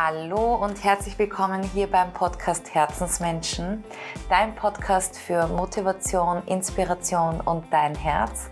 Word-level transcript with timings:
Hallo 0.00 0.54
und 0.54 0.84
herzlich 0.84 1.18
willkommen 1.18 1.60
hier 1.60 1.88
beim 1.88 2.12
Podcast 2.12 2.72
Herzensmenschen, 2.72 3.82
dein 4.28 4.54
Podcast 4.54 5.18
für 5.18 5.48
Motivation, 5.48 6.40
Inspiration 6.46 7.40
und 7.40 7.64
dein 7.72 7.96
Herz. 7.96 8.48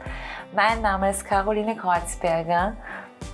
Mein 0.56 0.82
Name 0.82 1.09
ist 1.09 1.24
Caroline 1.24 1.77
Kreuzberger 1.77 2.77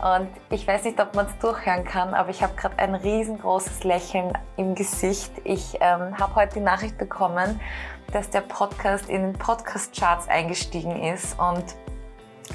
und 0.03 0.29
ich 0.51 0.69
weiß 0.69 0.85
nicht, 0.85 1.01
ob 1.01 1.15
man 1.15 1.25
es 1.25 1.39
durchhören 1.39 1.85
kann, 1.85 2.13
aber 2.13 2.29
ich 2.29 2.43
habe 2.43 2.55
gerade 2.55 2.79
ein 2.81 2.95
riesengroßes 2.95 3.83
Lächeln 3.85 4.37
im 4.59 4.75
Gesicht. 4.75 5.33
Ich 5.45 5.79
ähm, 5.81 6.19
habe 6.19 6.35
heute 6.35 6.57
die 6.57 6.61
Nachricht 6.61 6.99
bekommen, 6.99 7.59
dass 8.13 8.29
der 8.29 8.43
Podcast 8.43 9.09
in 9.09 9.23
den 9.23 9.33
Podcast-Charts 9.33 10.29
eingestiegen 10.29 11.03
ist 11.03 11.39
und 11.39 11.65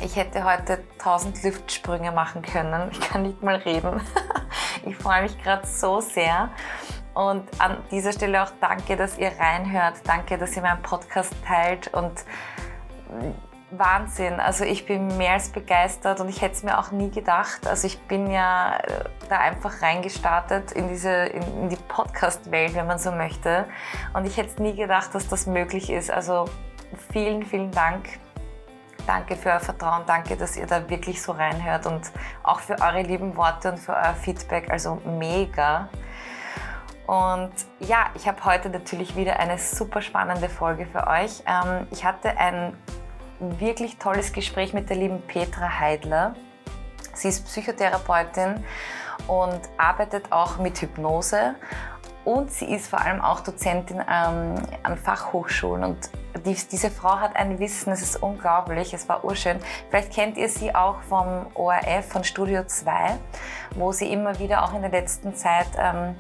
ich 0.04 0.18
hätte 0.18 0.44
heute 0.44 0.84
1000 1.00 1.42
Luftsprünge 1.42 2.12
machen 2.12 2.44
können. 2.44 2.92
Ich 2.92 3.00
kann 3.00 3.24
nicht 3.24 3.42
mal 3.42 3.56
reden. 3.56 4.02
Ich 4.88 4.98
freue 4.98 5.24
mich 5.24 5.42
gerade 5.42 5.66
so 5.66 6.02
sehr. 6.02 6.50
Und 7.14 7.44
an 7.60 7.78
dieser 7.90 8.12
Stelle 8.12 8.44
auch 8.44 8.52
danke, 8.62 8.96
dass 8.96 9.18
ihr 9.18 9.32
reinhört. 9.40 9.96
Danke, 10.06 10.38
dass 10.38 10.56
ihr 10.56 10.62
meinen 10.62 10.82
Podcast 10.82 11.34
teilt. 11.46 11.94
Und 11.94 12.26
Wahnsinn. 13.72 14.40
Also 14.40 14.64
ich 14.64 14.86
bin 14.86 15.18
mehr 15.18 15.34
als 15.34 15.50
begeistert 15.50 16.22
und 16.22 16.30
ich 16.30 16.42
hätte 16.42 16.56
es 16.56 16.64
mir 16.64 16.78
auch 16.80 16.92
nie 16.92 17.10
gedacht. 17.10 17.68
Also 17.68 17.88
ich 17.88 18.00
bin 18.02 18.32
ja 18.32 18.78
äh, 18.78 19.04
da 19.30 19.40
einfach 19.40 19.82
reingestartet 19.82 20.72
in 20.72 20.88
diese 20.88 21.10
in 21.10 21.70
die 21.70 21.76
Podcast-Welt, 21.76 22.76
wenn 22.76 22.88
man 22.88 22.98
so 22.98 23.12
möchte. 23.12 23.66
Und 24.14 24.26
ich 24.26 24.38
hätte 24.38 24.50
es 24.50 24.60
nie 24.60 24.76
gedacht, 24.76 25.14
dass 25.14 25.28
das 25.28 25.48
möglich 25.48 25.90
ist. 25.90 26.10
Also 26.10 26.46
vielen, 27.12 27.46
vielen 27.46 27.72
Dank. 27.72 28.20
Danke 29.08 29.38
für 29.38 29.50
euer 29.50 29.62
Vertrauen. 29.62 30.04
Danke, 30.06 30.36
dass 30.36 30.58
ihr 30.58 30.68
da 30.68 30.90
wirklich 30.90 31.22
so 31.22 31.32
reinhört 31.32 31.86
und 31.86 32.12
auch 32.44 32.60
für 32.60 32.80
eure 32.82 33.02
lieben 33.02 33.38
Worte 33.38 33.72
und 33.72 33.78
für 33.80 33.94
euer 33.94 34.14
Feedback. 34.14 34.70
Also 34.70 35.02
mega. 35.06 35.88
Und 37.08 37.54
ja, 37.80 38.08
ich 38.16 38.28
habe 38.28 38.44
heute 38.44 38.70
natürlich 38.70 39.16
wieder 39.16 39.40
eine 39.40 39.58
super 39.58 40.02
spannende 40.02 40.50
Folge 40.50 40.86
für 40.86 41.08
euch. 41.08 41.42
Ähm, 41.48 41.88
ich 41.90 42.04
hatte 42.04 42.38
ein 42.38 42.76
wirklich 43.40 43.98
tolles 43.98 44.34
Gespräch 44.34 44.74
mit 44.74 44.90
der 44.90 44.98
lieben 44.98 45.22
Petra 45.22 45.80
Heidler. 45.80 46.36
Sie 47.14 47.30
ist 47.30 47.46
Psychotherapeutin 47.46 48.62
und 49.28 49.62
arbeitet 49.78 50.34
auch 50.34 50.58
mit 50.58 50.82
Hypnose. 50.82 51.56
Und 52.28 52.52
sie 52.52 52.66
ist 52.66 52.90
vor 52.90 53.00
allem 53.00 53.22
auch 53.22 53.40
Dozentin 53.40 54.00
ähm, 54.02 54.56
an 54.84 54.98
Fachhochschulen. 54.98 55.86
Und 55.86 56.10
die, 56.46 56.58
diese 56.70 56.92
Frau 56.92 57.22
hat 57.22 57.38
ein 57.38 57.58
Wissen, 57.58 57.94
es 57.94 58.02
ist 58.02 58.22
unglaublich, 58.22 58.94
es 58.94 59.08
war 59.08 59.24
urschön. 59.24 59.60
Vielleicht 59.90 60.12
kennt 60.12 60.36
ihr 60.36 60.50
sie 60.50 60.76
auch 60.76 61.00
vom 61.04 61.46
ORF, 61.54 62.06
von 62.06 62.26
Studio 62.26 62.66
2, 62.66 63.16
wo 63.76 63.94
sie 63.94 64.12
immer 64.12 64.38
wieder 64.40 64.66
auch 64.66 64.74
in 64.74 64.82
der 64.82 64.92
letzten 64.92 65.36
Zeit 65.36 65.68
ähm, 65.78 66.16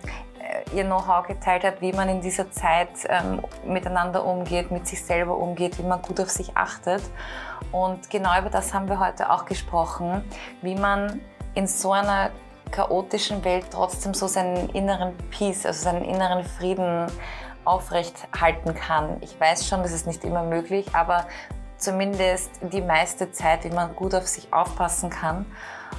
ihr 0.73 0.85
Know-how 0.85 1.27
geteilt 1.27 1.65
hat, 1.65 1.81
wie 1.81 1.91
man 1.91 2.07
in 2.07 2.21
dieser 2.21 2.49
Zeit 2.51 2.87
ähm, 3.09 3.41
miteinander 3.65 4.23
umgeht, 4.23 4.71
mit 4.71 4.87
sich 4.87 5.03
selber 5.03 5.35
umgeht, 5.35 5.77
wie 5.77 5.83
man 5.83 6.01
gut 6.01 6.21
auf 6.21 6.29
sich 6.29 6.55
achtet. 6.55 7.03
Und 7.73 8.09
genau 8.09 8.39
über 8.39 8.49
das 8.49 8.73
haben 8.73 8.87
wir 8.87 9.01
heute 9.01 9.29
auch 9.29 9.43
gesprochen, 9.43 10.23
wie 10.61 10.75
man 10.75 11.19
in 11.53 11.67
so 11.67 11.91
einer 11.91 12.31
chaotischen 12.71 13.43
Welt 13.43 13.65
trotzdem 13.71 14.13
so 14.13 14.27
seinen 14.27 14.69
inneren 14.69 15.15
Peace, 15.29 15.65
also 15.65 15.83
seinen 15.83 16.05
inneren 16.05 16.43
Frieden 16.43 17.07
aufrecht 17.65 18.27
halten 18.39 18.73
kann. 18.73 19.17
Ich 19.21 19.39
weiß 19.39 19.67
schon, 19.67 19.83
das 19.83 19.91
ist 19.91 20.07
nicht 20.07 20.23
immer 20.23 20.43
möglich, 20.43 20.87
aber 20.93 21.25
zumindest 21.77 22.49
die 22.61 22.81
meiste 22.81 23.31
Zeit, 23.31 23.63
wie 23.63 23.69
man 23.69 23.95
gut 23.95 24.15
auf 24.15 24.27
sich 24.27 24.51
aufpassen 24.51 25.09
kann. 25.09 25.45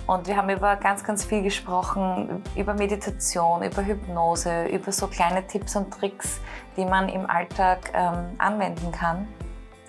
Und 0.07 0.27
wir 0.27 0.37
haben 0.37 0.49
über 0.49 0.77
ganz, 0.77 1.05
ganz 1.05 1.25
viel 1.25 1.43
gesprochen, 1.43 2.43
über 2.57 2.75
Meditation, 2.75 3.63
über 3.63 3.85
Hypnose, 3.85 4.65
über 4.67 4.91
so 4.91 5.07
kleine 5.07 5.47
Tipps 5.47 5.77
und 5.77 5.93
Tricks, 5.93 6.41
die 6.77 6.85
man 6.85 7.09
im 7.09 7.29
Alltag 7.29 7.93
ähm, 7.95 8.35
anwenden 8.39 8.91
kann. 8.91 9.29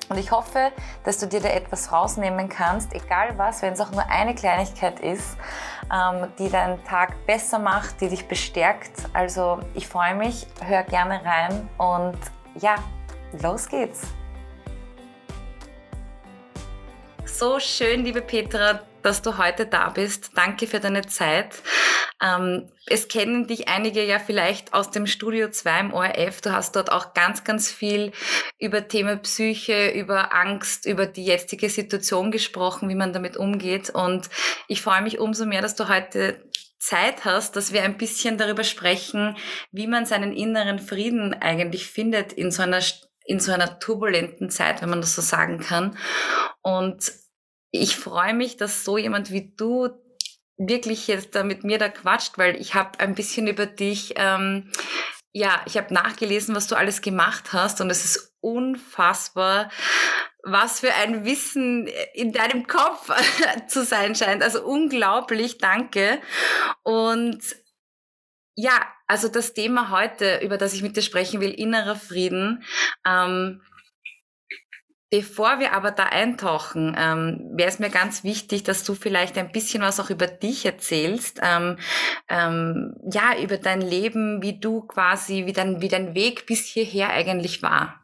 Und 0.10 0.18
ich 0.18 0.32
hoffe, 0.32 0.72
dass 1.04 1.20
du 1.20 1.28
dir 1.28 1.40
da 1.40 1.50
etwas 1.50 1.92
rausnehmen 1.92 2.50
kannst, 2.50 2.94
egal 2.94 3.38
was, 3.38 3.62
wenn 3.62 3.74
es 3.74 3.80
auch 3.80 3.92
nur 3.92 4.10
eine 4.10 4.34
Kleinigkeit 4.34 5.00
ist, 5.00 5.38
die 6.38 6.50
deinen 6.50 6.84
Tag 6.84 7.26
besser 7.26 7.60
macht, 7.60 8.00
die 8.02 8.10
dich 8.10 8.28
bestärkt. 8.28 8.92
Also 9.14 9.60
ich 9.74 9.88
freue 9.88 10.16
mich, 10.16 10.46
hör 10.64 10.84
gerne 10.84 11.22
rein 11.24 11.68
und 11.78 12.18
ja, 12.56 12.76
los 13.42 13.68
geht's. 13.68 14.02
So 17.26 17.60
schön, 17.60 18.04
liebe 18.04 18.22
Petra, 18.22 18.82
dass 19.02 19.22
du 19.22 19.38
heute 19.38 19.66
da 19.66 19.90
bist. 19.90 20.32
Danke 20.36 20.68
für 20.68 20.80
deine 20.80 21.06
Zeit. 21.08 21.62
Ähm, 22.22 22.70
es 22.86 23.08
kennen 23.08 23.48
dich 23.48 23.70
einige 23.70 24.06
ja 24.06 24.20
vielleicht 24.20 24.74
aus 24.74 24.92
dem 24.92 25.08
Studio 25.08 25.50
2 25.50 25.80
im 25.80 25.94
ORF. 25.94 26.42
Du 26.42 26.52
hast 26.52 26.76
dort 26.76 26.92
auch 26.92 27.14
ganz, 27.14 27.44
ganz 27.44 27.72
viel 27.72 28.12
über 28.60 28.88
Thema 28.88 29.16
Psyche, 29.18 29.90
über 29.92 30.34
Angst, 30.34 30.86
über 30.86 31.06
die 31.06 31.26
jetzige 31.26 31.70
Situation 31.70 32.32
gesprochen, 32.32 32.90
wie 32.90 32.96
man 32.96 33.14
damit 33.14 33.38
umgeht. 33.38 33.90
Und 33.90 34.30
ich 34.68 34.82
freue 34.82 35.02
mich 35.02 35.20
umso 35.20 35.46
mehr, 35.46 35.62
dass 35.62 35.76
du 35.76 35.88
heute 35.88 36.44
Zeit 36.78 37.26
hast, 37.26 37.56
dass 37.56 37.74
wir 37.74 37.84
ein 37.84 37.98
bisschen 37.98 38.38
darüber 38.38 38.64
sprechen, 38.64 39.38
wie 39.72 39.88
man 39.88 40.06
seinen 40.06 40.34
inneren 40.34 40.80
Frieden 40.80 41.34
eigentlich 41.34 41.88
findet 41.88 42.34
in 42.34 42.52
so 42.52 42.64
einer 42.64 42.82
in 43.26 43.40
so 43.40 43.52
einer 43.52 43.80
turbulenten 43.80 44.50
Zeit, 44.50 44.82
wenn 44.82 44.90
man 44.90 45.02
das 45.02 45.14
so 45.14 45.22
sagen 45.22 45.60
kann. 45.60 45.96
Und 46.64 47.12
ich 47.72 47.96
freue 47.96 48.34
mich, 48.34 48.58
dass 48.58 48.84
so 48.84 48.98
jemand 48.98 49.32
wie 49.32 49.54
du 49.56 49.90
wirklich 50.58 51.08
jetzt 51.08 51.36
da 51.36 51.44
mit 51.44 51.64
mir 51.64 51.78
da 51.78 51.90
quatscht, 51.90 52.38
weil 52.38 52.56
ich 52.60 52.74
habe 52.74 53.00
ein 53.00 53.16
bisschen 53.16 53.48
über 53.48 53.66
dich, 53.66 54.14
ähm, 54.18 54.72
ja, 55.32 55.62
ich 55.66 55.78
habe 55.78 55.94
nachgelesen, 55.94 56.56
was 56.56 56.68
du 56.68 56.76
alles 56.76 57.02
gemacht 57.02 57.54
hast 57.54 57.82
und 57.82 57.90
es 57.90 58.04
ist 58.04 58.36
unfassbar, 58.42 59.70
was 60.44 60.80
für 60.80 60.94
ein 60.96 61.26
Wissen 61.26 61.88
in 62.14 62.34
deinem 62.34 62.68
Kopf 62.68 63.10
zu 63.68 63.84
sein 63.84 64.16
scheint. 64.16 64.44
Also 64.44 64.64
unglaublich, 64.64 65.58
danke. 65.58 66.20
Und 66.84 67.42
ja, 68.56 68.86
also 69.08 69.30
das 69.30 69.54
Thema 69.54 69.90
heute, 69.90 70.40
über 70.44 70.58
das 70.58 70.74
ich 70.74 70.82
mit 70.82 70.98
dir 70.98 71.02
sprechen 71.02 71.40
will, 71.40 71.52
innerer 71.52 71.96
Frieden. 71.96 72.64
Ähm, 73.06 73.62
Bevor 75.12 75.60
wir 75.60 75.74
aber 75.74 75.90
da 75.90 76.04
eintauchen, 76.04 76.96
ähm, 76.96 77.50
wäre 77.54 77.68
es 77.68 77.80
mir 77.80 77.90
ganz 77.90 78.24
wichtig, 78.24 78.62
dass 78.62 78.84
du 78.84 78.94
vielleicht 78.94 79.40
ein 79.40 79.52
bisschen 79.52 79.82
was 79.82 80.00
auch 80.00 80.12
über 80.12 80.28
dich 80.28 80.66
erzählst. 80.68 81.40
Ähm, 81.42 81.80
ähm, 82.28 82.96
ja, 83.12 83.36
über 83.42 83.58
dein 83.58 83.82
Leben, 83.82 84.44
wie 84.44 84.60
du 84.60 84.82
quasi, 84.82 85.48
wie 85.48 85.54
dein, 85.54 85.82
wie 85.82 85.88
dein 85.88 86.14
Weg 86.14 86.46
bis 86.46 86.66
hierher 86.66 87.10
eigentlich 87.10 87.64
war. 87.64 88.00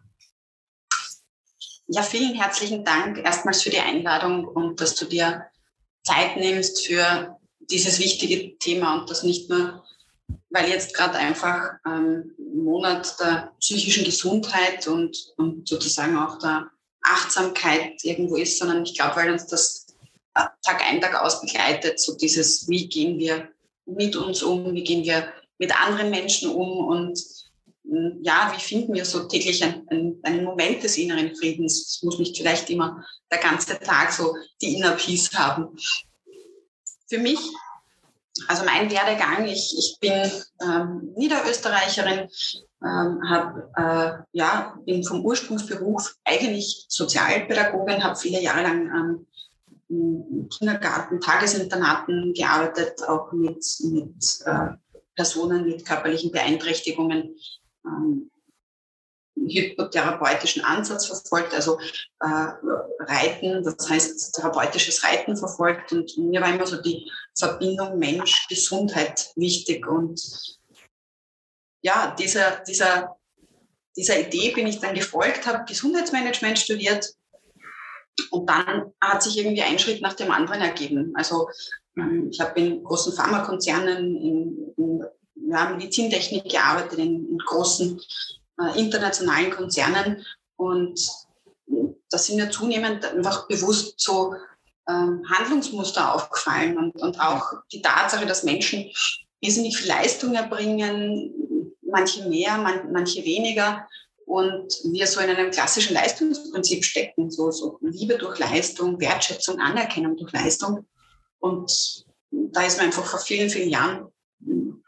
Ja, 1.87 2.01
vielen 2.01 2.33
herzlichen 2.33 2.83
Dank 2.83 3.19
erstmals 3.19 3.61
für 3.61 3.69
die 3.69 3.79
Einladung 3.79 4.47
und 4.47 4.81
dass 4.81 4.95
du 4.95 5.05
dir 5.05 5.45
Zeit 6.03 6.37
nimmst 6.37 6.87
für 6.87 7.37
dieses 7.59 7.99
wichtige 7.99 8.57
Thema 8.57 8.99
und 8.99 9.11
das 9.11 9.21
nicht 9.21 9.47
nur, 9.47 9.83
weil 10.49 10.69
jetzt 10.69 10.95
gerade 10.95 11.19
einfach 11.19 11.73
ähm, 11.85 12.31
Monat 12.55 13.19
der 13.19 13.51
psychischen 13.59 14.03
Gesundheit 14.03 14.87
und, 14.87 15.15
und 15.37 15.67
sozusagen 15.67 16.17
auch 16.17 16.39
der 16.39 16.71
Achtsamkeit 17.05 18.03
irgendwo 18.03 18.35
ist, 18.35 18.59
sondern 18.59 18.83
ich 18.83 18.95
glaube, 18.95 19.15
weil 19.15 19.31
uns 19.31 19.47
das 19.47 19.87
äh, 20.35 20.45
Tag 20.63 20.81
ein, 20.87 21.01
Tag 21.01 21.15
aus 21.21 21.41
begleitet, 21.41 21.99
so 21.99 22.15
dieses, 22.15 22.67
wie 22.67 22.87
gehen 22.87 23.17
wir 23.19 23.49
mit 23.85 24.15
uns 24.15 24.43
um, 24.43 24.73
wie 24.73 24.83
gehen 24.83 25.03
wir 25.03 25.31
mit 25.57 25.75
anderen 25.79 26.09
Menschen 26.09 26.49
um 26.49 26.87
und 26.87 27.19
hm, 27.87 28.19
ja, 28.21 28.51
wie 28.55 28.61
finden 28.61 28.93
wir 28.93 29.05
so 29.05 29.27
täglich 29.27 29.63
einen, 29.63 30.19
einen 30.23 30.43
Moment 30.43 30.83
des 30.83 30.97
inneren 30.97 31.35
Friedens? 31.35 31.87
Es 31.87 32.03
muss 32.03 32.19
nicht 32.19 32.35
vielleicht 32.35 32.69
immer 32.69 33.05
der 33.31 33.39
ganze 33.39 33.79
Tag 33.79 34.11
so 34.11 34.35
die 34.61 34.75
Inner 34.75 34.93
Peace 34.93 35.31
haben. 35.33 35.77
Für 37.07 37.19
mich, 37.19 37.39
also 38.47 38.65
mein 38.65 38.89
Werdegang, 38.89 39.45
ich, 39.45 39.75
ich 39.77 39.97
bin 39.99 40.31
ähm, 40.61 41.13
Niederösterreicherin, 41.15 42.27
ähm, 42.85 43.21
hab, 43.27 43.57
äh, 43.75 44.23
ja, 44.33 44.77
bin 44.85 45.03
vom 45.03 45.25
Ursprungsberuf 45.25 46.15
eigentlich 46.23 46.85
Sozialpädagogin, 46.87 48.03
habe 48.03 48.15
viele 48.15 48.41
Jahre 48.41 48.61
lang 48.63 48.89
ähm, 48.95 49.27
im 49.89 50.49
Kindergarten, 50.49 51.19
Tagesinternaten 51.19 52.33
gearbeitet, 52.33 53.01
auch 53.07 53.31
mit, 53.31 53.65
mit 53.83 54.41
äh, 54.45 54.69
Personen 55.15 55.65
mit 55.65 55.85
körperlichen 55.85 56.31
Beeinträchtigungen, 56.31 57.35
ähm, 57.85 58.29
hypnotherapeutischen 59.35 60.63
Ansatz 60.63 61.07
verfolgt, 61.07 61.53
also 61.53 61.77
äh, 62.21 62.51
Reiten, 62.99 63.63
das 63.63 63.89
heißt 63.89 64.35
therapeutisches 64.35 65.03
Reiten 65.03 65.35
verfolgt. 65.37 65.91
Und 65.91 66.17
mir 66.17 66.41
war 66.41 66.53
immer 66.53 66.65
so 66.65 66.81
die 66.81 67.09
Verbindung 67.37 67.99
Mensch-Gesundheit 67.99 69.31
wichtig 69.35 69.87
und 69.87 70.19
ja, 71.85 72.15
dieser, 72.17 72.63
dieser, 72.67 73.15
dieser 73.95 74.19
Idee 74.19 74.51
bin 74.55 74.65
ich 74.65 74.79
dann 74.79 74.95
gefolgt, 74.95 75.45
habe 75.45 75.65
Gesundheitsmanagement 75.67 76.57
studiert 76.57 77.13
und 78.31 78.49
dann 78.49 78.91
hat 78.99 79.21
sich 79.21 79.37
irgendwie 79.37 79.61
ein 79.61 79.77
Schritt 79.77 80.01
nach 80.01 80.13
dem 80.13 80.31
anderen 80.31 80.61
ergeben. 80.61 81.13
Also 81.15 81.47
ähm, 81.95 82.29
ich 82.31 82.39
habe 82.41 82.59
in 82.59 82.83
großen 82.83 83.13
Pharmakonzernen, 83.13 84.15
in, 84.15 84.73
in 84.77 85.05
ja, 85.47 85.69
Medizintechnik 85.69 86.49
gearbeitet 86.49 86.97
in, 86.97 87.29
in 87.29 87.37
großen 87.37 88.01
äh, 88.61 88.79
internationalen 88.79 89.51
Konzernen 89.51 90.25
und 90.55 90.99
da 92.09 92.17
sind 92.17 92.37
mir 92.37 92.49
zunehmend 92.49 93.05
einfach 93.05 93.47
bewusst 93.47 93.99
so 93.99 94.33
ähm, 94.89 95.23
Handlungsmuster 95.29 96.15
aufgefallen 96.15 96.77
und, 96.79 96.99
und 96.99 97.19
auch 97.19 97.43
die 97.71 97.83
Tatsache, 97.83 98.25
dass 98.25 98.43
Menschen 98.43 98.89
irrsinnig 99.39 99.77
viel 99.77 99.87
Leistung 99.87 100.33
erbringen, 100.33 101.31
manche 101.95 102.27
mehr, 102.27 102.57
man, 102.57 102.91
manche 102.91 103.23
weniger 103.23 103.87
und 104.25 104.73
wir 104.83 105.07
so 105.07 105.21
in 105.21 105.29
einem 105.29 105.51
klassischen 105.51 105.93
Leistungsprinzip 105.93 106.83
stecken, 106.83 107.31
so, 107.31 107.51
so 107.51 107.77
Liebe 107.81 108.17
durch 108.17 108.37
Leistung, 108.39 108.99
Wertschätzung, 108.99 109.59
Anerkennung 109.59 110.17
durch 110.17 110.33
Leistung. 110.33 110.85
Und 111.39 112.05
da 112.31 112.63
ist 112.63 112.77
mir 112.77 112.83
einfach 112.83 113.05
vor 113.05 113.19
vielen, 113.19 113.49
vielen 113.49 113.69
Jahren, 113.69 114.07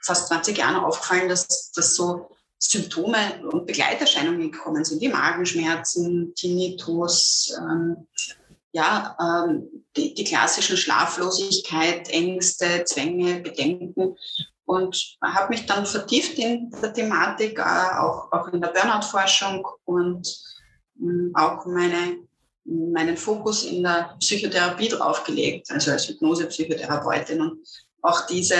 fast 0.01 0.27
20 0.27 0.57
Jahren 0.57 0.83
aufgefallen, 0.83 1.30
dass, 1.30 1.71
dass 1.71 1.95
so 1.95 2.30
Symptome 2.59 3.18
und 3.51 3.68
Begleiterscheinungen 3.68 4.51
gekommen 4.51 4.83
sind, 4.83 5.01
wie 5.01 5.09
Magenschmerzen, 5.09 6.33
Tinnitus, 6.36 7.54
ähm, 7.59 8.07
ja, 8.71 9.15
ähm, 9.19 9.86
die, 9.95 10.13
die 10.13 10.24
klassischen 10.24 10.77
Schlaflosigkeit, 10.77 12.09
Ängste, 12.09 12.83
Zwänge, 12.86 13.39
Bedenken. 13.39 14.18
Und 14.68 15.18
habe 15.24 15.54
mich 15.54 15.66
dann 15.66 15.86
vertieft 15.86 16.38
in 16.38 16.69
der 16.81 16.94
Thematik, 16.94 17.58
äh, 17.58 17.62
auch, 17.62 18.30
auch 18.34 18.50
in 18.50 18.60
der 18.60 18.68
Burnout-Forschung 18.68 19.66
und 19.86 20.28
äh, 21.00 21.31
auch 21.36 21.66
meine, 21.66 22.18
meinen 22.66 23.16
Fokus 23.16 23.64
in 23.64 23.84
der 23.84 24.18
Psychotherapie 24.19 24.90
draufgelegt, 24.90 25.72
also 25.72 25.92
als 25.92 26.10
Hypnose-Psychotherapeutin. 26.10 27.40
Und 27.40 27.66
auch 28.02 28.28
diese 28.28 28.58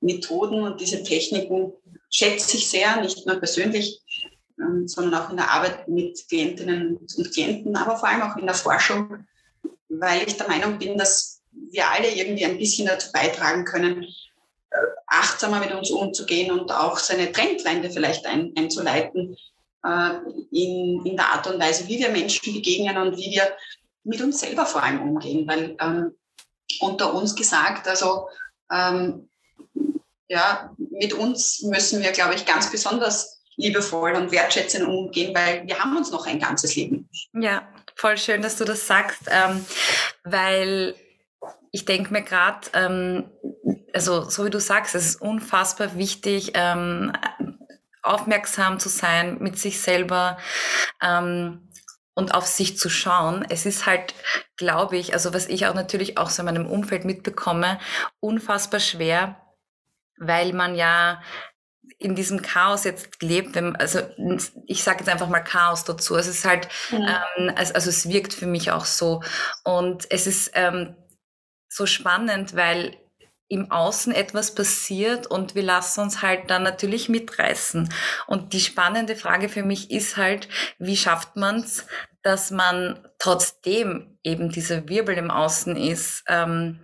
Methoden 0.00 0.62
und 0.62 0.80
diese 0.80 1.02
Techniken 1.02 1.72
schätze 2.08 2.56
ich 2.56 2.70
sehr, 2.70 3.00
nicht 3.00 3.26
nur 3.26 3.36
persönlich, 3.40 4.00
ähm, 4.60 4.86
sondern 4.86 5.20
auch 5.20 5.30
in 5.30 5.38
der 5.38 5.50
Arbeit 5.50 5.88
mit 5.88 6.24
Klientinnen 6.28 6.98
und 6.98 7.32
Klienten, 7.32 7.74
aber 7.74 7.96
vor 7.96 8.08
allem 8.08 8.22
auch 8.22 8.36
in 8.36 8.46
der 8.46 8.54
Forschung, 8.54 9.26
weil 9.88 10.22
ich 10.24 10.36
der 10.36 10.46
Meinung 10.46 10.78
bin, 10.78 10.96
dass 10.96 11.42
wir 11.50 11.90
alle 11.90 12.14
irgendwie 12.14 12.44
ein 12.44 12.58
bisschen 12.58 12.86
dazu 12.86 13.10
beitragen 13.10 13.64
können, 13.64 14.06
achtsamer 15.06 15.60
mit 15.60 15.72
uns 15.72 15.90
umzugehen 15.90 16.50
und 16.50 16.70
auch 16.70 16.98
seine 16.98 17.32
Trendwende 17.32 17.90
vielleicht 17.90 18.26
ein, 18.26 18.52
einzuleiten 18.56 19.36
äh, 19.84 20.10
in, 20.50 21.04
in 21.04 21.16
der 21.16 21.32
Art 21.32 21.46
und 21.46 21.60
Weise, 21.60 21.88
wie 21.88 21.98
wir 21.98 22.10
Menschen 22.10 22.52
begegnen 22.52 22.96
und 22.96 23.16
wie 23.16 23.30
wir 23.30 23.56
mit 24.04 24.20
uns 24.20 24.40
selber 24.40 24.66
vor 24.66 24.82
allem 24.82 25.02
umgehen. 25.02 25.46
Weil 25.46 25.76
ähm, 25.80 26.12
unter 26.80 27.14
uns 27.14 27.34
gesagt, 27.34 27.88
also 27.88 28.28
ähm, 28.70 29.28
ja, 30.28 30.74
mit 30.76 31.14
uns 31.14 31.62
müssen 31.62 32.02
wir, 32.02 32.12
glaube 32.12 32.34
ich, 32.34 32.44
ganz 32.44 32.70
besonders 32.70 33.40
liebevoll 33.56 34.12
und 34.12 34.30
wertschätzend 34.30 34.86
umgehen, 34.86 35.34
weil 35.34 35.66
wir 35.66 35.78
haben 35.78 35.96
uns 35.96 36.10
noch 36.10 36.26
ein 36.26 36.38
ganzes 36.38 36.76
Leben. 36.76 37.08
Ja, 37.32 37.66
voll 37.96 38.16
schön, 38.16 38.42
dass 38.42 38.56
du 38.56 38.64
das 38.64 38.86
sagst, 38.86 39.22
ähm, 39.28 39.64
weil 40.22 40.94
ich 41.72 41.84
denke 41.84 42.12
mir 42.12 42.22
gerade, 42.22 42.68
ähm, 42.74 43.30
also 43.94 44.28
so 44.28 44.44
wie 44.44 44.50
du 44.50 44.60
sagst, 44.60 44.94
es 44.94 45.06
ist 45.06 45.22
unfassbar 45.22 45.96
wichtig, 45.96 46.52
ähm, 46.54 47.12
aufmerksam 48.02 48.78
zu 48.78 48.88
sein 48.88 49.38
mit 49.40 49.58
sich 49.58 49.80
selber 49.80 50.38
ähm, 51.02 51.68
und 52.14 52.34
auf 52.34 52.46
sich 52.46 52.78
zu 52.78 52.88
schauen. 52.88 53.44
Es 53.48 53.66
ist 53.66 53.86
halt, 53.86 54.14
glaube 54.56 54.96
ich, 54.96 55.12
also 55.12 55.32
was 55.34 55.46
ich 55.46 55.66
auch 55.66 55.74
natürlich 55.74 56.18
auch 56.18 56.30
so 56.30 56.42
in 56.42 56.46
meinem 56.46 56.66
Umfeld 56.66 57.04
mitbekomme, 57.04 57.78
unfassbar 58.20 58.80
schwer, 58.80 59.40
weil 60.18 60.52
man 60.52 60.74
ja 60.74 61.22
in 61.98 62.14
diesem 62.14 62.42
Chaos 62.42 62.84
jetzt 62.84 63.22
lebt, 63.22 63.54
wenn, 63.54 63.74
also 63.76 64.00
ich 64.66 64.84
sage 64.84 65.00
jetzt 65.00 65.08
einfach 65.08 65.28
mal 65.28 65.40
Chaos 65.40 65.84
dazu. 65.84 66.16
Es 66.16 66.28
ist 66.28 66.44
halt, 66.44 66.68
ja. 66.90 67.24
ähm, 67.36 67.52
also, 67.56 67.74
also, 67.74 67.90
es 67.90 68.08
wirkt 68.08 68.32
für 68.32 68.46
mich 68.46 68.70
auch 68.70 68.84
so. 68.84 69.22
Und 69.64 70.06
es 70.10 70.26
ist 70.26 70.52
ähm, 70.54 70.94
so 71.68 71.86
spannend, 71.86 72.54
weil 72.54 72.96
im 73.48 73.70
Außen 73.70 74.14
etwas 74.14 74.54
passiert 74.54 75.26
und 75.26 75.54
wir 75.54 75.62
lassen 75.62 76.00
uns 76.00 76.22
halt 76.22 76.50
dann 76.50 76.62
natürlich 76.62 77.08
mitreißen. 77.08 77.92
Und 78.26 78.52
die 78.52 78.60
spannende 78.60 79.16
Frage 79.16 79.48
für 79.48 79.62
mich 79.62 79.90
ist 79.90 80.16
halt, 80.16 80.48
wie 80.78 80.96
schafft 80.96 81.36
man 81.36 81.60
es, 81.60 81.86
dass 82.22 82.50
man 82.50 83.08
trotzdem 83.18 84.18
eben 84.22 84.50
dieser 84.50 84.88
Wirbel 84.88 85.16
im 85.16 85.30
Außen 85.30 85.76
ist, 85.76 86.24
ähm, 86.28 86.80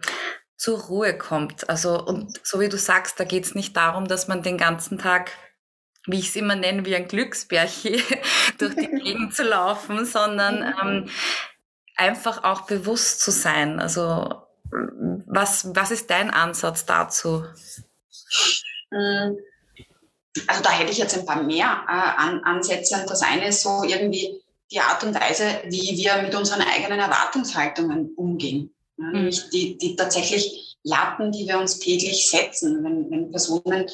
zur 0.56 0.81
Ruhe 0.81 1.19
kommt. 1.19 1.69
Also, 1.69 2.02
und 2.02 2.40
so 2.46 2.61
wie 2.61 2.69
du 2.70 2.78
sagst, 2.78 3.20
da 3.20 3.25
geht 3.25 3.44
es 3.44 3.55
nicht 3.55 3.76
darum, 3.76 4.08
dass 4.08 4.28
man 4.28 4.43
den 4.43 4.56
ganzen 4.56 4.99
Tag 4.99 5.32
wie 6.06 6.19
ich 6.19 6.28
es 6.28 6.37
immer 6.37 6.55
nenne, 6.55 6.84
wie 6.84 6.94
ein 6.94 7.08
Glücksbärchen 7.08 8.00
durch 8.58 8.75
die 8.75 8.88
Gegend 9.02 9.34
zu 9.34 9.43
laufen, 9.43 10.05
sondern 10.05 10.75
ähm, 10.82 11.08
einfach 11.96 12.44
auch 12.44 12.62
bewusst 12.62 13.20
zu 13.20 13.31
sein. 13.31 13.81
Also 13.81 14.43
was, 14.70 15.75
was 15.75 15.90
ist 15.90 16.11
dein 16.11 16.31
Ansatz 16.31 16.87
dazu? 16.87 17.44
Mm, 18.90 19.37
also 20.46 20.62
da 20.62 20.70
hätte 20.70 20.90
ich 20.90 20.99
jetzt 20.99 21.16
ein 21.16 21.26
paar 21.26 21.43
mehr 21.43 21.84
äh, 21.88 22.22
An 22.22 22.43
Ansätze. 22.44 23.05
das 23.06 23.22
eine 23.22 23.49
ist 23.49 23.62
so 23.62 23.84
irgendwie 23.84 24.43
die 24.70 24.81
Art 24.81 25.05
und 25.05 25.14
Weise, 25.14 25.44
wie 25.66 25.96
wir 25.96 26.22
mit 26.22 26.34
unseren 26.34 26.62
eigenen 26.62 26.99
Erwartungshaltungen 26.99 28.14
umgehen. 28.16 28.75
Ja, 28.96 29.05
mhm. 29.06 29.12
Nämlich 29.12 29.50
die, 29.50 29.78
die 29.78 29.96
tatsächlich 29.96 30.76
Latten, 30.82 31.32
die 31.32 31.49
wir 31.49 31.58
uns 31.58 31.78
täglich 31.78 32.28
setzen. 32.28 32.84
Wenn, 32.84 33.11
wenn 33.11 33.31
Personen, 33.31 33.88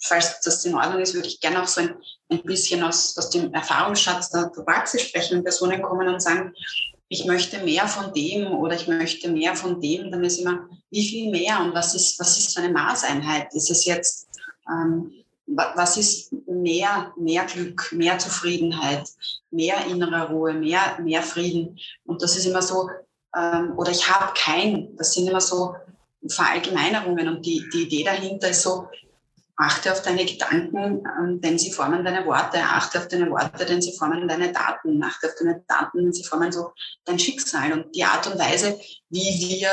falls 0.00 0.40
das 0.40 0.64
in 0.64 0.74
Ordnung 0.74 1.00
ist, 1.00 1.14
würde 1.14 1.28
ich 1.28 1.40
gerne 1.40 1.62
auch 1.62 1.68
so 1.68 1.80
ein, 1.80 1.94
ein 2.28 2.42
bisschen 2.42 2.82
aus, 2.82 3.16
aus 3.16 3.30
dem 3.30 3.54
Erfahrungsschatz 3.54 4.30
der, 4.30 4.50
der 4.54 4.62
Praxis 4.62 5.02
sprechen. 5.02 5.36
Wenn 5.36 5.44
Personen 5.44 5.80
kommen 5.80 6.08
und 6.08 6.20
sagen, 6.20 6.52
ich 7.08 7.24
möchte 7.24 7.62
mehr 7.64 7.88
von 7.88 8.12
dem 8.12 8.52
oder 8.52 8.76
ich 8.76 8.86
möchte 8.86 9.30
mehr 9.30 9.54
von 9.54 9.80
dem, 9.80 10.10
dann 10.10 10.24
ist 10.24 10.38
immer, 10.38 10.68
wie 10.90 11.06
viel 11.06 11.30
mehr 11.30 11.60
und 11.60 11.74
was 11.74 11.94
ist, 11.94 12.18
was 12.20 12.38
ist 12.38 12.52
so 12.52 12.60
eine 12.60 12.72
Maßeinheit? 12.72 13.54
Ist 13.54 13.70
es 13.70 13.86
jetzt, 13.86 14.28
ähm, 14.68 15.12
was 15.46 15.96
ist 15.96 16.32
mehr, 16.46 17.12
mehr 17.16 17.44
Glück, 17.44 17.90
mehr 17.92 18.18
Zufriedenheit, 18.18 19.08
mehr 19.50 19.86
innere 19.86 20.28
Ruhe, 20.28 20.52
mehr, 20.52 20.98
mehr 21.02 21.22
Frieden? 21.22 21.78
Und 22.04 22.22
das 22.22 22.36
ist 22.36 22.44
immer 22.44 22.60
so, 22.60 22.90
ähm, 23.34 23.72
oder 23.78 23.90
ich 23.90 24.08
habe 24.08 24.34
keinen, 24.34 24.94
das 24.96 25.14
sind 25.14 25.28
immer 25.28 25.40
so 25.40 25.74
Verallgemeinerungen 26.28 27.28
und 27.28 27.46
die, 27.46 27.66
die 27.72 27.84
Idee 27.84 28.04
dahinter 28.04 28.50
ist 28.50 28.62
so, 28.62 28.86
Achte 29.60 29.90
auf 29.90 30.02
deine 30.02 30.24
Gedanken, 30.24 31.02
ähm, 31.18 31.40
denn 31.40 31.58
sie 31.58 31.72
formen 31.72 32.04
deine 32.04 32.24
Worte. 32.26 32.58
Achte 32.58 32.98
auf 32.98 33.08
deine 33.08 33.28
Worte, 33.28 33.66
denn 33.66 33.82
sie 33.82 33.92
formen 33.92 34.28
deine 34.28 34.52
Daten. 34.52 35.02
Achte 35.02 35.26
auf 35.26 35.32
deine 35.36 35.64
Daten, 35.66 35.98
denn 35.98 36.12
sie 36.12 36.22
formen 36.22 36.52
so 36.52 36.70
dein 37.04 37.18
Schicksal. 37.18 37.72
Und 37.72 37.94
die 37.96 38.04
Art 38.04 38.24
und 38.28 38.38
Weise, 38.38 38.78
wie 39.10 39.58
wir 39.60 39.68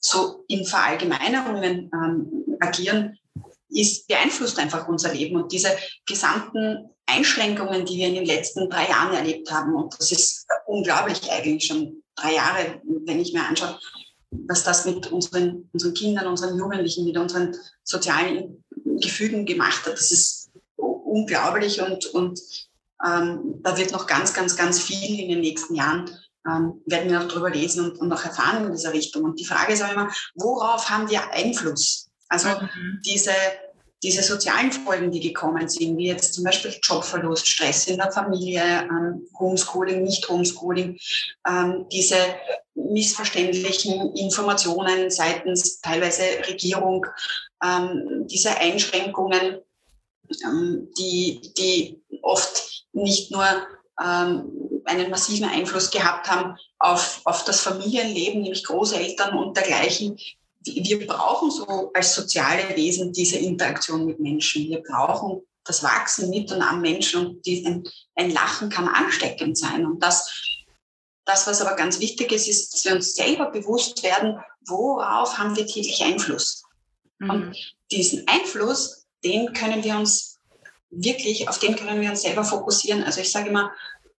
so 0.00 0.44
in 0.48 0.64
Verallgemeinerungen 0.64 1.88
ähm, 1.94 2.56
agieren, 2.58 3.16
ist, 3.68 4.08
beeinflusst 4.08 4.58
einfach 4.58 4.88
unser 4.88 5.14
Leben. 5.14 5.40
Und 5.40 5.52
diese 5.52 5.70
gesamten 6.04 6.90
Einschränkungen, 7.06 7.86
die 7.86 7.98
wir 7.98 8.08
in 8.08 8.16
den 8.16 8.26
letzten 8.26 8.68
drei 8.68 8.88
Jahren 8.88 9.14
erlebt 9.14 9.52
haben, 9.52 9.72
und 9.76 9.94
das 9.98 10.10
ist 10.10 10.48
unglaublich 10.66 11.30
eigentlich 11.30 11.66
schon 11.66 12.02
drei 12.16 12.34
Jahre, 12.34 12.80
wenn 13.06 13.20
ich 13.20 13.32
mir 13.32 13.46
anschaue, 13.46 13.78
was 14.32 14.64
das 14.64 14.84
mit 14.84 15.12
unseren, 15.12 15.68
unseren 15.72 15.94
Kindern, 15.94 16.26
unseren 16.26 16.58
Jugendlichen, 16.58 17.04
mit 17.04 17.16
unseren 17.16 17.54
sozialen 17.84 18.64
Gefügen 19.00 19.46
gemacht 19.46 19.86
hat. 19.86 19.94
Das 19.94 20.10
ist 20.10 20.50
unglaublich 20.76 21.80
und, 21.80 22.06
und 22.06 22.40
ähm, 23.06 23.60
da 23.62 23.76
wird 23.76 23.92
noch 23.92 24.06
ganz, 24.06 24.32
ganz, 24.34 24.56
ganz 24.56 24.80
viel 24.80 25.20
in 25.20 25.28
den 25.28 25.40
nächsten 25.40 25.74
Jahren 25.74 26.10
ähm, 26.46 26.82
werden 26.86 27.10
wir 27.10 27.20
noch 27.20 27.28
drüber 27.28 27.50
lesen 27.50 27.84
und, 27.84 27.98
und 27.98 28.08
noch 28.08 28.24
erfahren 28.24 28.66
in 28.66 28.72
dieser 28.72 28.92
Richtung. 28.92 29.24
Und 29.24 29.38
die 29.38 29.44
Frage 29.44 29.72
ist 29.72 29.82
auch 29.82 29.92
immer, 29.92 30.10
worauf 30.34 30.90
haben 30.90 31.08
wir 31.08 31.30
Einfluss? 31.32 32.08
Also 32.28 32.48
mhm. 32.48 33.00
diese, 33.04 33.32
diese 34.02 34.22
sozialen 34.22 34.72
Folgen, 34.72 35.10
die 35.12 35.20
gekommen 35.20 35.68
sind, 35.68 35.96
wie 35.96 36.08
jetzt 36.08 36.34
zum 36.34 36.44
Beispiel 36.44 36.74
Jobverlust, 36.82 37.46
Stress 37.46 37.86
in 37.86 37.98
der 37.98 38.10
Familie, 38.10 38.62
ähm, 38.62 39.26
Homeschooling, 39.38 40.02
Nicht-Homeschooling, 40.02 40.98
ähm, 41.48 41.86
diese 41.92 42.16
missverständlichen 42.74 44.14
Informationen 44.16 45.10
seitens 45.10 45.80
teilweise 45.80 46.22
Regierung, 46.48 47.06
ähm, 47.62 48.26
diese 48.26 48.56
Einschränkungen, 48.56 49.60
ähm, 50.44 50.88
die, 50.98 51.52
die 51.56 52.02
oft 52.22 52.86
nicht 52.92 53.30
nur 53.30 53.46
ähm, 54.02 54.80
einen 54.84 55.10
massiven 55.10 55.48
Einfluss 55.48 55.90
gehabt 55.90 56.28
haben 56.28 56.56
auf, 56.78 57.20
auf 57.24 57.44
das 57.44 57.60
Familienleben, 57.60 58.42
nämlich 58.42 58.64
Großeltern 58.64 59.36
und 59.36 59.56
dergleichen. 59.56 60.18
Wir 60.64 61.06
brauchen 61.06 61.50
so 61.50 61.90
als 61.94 62.14
soziale 62.14 62.76
Wesen 62.76 63.12
diese 63.12 63.38
Interaktion 63.38 64.06
mit 64.06 64.20
Menschen. 64.20 64.68
Wir 64.68 64.82
brauchen 64.82 65.42
das 65.64 65.82
Wachsen 65.82 66.30
mit 66.30 66.50
und 66.52 66.62
am 66.62 66.80
Menschen 66.80 67.26
und 67.26 67.46
die, 67.46 67.64
ein, 67.64 67.84
ein 68.16 68.30
Lachen 68.30 68.68
kann 68.68 68.88
ansteckend 68.88 69.56
sein. 69.56 69.86
Und 69.86 70.02
das, 70.02 70.30
das, 71.24 71.46
was 71.46 71.60
aber 71.60 71.76
ganz 71.76 72.00
wichtig 72.00 72.32
ist, 72.32 72.48
ist, 72.48 72.72
dass 72.72 72.84
wir 72.84 72.92
uns 72.92 73.14
selber 73.14 73.50
bewusst 73.50 74.02
werden, 74.02 74.40
worauf 74.66 75.38
haben 75.38 75.56
wir 75.56 75.66
täglich 75.66 76.02
Einfluss. 76.02 76.64
Mhm. 77.18 77.30
Und 77.30 77.74
diesen 77.90 78.26
Einfluss, 78.28 79.04
den 79.24 79.52
können 79.52 79.84
wir 79.84 79.96
uns 79.96 80.38
wirklich, 80.90 81.48
auf 81.48 81.58
den 81.58 81.76
können 81.76 82.00
wir 82.00 82.10
uns 82.10 82.22
selber 82.22 82.44
fokussieren. 82.44 83.04
Also 83.04 83.20
ich 83.20 83.30
sage 83.30 83.48
immer, 83.48 83.72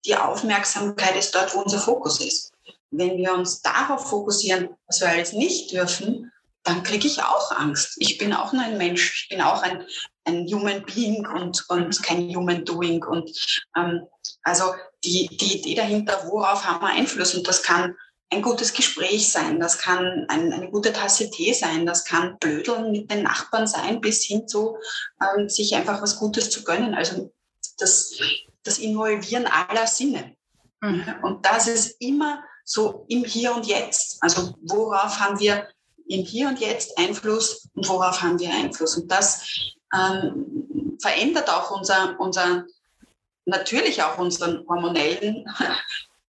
die 0.05 0.15
Aufmerksamkeit 0.15 1.15
ist 1.17 1.33
dort, 1.35 1.53
wo 1.55 1.62
unser 1.62 1.79
Fokus 1.79 2.19
ist. 2.19 2.51
Wenn 2.91 3.17
wir 3.17 3.33
uns 3.33 3.62
darauf 3.62 4.09
fokussieren, 4.09 4.69
was 4.88 5.01
wir 5.01 5.09
alles 5.09 5.33
nicht 5.33 5.71
dürfen, 5.71 6.31
dann 6.63 6.84
kriege 6.84 7.08
ich 7.08 7.22
auch 7.22 7.51
Angst. 7.51 7.96
Ich 8.00 8.17
bin 8.17 8.34
auch 8.34 8.53
nur 8.53 8.63
ein 8.63 8.77
Mensch, 8.77 9.24
ich 9.24 9.29
bin 9.29 9.41
auch 9.41 9.62
ein, 9.62 9.86
ein 10.25 10.48
Human 10.48 10.84
Being 10.86 11.27
und, 11.27 11.65
und 11.70 12.01
kein 12.03 12.34
Human 12.34 12.63
Doing. 12.63 13.03
Und 13.03 13.29
ähm, 13.75 14.08
also 14.43 14.74
die, 15.03 15.27
die 15.27 15.60
Idee 15.60 15.75
dahinter, 15.75 16.27
worauf 16.27 16.65
haben 16.65 16.82
wir 16.82 16.93
Einfluss? 16.93 17.36
Und 17.36 17.48
das 17.48 17.63
kann 17.63 17.96
ein 18.29 18.41
gutes 18.41 18.74
Gespräch 18.74 19.32
sein, 19.32 19.60
das 19.60 19.77
kann 19.77 20.25
ein, 20.27 20.51
eine 20.51 20.72
gute 20.72 20.91
Tasse 20.91 21.29
Tee 21.29 21.53
sein, 21.53 21.86
das 21.86 22.03
kann 22.03 22.38
Blödeln 22.39 22.91
mit 22.91 23.12
den 23.12 23.24
Nachbarn 23.24 23.67
sein, 23.67 24.01
bis 24.01 24.24
hin 24.24 24.48
zu 24.48 24.77
ähm, 25.22 25.50
sich 25.50 25.75
einfach 25.75 26.01
was 26.01 26.17
Gutes 26.17 26.50
zu 26.50 26.63
gönnen. 26.63 26.96
Also 26.96 27.32
das, 27.77 28.17
das 28.63 28.79
Involvieren 28.79 29.46
aller 29.46 29.86
Sinne. 29.86 30.36
Mhm. 30.82 31.03
Und 31.22 31.46
das 31.46 31.67
ist 31.67 32.01
immer 32.01 32.43
so 32.65 33.05
im 33.10 33.24
Hier 33.24 33.53
und 33.53 33.67
Jetzt. 33.67 34.17
Also 34.22 34.55
worauf 34.62 35.20
haben 35.20 35.39
wir 35.39 35.67
im 36.13 36.24
Hier 36.24 36.48
und 36.48 36.60
Jetzt 36.60 36.98
Einfluss 36.98 37.67
und 37.74 37.88
worauf 37.89 38.22
haben 38.22 38.39
wir 38.39 38.51
Einfluss? 38.51 38.98
Und 38.98 39.12
das 39.12 39.74
ähm, 39.96 40.98
verändert 41.01 41.50
auch 41.50 41.72
unser, 41.72 42.15
unser, 42.20 42.65
natürlich 43.46 44.03
auch 44.03 44.20
unseren 44.20 44.63
hormonellen 44.67 45.46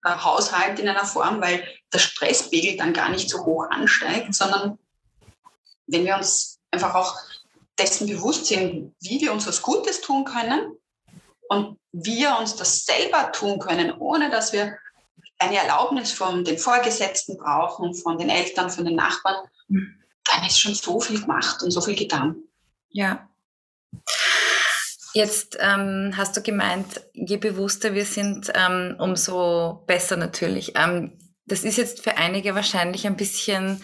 äh, 0.04 0.10
Haushalt 0.10 0.78
in 0.78 0.88
einer 0.88 1.04
Form, 1.04 1.40
weil 1.40 1.66
der 1.92 1.98
Stresspegel 1.98 2.76
dann 2.76 2.92
gar 2.92 3.08
nicht 3.08 3.28
so 3.28 3.44
hoch 3.44 3.66
ansteigt, 3.70 4.34
sondern 4.34 4.78
wenn 5.88 6.04
wir 6.04 6.16
uns 6.16 6.60
einfach 6.70 6.94
auch 6.94 7.16
dessen 7.76 8.06
bewusst 8.06 8.46
sind, 8.46 8.94
wie 9.00 9.20
wir 9.20 9.32
uns 9.32 9.46
was 9.48 9.62
Gutes 9.62 10.00
tun 10.00 10.24
können 10.24 10.76
und 11.48 11.78
wir 11.90 12.36
uns 12.38 12.54
das 12.54 12.84
selber 12.86 13.32
tun 13.32 13.58
können, 13.58 13.92
ohne 13.98 14.30
dass 14.30 14.52
wir 14.52 14.76
eine 15.42 15.58
Erlaubnis 15.58 16.12
von 16.12 16.44
den 16.44 16.58
Vorgesetzten 16.58 17.36
brauchen, 17.36 17.94
von 17.94 18.18
den 18.18 18.28
Eltern, 18.28 18.70
von 18.70 18.84
den 18.84 18.96
Nachbarn, 18.96 19.36
mhm. 19.68 20.02
dann 20.24 20.46
ist 20.46 20.60
schon 20.60 20.74
so 20.74 21.00
viel 21.00 21.20
gemacht 21.20 21.62
und 21.62 21.70
so 21.70 21.80
viel 21.80 21.96
getan. 21.96 22.36
Ja. 22.90 23.28
Jetzt 25.14 25.58
ähm, 25.60 26.14
hast 26.16 26.36
du 26.36 26.42
gemeint, 26.42 27.02
je 27.12 27.36
bewusster 27.36 27.94
wir 27.94 28.06
sind, 28.06 28.50
ähm, 28.54 28.96
umso 28.98 29.84
besser 29.86 30.16
natürlich. 30.16 30.72
Ähm, 30.76 31.18
das 31.44 31.64
ist 31.64 31.76
jetzt 31.76 32.02
für 32.02 32.16
einige 32.16 32.54
wahrscheinlich 32.54 33.06
ein 33.06 33.16
bisschen 33.16 33.82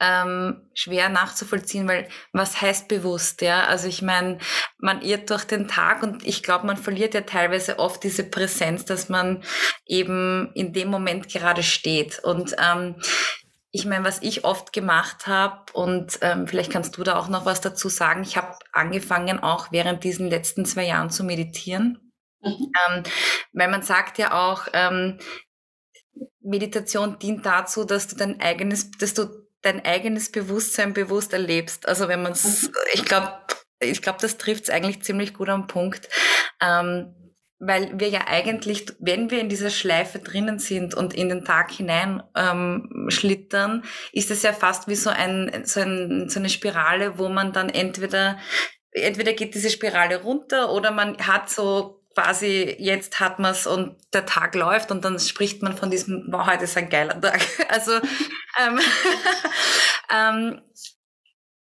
ähm, 0.00 0.68
schwer 0.74 1.08
nachzuvollziehen, 1.08 1.88
weil 1.88 2.08
was 2.32 2.60
heißt 2.60 2.88
bewusst, 2.88 3.42
ja? 3.42 3.64
Also 3.64 3.88
ich 3.88 4.02
meine, 4.02 4.38
man 4.78 5.02
irrt 5.02 5.30
durch 5.30 5.44
den 5.44 5.66
Tag 5.66 6.02
und 6.02 6.26
ich 6.26 6.42
glaube, 6.42 6.66
man 6.66 6.76
verliert 6.76 7.14
ja 7.14 7.22
teilweise 7.22 7.78
oft 7.78 8.04
diese 8.04 8.24
Präsenz, 8.24 8.84
dass 8.84 9.08
man 9.08 9.42
eben 9.86 10.52
in 10.54 10.72
dem 10.72 10.88
Moment 10.88 11.28
gerade 11.28 11.62
steht. 11.62 12.20
Und 12.22 12.54
ähm, 12.58 12.96
ich 13.70 13.84
meine, 13.84 14.04
was 14.04 14.22
ich 14.22 14.44
oft 14.44 14.72
gemacht 14.72 15.26
habe, 15.26 15.72
und 15.72 16.18
ähm, 16.22 16.46
vielleicht 16.46 16.72
kannst 16.72 16.96
du 16.96 17.02
da 17.02 17.18
auch 17.18 17.28
noch 17.28 17.44
was 17.44 17.60
dazu 17.60 17.88
sagen, 17.88 18.22
ich 18.22 18.36
habe 18.36 18.56
angefangen, 18.72 19.40
auch 19.40 19.72
während 19.72 20.04
diesen 20.04 20.28
letzten 20.28 20.64
zwei 20.64 20.86
Jahren 20.86 21.10
zu 21.10 21.24
meditieren. 21.24 22.12
Mhm. 22.40 22.72
Ähm, 22.88 23.02
weil 23.52 23.68
man 23.68 23.82
sagt 23.82 24.18
ja 24.18 24.32
auch, 24.32 24.68
ähm, 24.72 25.18
Meditation 26.40 27.18
dient 27.18 27.44
dazu, 27.44 27.84
dass 27.84 28.06
du 28.06 28.16
dein 28.16 28.40
eigenes, 28.40 28.90
dass 28.92 29.12
du 29.12 29.47
dein 29.62 29.84
eigenes 29.84 30.30
Bewusstsein 30.30 30.94
bewusst 30.94 31.32
erlebst. 31.32 31.88
Also 31.88 32.08
wenn 32.08 32.22
man 32.22 32.32
es, 32.32 32.62
mhm. 32.62 32.72
ich 32.92 33.04
glaube, 33.04 33.32
ich 33.80 34.02
glaube, 34.02 34.18
das 34.20 34.38
trifft 34.38 34.64
es 34.64 34.70
eigentlich 34.70 35.02
ziemlich 35.02 35.34
gut 35.34 35.48
am 35.48 35.66
Punkt. 35.66 36.08
Ähm, 36.60 37.14
weil 37.60 37.98
wir 37.98 38.08
ja 38.08 38.28
eigentlich, 38.28 38.86
wenn 39.00 39.32
wir 39.32 39.40
in 39.40 39.48
dieser 39.48 39.70
Schleife 39.70 40.20
drinnen 40.20 40.60
sind 40.60 40.94
und 40.94 41.12
in 41.12 41.28
den 41.28 41.44
Tag 41.44 41.72
hinein 41.72 42.22
ähm, 42.36 43.06
schlittern, 43.08 43.82
ist 44.12 44.30
es 44.30 44.42
ja 44.42 44.52
fast 44.52 44.86
wie 44.86 44.94
so, 44.94 45.10
ein, 45.10 45.64
so, 45.64 45.80
ein, 45.80 46.28
so 46.28 46.38
eine 46.38 46.50
Spirale, 46.50 47.18
wo 47.18 47.28
man 47.28 47.52
dann 47.52 47.68
entweder 47.68 48.38
entweder 48.92 49.32
geht 49.32 49.54
diese 49.54 49.70
Spirale 49.70 50.22
runter 50.22 50.72
oder 50.72 50.90
man 50.90 51.16
hat 51.18 51.50
so 51.50 51.97
quasi 52.18 52.74
jetzt 52.78 53.20
hat 53.20 53.38
man 53.38 53.52
es 53.52 53.66
und 53.66 53.96
der 54.12 54.26
Tag 54.26 54.54
läuft 54.54 54.90
und 54.90 55.04
dann 55.04 55.20
spricht 55.20 55.62
man 55.62 55.76
von 55.76 55.90
diesem, 55.90 56.26
wow, 56.30 56.46
heute 56.46 56.64
ist 56.64 56.76
ein 56.76 56.88
geiler 56.88 57.20
Tag. 57.20 57.40
Also 57.68 57.92
ähm, 58.58 58.80
ähm, 60.12 60.60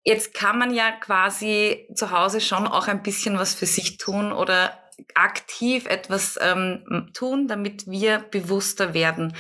jetzt 0.04 0.34
kann 0.34 0.60
man 0.60 0.74
ja 0.74 0.92
quasi 0.92 1.88
zu 1.96 2.12
Hause 2.12 2.42
schon 2.42 2.68
auch 2.68 2.88
ein 2.88 3.02
bisschen 3.02 3.38
was 3.38 3.54
für 3.54 3.66
sich 3.66 3.98
tun 3.98 4.34
oder 4.34 4.78
aktiv 5.16 5.86
etwas 5.86 6.38
ähm, 6.42 7.12
tun, 7.14 7.48
damit 7.48 7.90
wir 7.90 8.20
bewusster 8.20 8.94
werden. 8.94 9.34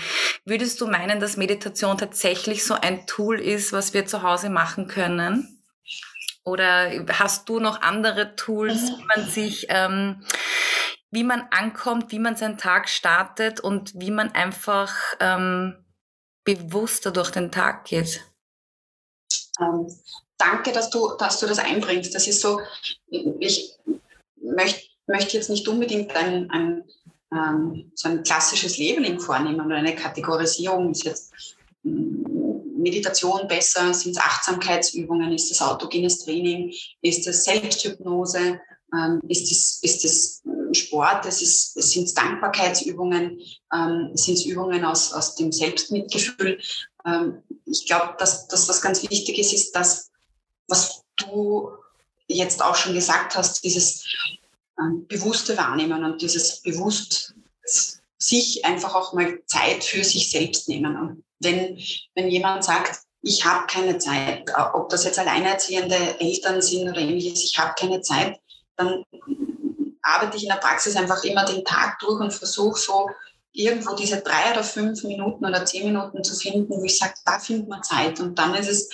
Würdest 0.46 0.80
du 0.80 0.88
meinen, 0.88 1.20
dass 1.20 1.36
Meditation 1.36 1.98
tatsächlich 1.98 2.64
so 2.64 2.74
ein 2.74 3.06
Tool 3.06 3.40
ist, 3.40 3.74
was 3.74 3.94
wir 3.94 4.06
zu 4.06 4.24
Hause 4.24 4.50
machen 4.50 4.88
können? 4.88 5.62
Oder 6.44 7.06
hast 7.20 7.50
du 7.50 7.60
noch 7.60 7.82
andere 7.82 8.36
Tools, 8.36 8.82
mhm. 8.82 8.98
wie 8.98 9.06
man 9.06 9.30
sich 9.30 9.66
ähm, 9.70 10.24
wie 11.12 11.24
man 11.24 11.48
ankommt, 11.52 12.12
wie 12.12 12.20
man 12.20 12.36
seinen 12.36 12.58
Tag 12.58 12.90
startet 12.90 13.60
und 13.60 14.00
wie 14.00 14.12
man 14.12 14.32
einfach 14.32 14.96
ähm, 15.20 15.76
bewusster 16.44 17.12
durch 17.12 17.32
den 17.32 17.52
Tag 17.52 17.86
geht. 17.86 18.26
Ähm, 19.60 19.88
danke, 20.38 20.72
dass 20.72 20.90
du, 20.90 21.16
dass 21.18 21.40
du 21.40 21.48
das 21.48 21.60
einbringst. 21.60 22.16
Das 22.16 22.28
ist 22.28 22.42
so, 22.42 22.62
ich 23.10 23.78
möchte 24.42 24.92
möcht 25.12 25.34
jetzt 25.34 25.50
nicht 25.50 25.68
unbedingt 25.68 26.16
ein, 26.16 26.50
ein, 26.50 26.84
ähm, 27.34 27.92
so 27.96 28.10
ein 28.10 28.24
klassisches 28.24 28.78
Labeling 28.78 29.20
vornehmen 29.20 29.66
oder 29.66 29.76
eine 29.76 29.96
Kategorisierung. 29.96 30.92
Ist 30.92 31.06
jetzt 31.06 31.34
hm, 31.84 32.26
Meditation 32.78 33.48
besser? 33.48 33.94
Sind 33.94 34.12
es 34.12 34.18
Achtsamkeitsübungen? 34.18 35.32
Ist 35.32 35.52
das 35.52 35.62
autogenes 35.62 36.24
Training? 36.24 36.74
Ist 37.02 37.28
das 37.28 37.44
Selbsthypnose? 37.44 38.60
Ähm, 38.94 39.22
ist 39.28 39.52
es 39.52 39.80
ist 39.82 40.04
das 40.04 40.42
Sport, 40.74 41.26
es, 41.26 41.42
ist, 41.42 41.78
es 41.78 42.14
Dankbarkeitsübungen, 42.14 43.40
ähm, 43.74 44.12
es 44.14 44.24
sind 44.24 44.46
Übungen 44.46 44.86
aus, 44.86 45.14
aus 45.14 45.36
dem 45.36 45.52
Selbstmitgefühl. 45.52 46.60
Ähm, 47.06 47.44
ich 47.66 47.86
glaube, 47.86 48.16
dass, 48.18 48.48
dass 48.48 48.70
was 48.70 48.82
ganz 48.82 49.02
wichtig 49.10 49.38
ist, 49.38 49.54
ist 49.54 49.76
das, 49.76 50.12
was 50.68 51.04
du 51.18 51.72
jetzt 52.28 52.64
auch 52.64 52.76
schon 52.76 52.94
gesagt 52.94 53.36
hast, 53.36 53.64
dieses 53.64 54.06
ähm, 54.80 55.06
bewusste 55.08 55.58
Wahrnehmen 55.58 56.04
und 56.04 56.22
dieses 56.22 56.62
bewusst 56.62 57.36
sich 58.18 58.64
einfach 58.66 58.96
auch 58.96 59.14
mal 59.14 59.42
Zeit 59.46 59.84
für 59.84 60.04
sich 60.04 60.30
selbst 60.30 60.70
nehmen. 60.70 60.96
Und 60.98 61.24
wenn, 61.40 61.78
wenn 62.16 62.30
jemand 62.30 62.64
sagt, 62.64 63.02
ich 63.24 63.46
habe 63.46 63.68
keine 63.68 63.98
Zeit, 63.98 64.52
ob 64.74 64.90
das 64.90 65.04
jetzt 65.06 65.20
alleinerziehende 65.20 66.20
Eltern 66.20 66.62
sind 66.62 66.90
oder 66.90 67.00
ähnliches, 67.00 67.44
ich 67.44 67.58
habe 67.58 67.74
keine 67.78 68.02
Zeit, 68.02 68.40
dann 68.82 69.06
arbeite 70.02 70.38
ich 70.38 70.44
in 70.44 70.50
der 70.50 70.56
Praxis 70.56 70.96
einfach 70.96 71.24
immer 71.24 71.46
den 71.46 71.64
Tag 71.64 72.00
durch 72.00 72.20
und 72.20 72.34
versuche 72.34 72.80
so 72.80 73.10
irgendwo 73.54 73.96
diese 73.96 74.22
drei 74.22 74.52
oder 74.52 74.64
fünf 74.64 75.04
Minuten 75.04 75.46
oder 75.46 75.66
zehn 75.66 75.86
Minuten 75.86 76.24
zu 76.24 76.36
finden, 76.36 76.70
wo 76.70 76.84
ich 76.84 76.98
sage, 76.98 77.14
da 77.26 77.40
findet 77.40 77.68
man 77.68 77.84
Zeit. 77.84 78.20
Und 78.20 78.40
dann 78.40 78.56
ist 78.56 78.70
es, 78.70 78.90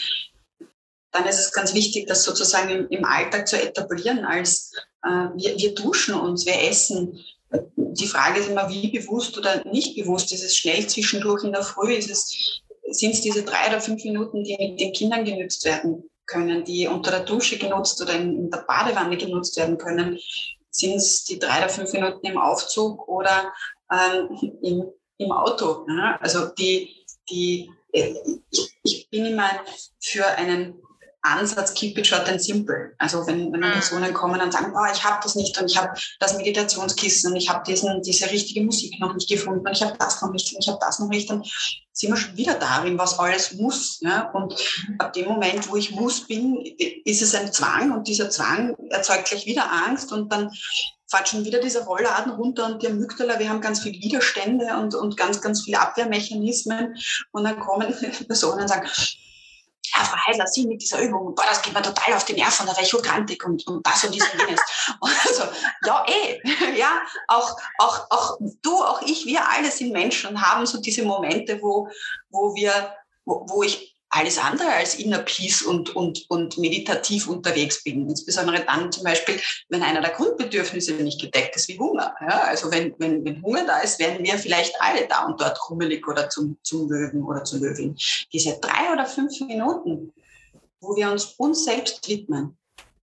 dann 1.11 1.25
ist 1.25 1.39
es 1.39 1.51
ganz 1.51 1.73
wichtig, 1.73 2.07
das 2.07 2.23
sozusagen 2.23 2.69
im, 2.69 2.89
im 2.89 3.05
Alltag 3.05 3.47
zu 3.47 3.61
etablieren, 3.61 4.25
als 4.25 4.73
äh, 5.03 5.09
wir, 5.35 5.57
wir 5.57 5.75
duschen 5.75 6.15
uns, 6.15 6.45
wir 6.45 6.59
essen. 6.69 7.23
Die 7.75 8.07
Frage 8.07 8.39
ist 8.39 8.49
immer, 8.49 8.69
wie 8.69 8.89
bewusst 8.89 9.37
oder 9.37 9.63
nicht 9.65 9.95
bewusst 9.95 10.33
ist 10.33 10.43
es 10.43 10.57
schnell 10.57 10.87
zwischendurch 10.87 11.43
in 11.43 11.53
der 11.53 11.63
Früh, 11.63 11.93
ist 11.93 12.09
es, 12.09 12.61
sind 12.89 13.13
es 13.13 13.21
diese 13.21 13.43
drei 13.43 13.67
oder 13.69 13.79
fünf 13.79 14.03
Minuten, 14.03 14.43
die 14.43 14.57
mit 14.57 14.79
den 14.79 14.91
Kindern 14.91 15.23
genützt 15.23 15.63
werden 15.65 16.09
können, 16.27 16.63
die 16.63 16.87
unter 16.87 17.11
der 17.11 17.21
Dusche 17.21 17.57
genutzt 17.57 18.01
oder 18.01 18.13
in 18.13 18.51
der 18.51 18.59
Badewanne 18.59 19.17
genutzt 19.17 19.57
werden 19.57 19.77
können 19.77 20.19
sind 20.77 20.95
es 20.95 21.23
die 21.25 21.39
drei 21.39 21.59
oder 21.59 21.69
fünf 21.69 21.91
Minuten 21.93 22.25
im 22.25 22.37
Aufzug 22.37 23.07
oder 23.07 23.53
ähm, 23.91 24.29
im, 24.61 24.91
im 25.17 25.31
Auto. 25.31 25.85
Ja? 25.89 26.17
Also 26.21 26.47
die, 26.47 27.05
die, 27.29 27.69
äh, 27.91 28.13
ich, 28.51 28.79
ich 28.83 29.09
bin 29.09 29.25
immer 29.25 29.49
für 29.99 30.25
einen 30.25 30.81
Ansatz, 31.35 31.73
keep 31.73 31.97
it 31.97 32.07
short 32.07 32.27
and 32.29 32.41
simple. 32.41 32.93
Also 32.97 33.25
wenn, 33.27 33.51
wenn 33.51 33.59
mhm. 33.61 33.71
Personen 33.73 34.13
kommen 34.13 34.41
und 34.41 34.51
sagen, 34.51 34.73
oh, 34.75 34.91
ich 34.91 35.03
habe 35.03 35.19
das 35.21 35.35
nicht 35.35 35.59
und 35.59 35.69
ich 35.69 35.77
habe 35.77 35.89
das 36.19 36.37
Meditationskissen 36.37 37.31
und 37.31 37.37
ich 37.37 37.49
habe 37.49 37.63
diese 37.65 38.29
richtige 38.31 38.63
Musik 38.63 38.99
noch 38.99 39.13
nicht 39.13 39.29
gefunden 39.29 39.65
und 39.65 39.71
ich 39.71 39.83
habe 39.83 39.97
das 39.97 40.21
noch 40.21 40.31
nicht 40.31 40.53
und 40.53 40.61
ich 40.61 40.67
habe 40.67 40.79
das 40.81 40.99
noch 40.99 41.09
nicht, 41.09 41.29
dann 41.29 41.43
sind 41.93 42.11
wir 42.11 42.17
schon 42.17 42.37
wieder 42.37 42.53
darin, 42.53 42.97
was 42.97 43.17
alles 43.17 43.53
muss. 43.53 43.99
Ja? 44.01 44.29
Und 44.31 44.55
ab 44.99 45.13
dem 45.13 45.27
Moment, 45.27 45.69
wo 45.69 45.75
ich 45.75 45.91
muss 45.91 46.27
bin, 46.27 46.57
ist 47.05 47.21
es 47.21 47.33
ein 47.33 47.51
Zwang 47.51 47.91
und 47.91 48.07
dieser 48.07 48.29
Zwang 48.29 48.75
erzeugt 48.89 49.29
gleich 49.29 49.45
wieder 49.45 49.71
Angst 49.71 50.11
und 50.11 50.31
dann 50.31 50.51
fährt 51.09 51.29
schon 51.29 51.45
wieder 51.45 51.59
dieser 51.59 51.85
Rollladen 51.85 52.33
runter 52.33 52.65
und 52.65 52.83
die 52.83 52.87
Amygdala, 52.87 53.39
wir 53.39 53.49
haben 53.49 53.61
ganz 53.61 53.79
viele 53.79 53.99
Widerstände 53.99 54.77
und, 54.77 54.93
und 54.93 55.17
ganz, 55.17 55.41
ganz 55.41 55.63
viele 55.63 55.79
Abwehrmechanismen 55.79 56.95
und 57.31 57.43
dann 57.43 57.59
kommen 57.59 57.93
Personen 58.27 58.61
und 58.61 58.67
sagen, 58.67 58.87
Herr 59.93 60.05
Frau 60.05 60.17
Heidler, 60.27 60.47
Sie 60.47 60.67
mit 60.67 60.81
dieser 60.81 61.01
Übung, 61.01 61.35
boah, 61.35 61.45
das 61.47 61.61
geht 61.61 61.73
mir 61.73 61.81
total 61.81 62.13
auf 62.13 62.25
die 62.25 62.33
Nerven, 62.33 62.65
da 62.65 62.73
wäre 62.73 62.83
ich 62.83 62.93
und, 63.43 63.67
und 63.67 63.85
das 63.85 64.03
und 64.03 64.13
dies 64.13 64.23
und 64.31 64.39
jenes. 64.39 64.61
also, 65.01 65.43
ja, 65.85 66.05
eh, 66.07 66.41
ja, 66.77 67.01
auch, 67.27 67.57
auch, 67.79 68.07
auch 68.09 68.37
du, 68.61 68.75
auch 68.83 69.01
ich, 69.01 69.25
wir 69.25 69.47
alle 69.47 69.71
sind 69.71 69.91
Menschen 69.91 70.31
und 70.31 70.41
haben 70.41 70.65
so 70.65 70.79
diese 70.79 71.03
Momente, 71.03 71.61
wo, 71.61 71.89
wo 72.29 72.55
wir, 72.55 72.95
wo, 73.25 73.45
wo 73.47 73.63
ich 73.63 73.96
alles 74.09 74.37
andere 74.37 74.69
als 74.69 74.95
inner 74.95 75.19
Peace 75.19 75.61
und, 75.61 75.95
und, 75.95 76.25
und 76.29 76.57
meditativ 76.57 77.27
unterwegs 77.27 77.83
bin. 77.83 78.09
Insbesondere 78.09 78.63
dann 78.65 78.91
zum 78.91 79.03
Beispiel, 79.03 79.39
wenn 79.69 79.83
einer 79.83 80.01
der 80.01 80.11
Grundbedürfnisse 80.11 80.93
nicht 80.93 81.19
gedeckt 81.19 81.55
ist, 81.55 81.67
wie 81.67 81.77
Hunger. 81.77 82.15
Ja, 82.21 82.43
also 82.43 82.71
wenn, 82.71 82.93
wenn, 82.99 83.23
wenn 83.25 83.41
Hunger 83.41 83.65
da 83.65 83.79
ist, 83.79 83.99
werden 83.99 84.25
wir 84.25 84.37
vielleicht 84.37 84.73
alle 84.79 85.07
da 85.07 85.25
und 85.25 85.39
dort 85.41 85.59
krummelig 85.59 86.07
oder 86.07 86.29
zum, 86.29 86.57
zum 86.63 86.89
Löwen 86.89 87.23
oder 87.23 87.43
zur 87.43 87.59
Löwin. 87.59 87.97
Diese 88.31 88.57
drei 88.59 88.93
oder 88.93 89.05
fünf 89.05 89.39
Minuten, 89.41 90.13
wo 90.79 90.95
wir 90.95 91.11
uns 91.11 91.25
uns 91.37 91.65
selbst 91.65 92.07
widmen, 92.07 92.57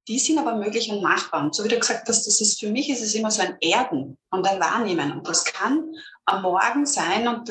die 0.08 0.18
sind 0.18 0.38
aber 0.38 0.56
möglich 0.56 0.90
und 0.90 1.02
machbar. 1.02 1.42
Und 1.42 1.54
so 1.54 1.64
wie 1.64 1.68
du 1.68 1.78
gesagt 1.78 2.08
hast, 2.08 2.26
das 2.26 2.40
ist, 2.40 2.60
für 2.60 2.70
mich 2.70 2.90
ist 2.90 3.02
es 3.02 3.14
immer 3.14 3.30
so 3.30 3.42
ein 3.42 3.56
Erden 3.60 4.18
und 4.30 4.46
ein 4.46 4.60
Wahrnehmen. 4.60 5.12
Und 5.12 5.28
das 5.28 5.44
kann 5.44 5.84
am 6.26 6.42
Morgen 6.42 6.86
sein 6.86 7.26
und 7.26 7.50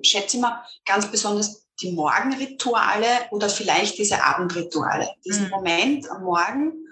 ich 0.00 0.10
schätze 0.10 0.38
immer 0.38 0.64
ganz 0.84 1.10
besonders 1.10 1.61
die 1.82 1.92
Morgenrituale 1.92 3.06
oder 3.30 3.48
vielleicht 3.48 3.98
diese 3.98 4.22
Abendrituale. 4.22 5.08
Diesen 5.24 5.44
mhm. 5.44 5.50
Moment 5.50 6.10
am 6.10 6.22
Morgen, 6.22 6.82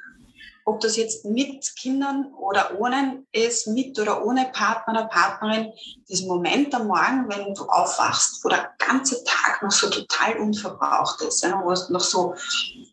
ob 0.64 0.80
das 0.80 0.96
jetzt 0.96 1.24
mit 1.24 1.74
Kindern 1.76 2.32
oder 2.34 2.78
ohne 2.78 3.24
ist, 3.32 3.66
mit 3.66 3.98
oder 3.98 4.24
ohne 4.24 4.50
Partner 4.52 4.92
oder 4.92 5.04
Partnerin, 5.06 5.72
diesen 6.08 6.28
Moment 6.28 6.74
am 6.74 6.86
Morgen, 6.86 7.26
wenn 7.28 7.54
du 7.54 7.64
aufwachst, 7.64 8.44
wo 8.44 8.48
der 8.48 8.70
ganze 8.78 9.24
Tag 9.24 9.62
noch 9.62 9.72
so 9.72 9.88
total 9.88 10.38
unverbraucht 10.38 11.22
ist, 11.22 11.42
wo 11.64 11.72
es 11.72 11.88
noch 11.88 12.00
so 12.00 12.34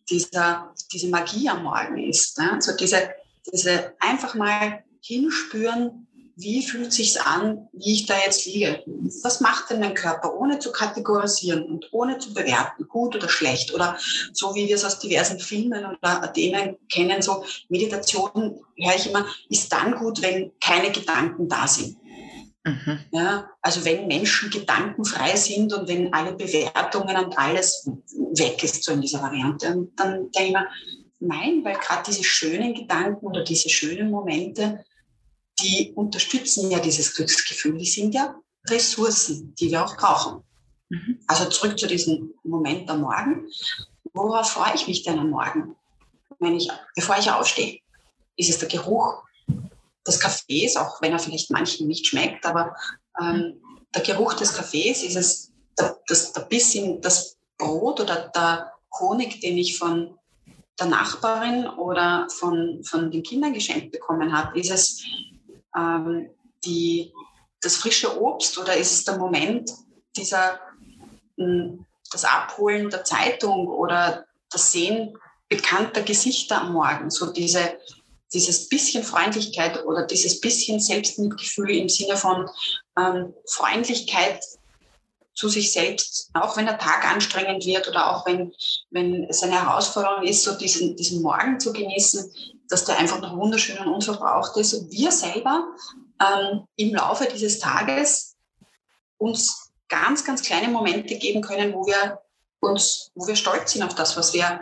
dieser, 0.09 0.73
diese 0.91 1.09
Magie 1.09 1.49
am 1.49 1.63
Morgen 1.63 1.97
ist. 1.97 2.37
Ne? 2.39 2.53
Also 2.53 2.75
diese, 2.75 3.09
diese 3.51 3.93
einfach 3.99 4.33
mal 4.33 4.83
hinspüren, 5.01 6.06
wie 6.37 6.61
fühlt 6.61 6.93
sich's 6.93 7.17
an, 7.17 7.67
wie 7.73 7.93
ich 7.93 8.05
da 8.05 8.13
jetzt 8.23 8.45
liege? 8.45 8.83
Was 9.23 9.41
macht 9.41 9.71
denn 9.71 9.79
mein 9.79 9.95
Körper, 9.95 10.35
ohne 10.35 10.59
zu 10.59 10.71
kategorisieren 10.71 11.63
und 11.63 11.87
ohne 11.91 12.19
zu 12.19 12.31
bewerten, 12.33 12.87
gut 12.87 13.15
oder 13.15 13.27
schlecht? 13.27 13.73
Oder 13.73 13.97
so 14.33 14.53
wie 14.53 14.67
wir 14.67 14.75
es 14.75 14.85
aus 14.85 14.99
diversen 14.99 15.39
Filmen 15.39 15.83
oder 15.83 16.31
Themen 16.31 16.77
kennen, 16.89 17.23
so 17.23 17.43
Meditation, 17.69 18.59
höre 18.77 18.95
ich 18.95 19.09
immer, 19.09 19.25
ist 19.49 19.73
dann 19.73 19.95
gut, 19.95 20.21
wenn 20.21 20.51
keine 20.59 20.91
Gedanken 20.91 21.49
da 21.49 21.67
sind. 21.67 21.97
Mhm. 22.63 22.99
Ja, 23.11 23.49
also 23.61 23.83
wenn 23.83 24.07
Menschen 24.07 24.51
gedankenfrei 24.51 25.35
sind 25.35 25.73
und 25.73 25.87
wenn 25.87 26.13
alle 26.13 26.33
Bewertungen 26.33 27.17
und 27.17 27.37
alles 27.37 27.89
weg 28.35 28.63
ist, 28.63 28.83
so 28.83 28.91
in 28.91 29.01
dieser 29.01 29.23
Variante, 29.23 29.75
und 29.75 29.99
dann 29.99 30.29
denke 30.31 30.47
ich 30.47 30.51
mir, 30.51 30.67
nein, 31.19 31.61
weil 31.63 31.77
gerade 31.77 32.03
diese 32.05 32.23
schönen 32.23 32.75
Gedanken 32.75 33.25
oder 33.25 33.43
diese 33.43 33.69
schönen 33.69 34.11
Momente, 34.11 34.85
die 35.59 35.93
unterstützen 35.95 36.69
ja 36.71 36.79
dieses 36.79 37.15
Glücksgefühl. 37.15 37.77
Die 37.77 37.85
sind 37.85 38.13
ja 38.13 38.35
Ressourcen, 38.69 39.55
die 39.55 39.71
wir 39.71 39.83
auch 39.83 39.95
brauchen. 39.95 40.43
Mhm. 40.89 41.19
Also 41.27 41.45
zurück 41.45 41.79
zu 41.79 41.87
diesem 41.87 42.33
Moment 42.43 42.89
am 42.89 43.01
Morgen. 43.01 43.47
Worauf 44.13 44.51
freue 44.51 44.75
ich 44.75 44.87
mich 44.87 45.03
denn 45.03 45.19
am 45.19 45.29
Morgen? 45.29 45.75
Wenn 46.39 46.55
ich, 46.55 46.69
bevor 46.95 47.17
ich 47.17 47.29
aufstehe, 47.29 47.79
ist 48.35 48.49
es 48.49 48.59
der 48.59 48.69
Geruch 48.69 49.23
des 50.05 50.19
Kaffees, 50.19 50.77
auch 50.77 51.01
wenn 51.01 51.11
er 51.11 51.19
vielleicht 51.19 51.51
manchen 51.51 51.87
nicht 51.87 52.07
schmeckt, 52.07 52.45
aber 52.45 52.75
ähm, 53.19 53.59
der 53.93 54.01
Geruch 54.03 54.33
des 54.35 54.53
Kaffees 54.53 55.03
ist 55.03 55.15
es 55.15 55.51
der, 55.77 55.97
das, 56.07 56.31
der 56.33 56.41
Biss 56.41 56.75
in 56.75 57.01
das 57.01 57.37
Brot 57.57 57.99
oder 57.99 58.31
der 58.33 58.71
Honig, 58.99 59.41
den 59.41 59.57
ich 59.57 59.77
von 59.77 60.17
der 60.79 60.87
Nachbarin 60.87 61.67
oder 61.67 62.27
von, 62.29 62.83
von 62.83 63.09
den 63.11 63.23
Kindern 63.23 63.53
geschenkt 63.53 63.91
bekommen 63.91 64.31
habe. 64.31 64.59
Ist 64.59 64.71
es 64.71 65.03
ähm, 65.77 66.29
die, 66.65 67.13
das 67.61 67.77
frische 67.77 68.19
Obst 68.21 68.57
oder 68.57 68.75
ist 68.75 68.91
es 68.91 69.05
der 69.05 69.17
Moment 69.17 69.71
dieser, 70.15 70.59
hm, 71.37 71.85
das 72.11 72.23
Abholen 72.23 72.89
der 72.89 73.03
Zeitung 73.03 73.67
oder 73.67 74.25
das 74.49 74.71
Sehen 74.71 75.17
bekannter 75.49 76.01
Gesichter 76.01 76.61
am 76.61 76.73
Morgen, 76.73 77.09
so 77.09 77.31
diese, 77.31 77.77
dieses 78.33 78.67
bisschen 78.67 79.03
Freundlichkeit 79.03 79.85
oder 79.85 80.05
dieses 80.05 80.41
bisschen 80.41 80.79
Selbstmitgefühl 80.79 81.71
im 81.71 81.89
Sinne 81.89 82.17
von 82.17 82.49
ähm, 82.97 83.33
Freundlichkeit 83.45 84.41
zu 85.33 85.49
sich 85.49 85.71
selbst, 85.71 86.29
auch 86.33 86.57
wenn 86.57 86.65
der 86.65 86.79
Tag 86.79 87.05
anstrengend 87.05 87.65
wird 87.65 87.87
oder 87.87 88.11
auch 88.11 88.25
wenn, 88.25 88.53
wenn 88.89 89.23
es 89.25 89.43
eine 89.43 89.61
Herausforderung 89.61 90.23
ist, 90.23 90.43
so 90.43 90.57
diesen, 90.57 90.95
diesen 90.95 91.21
Morgen 91.21 91.59
zu 91.59 91.71
genießen, 91.71 92.31
dass 92.69 92.85
der 92.85 92.97
einfach 92.97 93.21
noch 93.21 93.35
wunderschön 93.35 93.77
und 93.79 93.93
unverbraucht 93.93 94.57
ist. 94.57 94.73
Und 94.73 94.91
wir 94.91 95.11
selber 95.11 95.67
ähm, 96.21 96.67
im 96.75 96.93
Laufe 96.93 97.27
dieses 97.31 97.59
Tages 97.59 98.35
uns 99.17 99.71
ganz, 99.89 100.25
ganz 100.25 100.41
kleine 100.41 100.67
Momente 100.67 101.15
geben 101.17 101.41
können, 101.41 101.73
wo 101.73 101.85
wir 101.85 102.19
uns, 102.59 103.11
wo 103.15 103.27
wir 103.27 103.35
stolz 103.35 103.71
sind 103.71 103.83
auf 103.83 103.95
das, 103.95 104.17
was 104.17 104.33
wir 104.33 104.59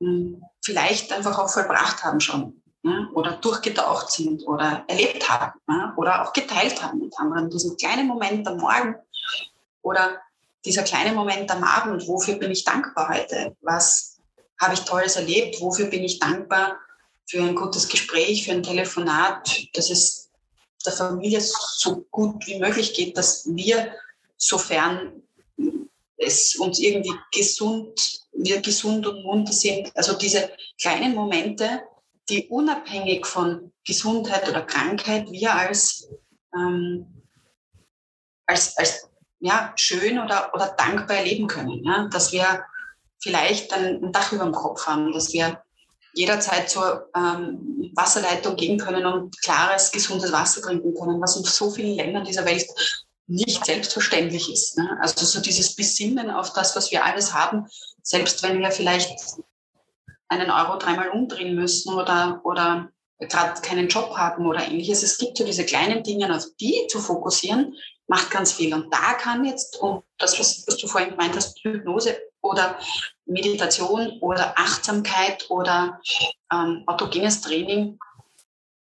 mh, 0.00 0.08
hm, 0.08 0.42
vielleicht 0.64 1.12
einfach 1.12 1.38
auch 1.38 1.48
vollbracht 1.48 2.02
haben 2.02 2.20
schon. 2.20 2.62
Ja, 2.82 3.08
oder 3.14 3.32
durchgetaucht 3.32 4.12
sind 4.12 4.46
oder 4.46 4.84
erlebt 4.86 5.28
haben 5.28 5.58
ja, 5.68 5.92
oder 5.96 6.22
auch 6.22 6.32
geteilt 6.32 6.80
haben 6.80 7.00
mit 7.00 7.18
anderen. 7.18 7.50
Diesen 7.50 7.76
kleinen 7.76 8.06
Moment 8.06 8.46
am 8.46 8.58
Morgen, 8.58 8.94
oder 9.86 10.20
dieser 10.64 10.82
kleine 10.82 11.12
Moment 11.12 11.48
am 11.50 11.62
Abend, 11.62 12.08
wofür 12.08 12.34
bin 12.34 12.50
ich 12.50 12.64
dankbar 12.64 13.08
heute? 13.08 13.56
Was 13.60 14.18
habe 14.60 14.74
ich 14.74 14.80
Tolles 14.80 15.14
erlebt? 15.14 15.60
Wofür 15.60 15.86
bin 15.86 16.02
ich 16.02 16.18
dankbar 16.18 16.76
für 17.28 17.42
ein 17.42 17.54
gutes 17.54 17.88
Gespräch, 17.88 18.44
für 18.44 18.52
ein 18.52 18.62
Telefonat, 18.62 19.66
dass 19.74 19.90
es 19.90 20.30
der 20.84 20.92
Familie 20.92 21.40
so 21.40 22.06
gut 22.10 22.46
wie 22.46 22.58
möglich 22.58 22.94
geht, 22.94 23.16
dass 23.16 23.46
wir, 23.46 23.94
sofern 24.36 25.22
es 26.16 26.56
uns 26.56 26.78
irgendwie 26.78 27.14
gesund, 27.32 28.26
wir 28.32 28.60
gesund 28.60 29.06
und 29.06 29.22
munter 29.24 29.52
sind, 29.52 29.94
also 29.96 30.14
diese 30.14 30.50
kleinen 30.80 31.14
Momente, 31.14 31.82
die 32.28 32.48
unabhängig 32.48 33.26
von 33.26 33.72
Gesundheit 33.84 34.48
oder 34.48 34.62
Krankheit 34.62 35.30
wir 35.30 35.54
als, 35.54 36.08
ähm, 36.54 37.22
als, 38.46 38.76
als 38.76 39.08
ja, 39.40 39.72
schön 39.76 40.18
oder, 40.18 40.52
oder 40.54 40.74
dankbar 40.76 41.18
erleben 41.18 41.46
können. 41.46 41.84
Ja? 41.84 42.08
Dass 42.08 42.32
wir 42.32 42.64
vielleicht 43.20 43.72
ein, 43.72 44.12
Dach 44.12 44.32
über 44.32 44.44
dem 44.44 44.52
Kopf 44.52 44.86
haben, 44.86 45.12
dass 45.12 45.32
wir 45.32 45.62
jederzeit 46.16 46.68
zur 46.70 47.10
ähm, 47.14 47.92
Wasserleitung 47.94 48.56
gehen 48.56 48.78
können 48.78 49.06
und 49.06 49.40
klares, 49.42 49.92
gesundes 49.92 50.32
Wasser 50.32 50.62
trinken 50.62 50.94
können, 50.94 51.20
was 51.20 51.36
in 51.36 51.44
so 51.44 51.70
vielen 51.70 51.94
Ländern 51.94 52.24
dieser 52.24 52.44
Welt 52.44 52.66
nicht 53.26 53.64
selbstverständlich 53.64 54.52
ist. 54.52 54.78
Ne? 54.78 54.98
Also 55.00 55.24
so 55.26 55.40
dieses 55.40 55.76
Besinnen 55.76 56.30
auf 56.30 56.52
das, 56.52 56.74
was 56.74 56.90
wir 56.90 57.04
alles 57.04 57.34
haben, 57.34 57.66
selbst 58.02 58.42
wenn 58.42 58.60
wir 58.60 58.70
vielleicht 58.70 59.12
einen 60.28 60.50
Euro 60.50 60.78
dreimal 60.78 61.10
umdrehen 61.10 61.54
müssen 61.54 61.94
oder, 61.94 62.40
oder 62.44 62.88
gerade 63.18 63.60
keinen 63.60 63.88
Job 63.88 64.16
haben 64.16 64.46
oder 64.46 64.66
ähnliches. 64.66 65.02
Es 65.02 65.18
gibt 65.18 65.36
so 65.36 65.44
diese 65.44 65.64
kleinen 65.64 66.02
Dinge, 66.02 66.34
auf 66.34 66.44
die 66.60 66.86
zu 66.88 67.00
fokussieren, 67.00 67.74
macht 68.06 68.30
ganz 68.30 68.52
viel. 68.52 68.72
Und 68.72 68.92
da 68.92 69.14
kann 69.14 69.44
jetzt, 69.44 69.76
und 69.80 70.02
das, 70.18 70.38
was, 70.38 70.64
was 70.66 70.76
du 70.76 70.86
vorhin 70.86 71.10
gemeint 71.10 71.36
hast, 71.36 71.58
Hypnose 71.62 72.16
oder 72.50 72.78
Meditation 73.26 74.18
oder 74.20 74.58
Achtsamkeit 74.58 75.46
oder 75.50 76.00
ähm, 76.52 76.84
autogenes 76.86 77.40
Training 77.40 77.98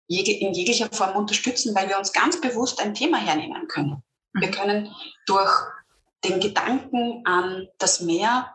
in 0.06 0.52
jeglicher 0.52 0.88
Form 0.92 1.16
unterstützen, 1.16 1.74
weil 1.74 1.88
wir 1.88 1.98
uns 1.98 2.12
ganz 2.12 2.40
bewusst 2.40 2.80
ein 2.80 2.94
Thema 2.94 3.18
hernehmen 3.18 3.66
können. 3.68 4.02
Wir 4.34 4.50
können 4.50 4.94
durch 5.26 5.50
den 6.24 6.40
Gedanken 6.40 7.22
an 7.24 7.68
das 7.78 8.00
Meer 8.00 8.54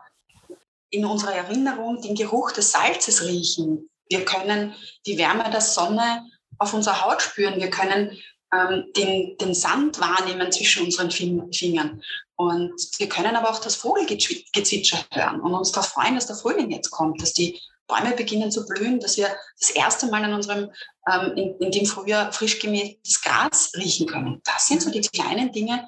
in 0.90 1.04
unserer 1.04 1.34
Erinnerung 1.34 2.00
den 2.02 2.14
Geruch 2.14 2.52
des 2.52 2.72
Salzes 2.72 3.24
riechen. 3.24 3.88
Wir 4.08 4.24
können 4.24 4.74
die 5.06 5.18
Wärme 5.18 5.48
der 5.50 5.60
Sonne 5.60 6.24
auf 6.58 6.74
unserer 6.74 7.04
Haut 7.04 7.22
spüren. 7.22 7.60
Wir 7.60 7.70
können 7.70 8.16
ähm, 8.52 8.92
den, 8.96 9.36
den 9.38 9.54
Sand 9.54 10.00
wahrnehmen 10.00 10.50
zwischen 10.50 10.84
unseren 10.84 11.10
Fingern. 11.10 12.02
Und 12.40 12.80
wir 12.96 13.06
können 13.06 13.36
aber 13.36 13.50
auch 13.50 13.58
das 13.58 13.76
Vogelgezwitscher 13.76 15.04
hören 15.12 15.42
und 15.42 15.52
uns 15.52 15.72
darauf 15.72 15.90
freuen, 15.90 16.14
dass 16.14 16.26
der 16.26 16.36
Frühling 16.36 16.70
jetzt 16.70 16.90
kommt, 16.90 17.20
dass 17.20 17.34
die 17.34 17.60
Bäume 17.86 18.12
beginnen 18.16 18.50
zu 18.50 18.64
blühen, 18.64 18.98
dass 18.98 19.18
wir 19.18 19.28
das 19.60 19.68
erste 19.68 20.06
Mal 20.06 20.24
in 20.24 20.32
unserem, 20.32 20.70
ähm, 21.06 21.32
in, 21.36 21.54
in 21.58 21.70
dem 21.70 21.84
Frühjahr 21.84 22.32
frisch 22.32 22.58
gemähtes 22.58 23.20
Gras 23.20 23.72
riechen 23.76 24.06
können. 24.06 24.40
Das 24.46 24.66
sind 24.66 24.80
so 24.80 24.90
die 24.90 25.02
kleinen 25.02 25.52
Dinge, 25.52 25.86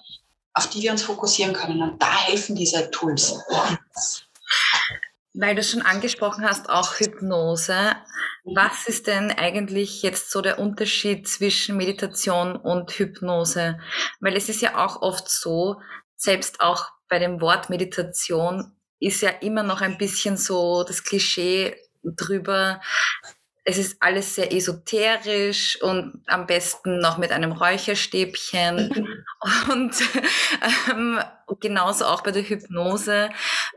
auf 0.53 0.69
die 0.69 0.83
wir 0.83 0.93
uns 0.93 1.03
fokussieren 1.03 1.55
können. 1.55 1.81
Und 1.81 2.03
da 2.03 2.15
helfen 2.21 2.55
diese 2.55 2.91
Tools. 2.91 3.35
Weil 5.33 5.55
du 5.55 5.63
schon 5.63 5.81
angesprochen 5.81 6.45
hast, 6.45 6.69
auch 6.69 6.97
Hypnose. 6.97 7.97
Was 8.45 8.87
ist 8.89 9.07
denn 9.07 9.31
eigentlich 9.31 10.03
jetzt 10.03 10.31
so 10.31 10.43
der 10.43 10.59
Unterschied 10.59 11.27
zwischen 11.27 11.79
Meditation 11.79 12.57
und 12.57 12.91
Hypnose? 12.91 13.79
Weil 14.21 14.37
es 14.37 14.51
ist 14.51 14.61
ja 14.61 14.85
auch 14.85 15.01
oft 15.01 15.31
so, 15.31 15.81
selbst 16.23 16.61
auch 16.61 16.87
bei 17.09 17.19
dem 17.19 17.41
Wort 17.41 17.69
Meditation 17.69 18.77
ist 19.01 19.23
ja 19.23 19.31
immer 19.31 19.65
noch 19.65 19.81
ein 19.81 19.99
bisschen 19.99 20.37
so 20.37 20.85
das 20.85 21.03
Klischee 21.03 21.77
drüber, 22.05 22.81
es 23.65 23.79
ist 23.79 23.97
alles 24.01 24.35
sehr 24.35 24.53
esoterisch 24.53 25.81
und 25.83 26.23
am 26.27 26.47
besten 26.47 26.99
noch 26.99 27.19
mit 27.19 27.31
einem 27.31 27.53
Räucherstäbchen. 27.53 29.09
und 29.73 29.95
ähm, 30.91 31.21
genauso 31.61 32.07
auch 32.07 32.23
bei 32.23 32.33
der 32.33 32.43
Hypnose. 32.43 33.31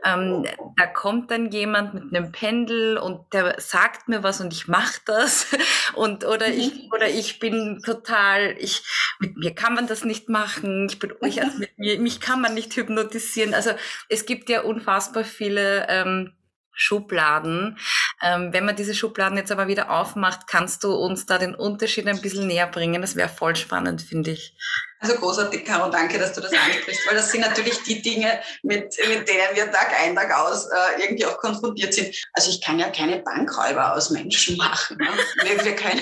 Ähm, 0.04 0.44
da 0.76 0.86
kommt 0.86 1.30
dann 1.30 1.50
jemand 1.52 1.94
mit 1.94 2.14
einem 2.14 2.32
Pendel 2.32 2.98
und 2.98 3.32
der 3.32 3.60
sagt 3.60 4.08
mir 4.08 4.24
was 4.24 4.40
und 4.40 4.52
ich 4.52 4.66
mache 4.66 5.00
das. 5.04 5.46
Und, 5.94 6.24
oder, 6.24 6.48
ich, 6.48 6.74
mhm. 6.74 6.90
oder 6.92 7.08
ich 7.08 7.38
bin 7.38 7.80
total, 7.84 8.56
ich, 8.58 8.82
mit 9.20 9.36
mir 9.36 9.54
kann 9.54 9.72
man 9.72 9.86
das 9.86 10.04
nicht 10.04 10.28
machen. 10.28 10.88
Ich 10.90 10.98
bin, 10.98 11.12
ich, 11.22 11.40
also 11.42 11.58
mit 11.58 11.78
mir, 11.78 11.98
mich 12.00 12.20
kann 12.20 12.40
man 12.40 12.54
nicht 12.54 12.74
hypnotisieren. 12.76 13.54
Also 13.54 13.70
es 14.08 14.26
gibt 14.26 14.50
ja 14.50 14.62
unfassbar 14.62 15.24
viele 15.24 15.86
ähm, 15.88 16.32
Schubladen. 16.76 17.78
Ähm, 18.22 18.52
wenn 18.52 18.64
man 18.64 18.76
diese 18.76 18.94
Schubladen 18.94 19.36
jetzt 19.36 19.52
aber 19.52 19.68
wieder 19.68 19.90
aufmacht, 19.90 20.46
kannst 20.46 20.84
du 20.84 20.94
uns 20.94 21.26
da 21.26 21.38
den 21.38 21.54
Unterschied 21.54 22.06
ein 22.06 22.20
bisschen 22.20 22.46
näher 22.46 22.66
bringen? 22.66 23.02
Das 23.02 23.16
wäre 23.16 23.28
voll 23.28 23.56
spannend, 23.56 24.00
finde 24.00 24.30
ich. 24.30 24.56
Also 25.00 25.16
großartig, 25.16 25.66
Caro, 25.66 25.90
danke, 25.90 26.18
dass 26.18 26.32
du 26.32 26.40
das 26.40 26.52
ansprichst, 26.52 27.06
weil 27.06 27.16
das 27.16 27.30
sind 27.30 27.42
natürlich 27.42 27.82
die 27.82 28.00
Dinge, 28.00 28.40
mit, 28.62 28.94
mit 29.08 29.28
denen 29.28 29.54
wir 29.54 29.70
Tag 29.70 29.92
ein, 30.00 30.16
Tag 30.16 30.34
aus 30.34 30.66
äh, 30.66 31.02
irgendwie 31.02 31.26
auch 31.26 31.36
konfrontiert 31.36 31.92
sind. 31.92 32.16
Also 32.32 32.50
ich 32.50 32.62
kann 32.62 32.78
ja 32.78 32.88
keine 32.88 33.18
Bankräuber 33.18 33.94
aus 33.94 34.08
Menschen 34.08 34.56
machen. 34.56 34.96
Ne? 34.96 35.08
Wir, 35.42 35.64
wir, 35.64 35.76
können, 35.76 36.00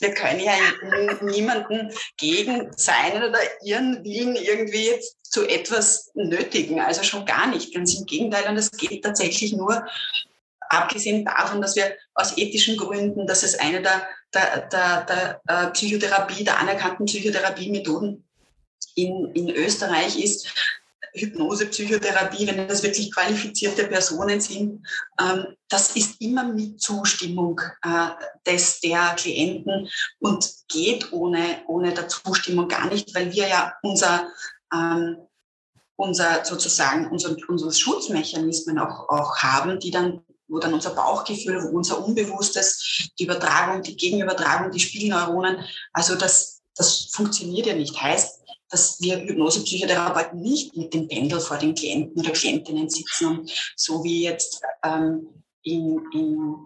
wir 0.00 0.14
können 0.14 0.40
ja 0.40 0.54
niemanden 1.20 1.92
gegen 2.16 2.72
seinen 2.76 3.22
oder 3.22 3.38
ihren 3.62 4.02
Willen 4.02 4.34
irgendwie 4.34 4.86
jetzt 4.86 5.16
zu 5.22 5.46
etwas 5.46 6.10
nötigen. 6.14 6.80
Also 6.80 7.04
schon 7.04 7.24
gar 7.24 7.46
nicht. 7.46 7.72
Ganz 7.72 7.94
im 7.94 8.06
Gegenteil. 8.06 8.48
Und 8.48 8.56
es 8.56 8.72
geht 8.72 9.04
tatsächlich 9.04 9.52
nur, 9.52 9.86
abgesehen 10.72 11.24
davon, 11.24 11.60
dass 11.60 11.76
wir 11.76 11.94
aus 12.14 12.36
ethischen 12.36 12.76
Gründen, 12.76 13.26
dass 13.26 13.42
es 13.42 13.58
eine 13.58 13.82
der, 13.82 14.06
der, 14.34 14.68
der, 14.68 15.04
der 15.04 15.40
äh, 15.46 15.70
Psychotherapie, 15.70 16.44
der 16.44 16.58
anerkannten 16.58 17.06
Psychotherapiemethoden 17.06 18.24
in, 18.94 19.32
in 19.34 19.50
Österreich 19.50 20.18
ist, 20.22 20.52
Hypnose, 21.14 21.66
Psychotherapie, 21.66 22.46
wenn 22.46 22.66
das 22.68 22.82
wirklich 22.82 23.12
qualifizierte 23.12 23.84
Personen 23.84 24.40
sind, 24.40 24.86
ähm, 25.20 25.46
das 25.68 25.94
ist 25.94 26.20
immer 26.22 26.44
mit 26.44 26.80
Zustimmung 26.80 27.60
äh, 27.82 28.08
des, 28.46 28.80
der 28.80 29.14
Klienten 29.16 29.90
und 30.20 30.50
geht 30.68 31.12
ohne, 31.12 31.62
ohne 31.66 31.92
der 31.92 32.08
Zustimmung 32.08 32.68
gar 32.68 32.86
nicht, 32.86 33.14
weil 33.14 33.30
wir 33.30 33.46
ja 33.46 33.74
unser, 33.82 34.26
ähm, 34.72 35.18
unser 35.96 36.46
sozusagen, 36.46 37.10
unser, 37.10 37.36
unsere 37.46 37.72
Schutzmechanismen 37.72 38.78
auch, 38.78 39.10
auch 39.10 39.36
haben, 39.36 39.78
die 39.78 39.90
dann 39.90 40.24
wo 40.52 40.58
dann 40.58 40.74
unser 40.74 40.90
Bauchgefühl, 40.90 41.62
wo 41.64 41.76
unser 41.76 42.04
Unbewusstes, 42.04 43.08
die 43.18 43.24
Übertragung, 43.24 43.82
die 43.82 43.96
Gegenübertragung, 43.96 44.70
die 44.70 44.80
Spiegelneuronen, 44.80 45.64
also 45.94 46.14
das, 46.14 46.60
das 46.76 47.08
funktioniert 47.12 47.66
ja 47.66 47.74
nicht. 47.74 48.00
Heißt, 48.00 48.40
dass 48.68 49.00
wir 49.00 49.18
Hypnose-Psychotherapeuten 49.18 50.40
nicht 50.40 50.76
mit 50.76 50.92
dem 50.92 51.08
Pendel 51.08 51.40
vor 51.40 51.56
den 51.56 51.74
Klienten 51.74 52.20
oder 52.20 52.32
Klientinnen 52.32 52.88
sitzen 52.88 53.26
und 53.26 53.50
so 53.76 54.04
wie 54.04 54.24
jetzt 54.24 54.60
ähm, 54.84 55.26
in, 55.62 56.00
in, 56.12 56.56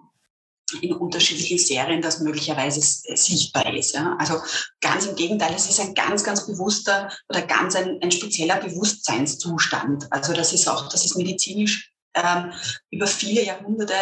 in 0.81 0.93
unterschiedlichen 0.93 1.59
Serien 1.59 2.03
das 2.03 2.21
möglicherweise 2.21 2.81
sichtbar 2.81 3.73
ist. 3.73 3.95
Ja? 3.95 4.17
Also 4.19 4.41
ganz 4.81 5.07
im 5.07 5.15
Gegenteil, 5.15 5.55
es 5.55 5.69
ist 5.69 5.81
ein 5.81 5.95
ganz, 5.95 6.25
ganz 6.25 6.47
bewusster 6.47 7.13
oder 7.29 7.43
ganz 7.43 7.77
ein, 7.77 7.99
ein 8.03 8.11
spezieller 8.11 8.57
Bewusstseinszustand. 8.57 10.07
Also 10.11 10.33
das 10.33 10.53
ist 10.53 10.69
auch, 10.69 10.89
das 10.89 11.05
ist 11.05 11.17
medizinisch 11.17 11.93
ähm, 12.17 12.53
über 12.91 13.07
viele 13.07 13.45
Jahrhunderte 13.45 13.95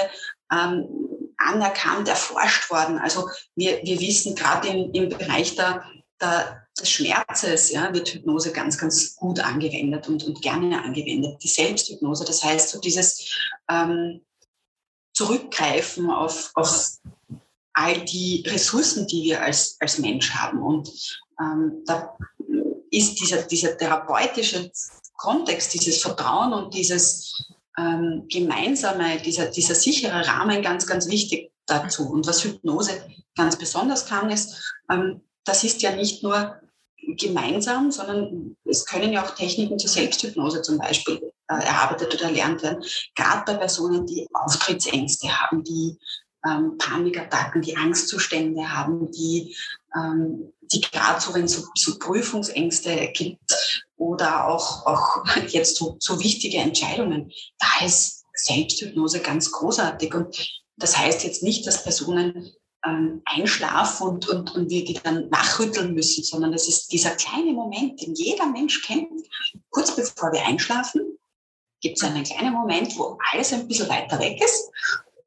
ähm, 0.50 0.88
anerkannt, 1.36 2.08
erforscht 2.08 2.70
worden. 2.70 2.98
Also 2.98 3.28
wir, 3.54 3.80
wir 3.82 4.00
wissen 4.00 4.34
gerade 4.34 4.68
im, 4.68 5.08
Bereich 5.08 5.56
der, 5.56 5.84
der 6.20 6.64
des 6.78 6.90
Schmerzes 6.90 7.70
ja, 7.70 7.92
wird 7.94 8.08
Hypnose 8.08 8.52
ganz, 8.52 8.78
ganz 8.78 9.14
gut 9.14 9.40
angewendet 9.40 10.08
und, 10.08 10.24
und 10.24 10.42
gerne 10.42 10.82
angewendet. 10.82 11.42
Die 11.42 11.48
Selbsthypnose, 11.48 12.24
das 12.24 12.42
heißt 12.42 12.70
so 12.70 12.80
dieses 12.80 13.32
ähm, 13.70 14.20
Zurückgreifen 15.12 16.10
auf, 16.10 16.50
auf 16.54 16.98
all 17.74 18.04
die 18.04 18.44
Ressourcen, 18.46 19.06
die 19.06 19.22
wir 19.22 19.42
als, 19.42 19.76
als 19.80 19.98
Mensch 19.98 20.30
haben. 20.30 20.62
Und 20.62 20.90
ähm, 21.40 21.82
da 21.86 22.16
ist 22.90 23.20
dieser, 23.20 23.42
dieser 23.42 23.76
therapeutische 23.76 24.70
Kontext, 25.16 25.74
dieses 25.74 26.02
Vertrauen 26.02 26.52
und 26.52 26.74
dieses 26.74 27.53
ähm, 27.78 28.26
gemeinsame, 28.30 29.20
dieser, 29.20 29.46
dieser 29.46 29.74
sichere 29.74 30.26
Rahmen 30.26 30.62
ganz, 30.62 30.86
ganz 30.86 31.08
wichtig 31.08 31.50
dazu. 31.66 32.10
Und 32.10 32.26
was 32.26 32.44
Hypnose 32.44 33.02
ganz 33.36 33.56
besonders 33.56 34.06
kann, 34.06 34.30
ist, 34.30 34.74
ähm, 34.90 35.20
das 35.44 35.64
ist 35.64 35.82
ja 35.82 35.94
nicht 35.94 36.22
nur 36.22 36.60
gemeinsam, 37.16 37.90
sondern 37.90 38.56
es 38.64 38.86
können 38.86 39.12
ja 39.12 39.24
auch 39.24 39.34
Techniken 39.34 39.78
zur 39.78 39.90
Selbsthypnose 39.90 40.62
zum 40.62 40.78
Beispiel 40.78 41.16
äh, 41.48 41.54
erarbeitet 41.54 42.14
oder 42.14 42.24
erlernt 42.24 42.62
werden. 42.62 42.82
Gerade 43.14 43.42
bei 43.44 43.58
Personen, 43.58 44.06
die 44.06 44.26
Auftrittsängste 44.32 45.28
haben, 45.28 45.62
die 45.64 45.98
ähm, 46.46 46.78
Panikattacken, 46.78 47.62
die 47.62 47.76
Angstzustände 47.76 48.72
haben, 48.72 49.10
die, 49.10 49.56
ähm, 49.94 50.52
die 50.62 50.80
gerade 50.80 51.20
so, 51.20 51.34
wenn 51.34 51.44
es 51.44 51.54
so, 51.54 51.66
so 51.74 51.98
Prüfungsängste 51.98 53.08
gibt 53.12 53.83
oder 53.96 54.48
auch, 54.48 54.86
auch 54.86 55.36
jetzt 55.48 55.76
so, 55.76 55.96
so 55.98 56.20
wichtige 56.20 56.58
Entscheidungen, 56.58 57.30
da 57.58 57.86
ist 57.86 58.24
Selbsthypnose 58.34 59.20
ganz 59.20 59.50
großartig. 59.50 60.14
Und 60.14 60.36
das 60.76 60.98
heißt 60.98 61.24
jetzt 61.24 61.42
nicht, 61.42 61.66
dass 61.66 61.84
Personen 61.84 62.52
ähm, 62.84 63.22
einschlafen 63.24 64.08
und, 64.08 64.28
und, 64.28 64.54
und 64.54 64.70
wir 64.70 64.84
die 64.84 64.94
dann 64.94 65.30
wachrütteln 65.30 65.94
müssen, 65.94 66.24
sondern 66.24 66.52
es 66.52 66.68
ist 66.68 66.92
dieser 66.92 67.10
kleine 67.10 67.52
Moment, 67.52 68.00
den 68.00 68.14
jeder 68.14 68.46
Mensch 68.46 68.82
kennt. 68.82 69.08
Kurz 69.70 69.94
bevor 69.94 70.32
wir 70.32 70.44
einschlafen, 70.44 71.18
gibt 71.80 71.98
es 71.98 72.08
einen 72.08 72.24
kleinen 72.24 72.52
Moment, 72.52 72.96
wo 72.98 73.18
alles 73.32 73.52
ein 73.52 73.68
bisschen 73.68 73.88
weiter 73.88 74.18
weg 74.18 74.42
ist 74.42 74.70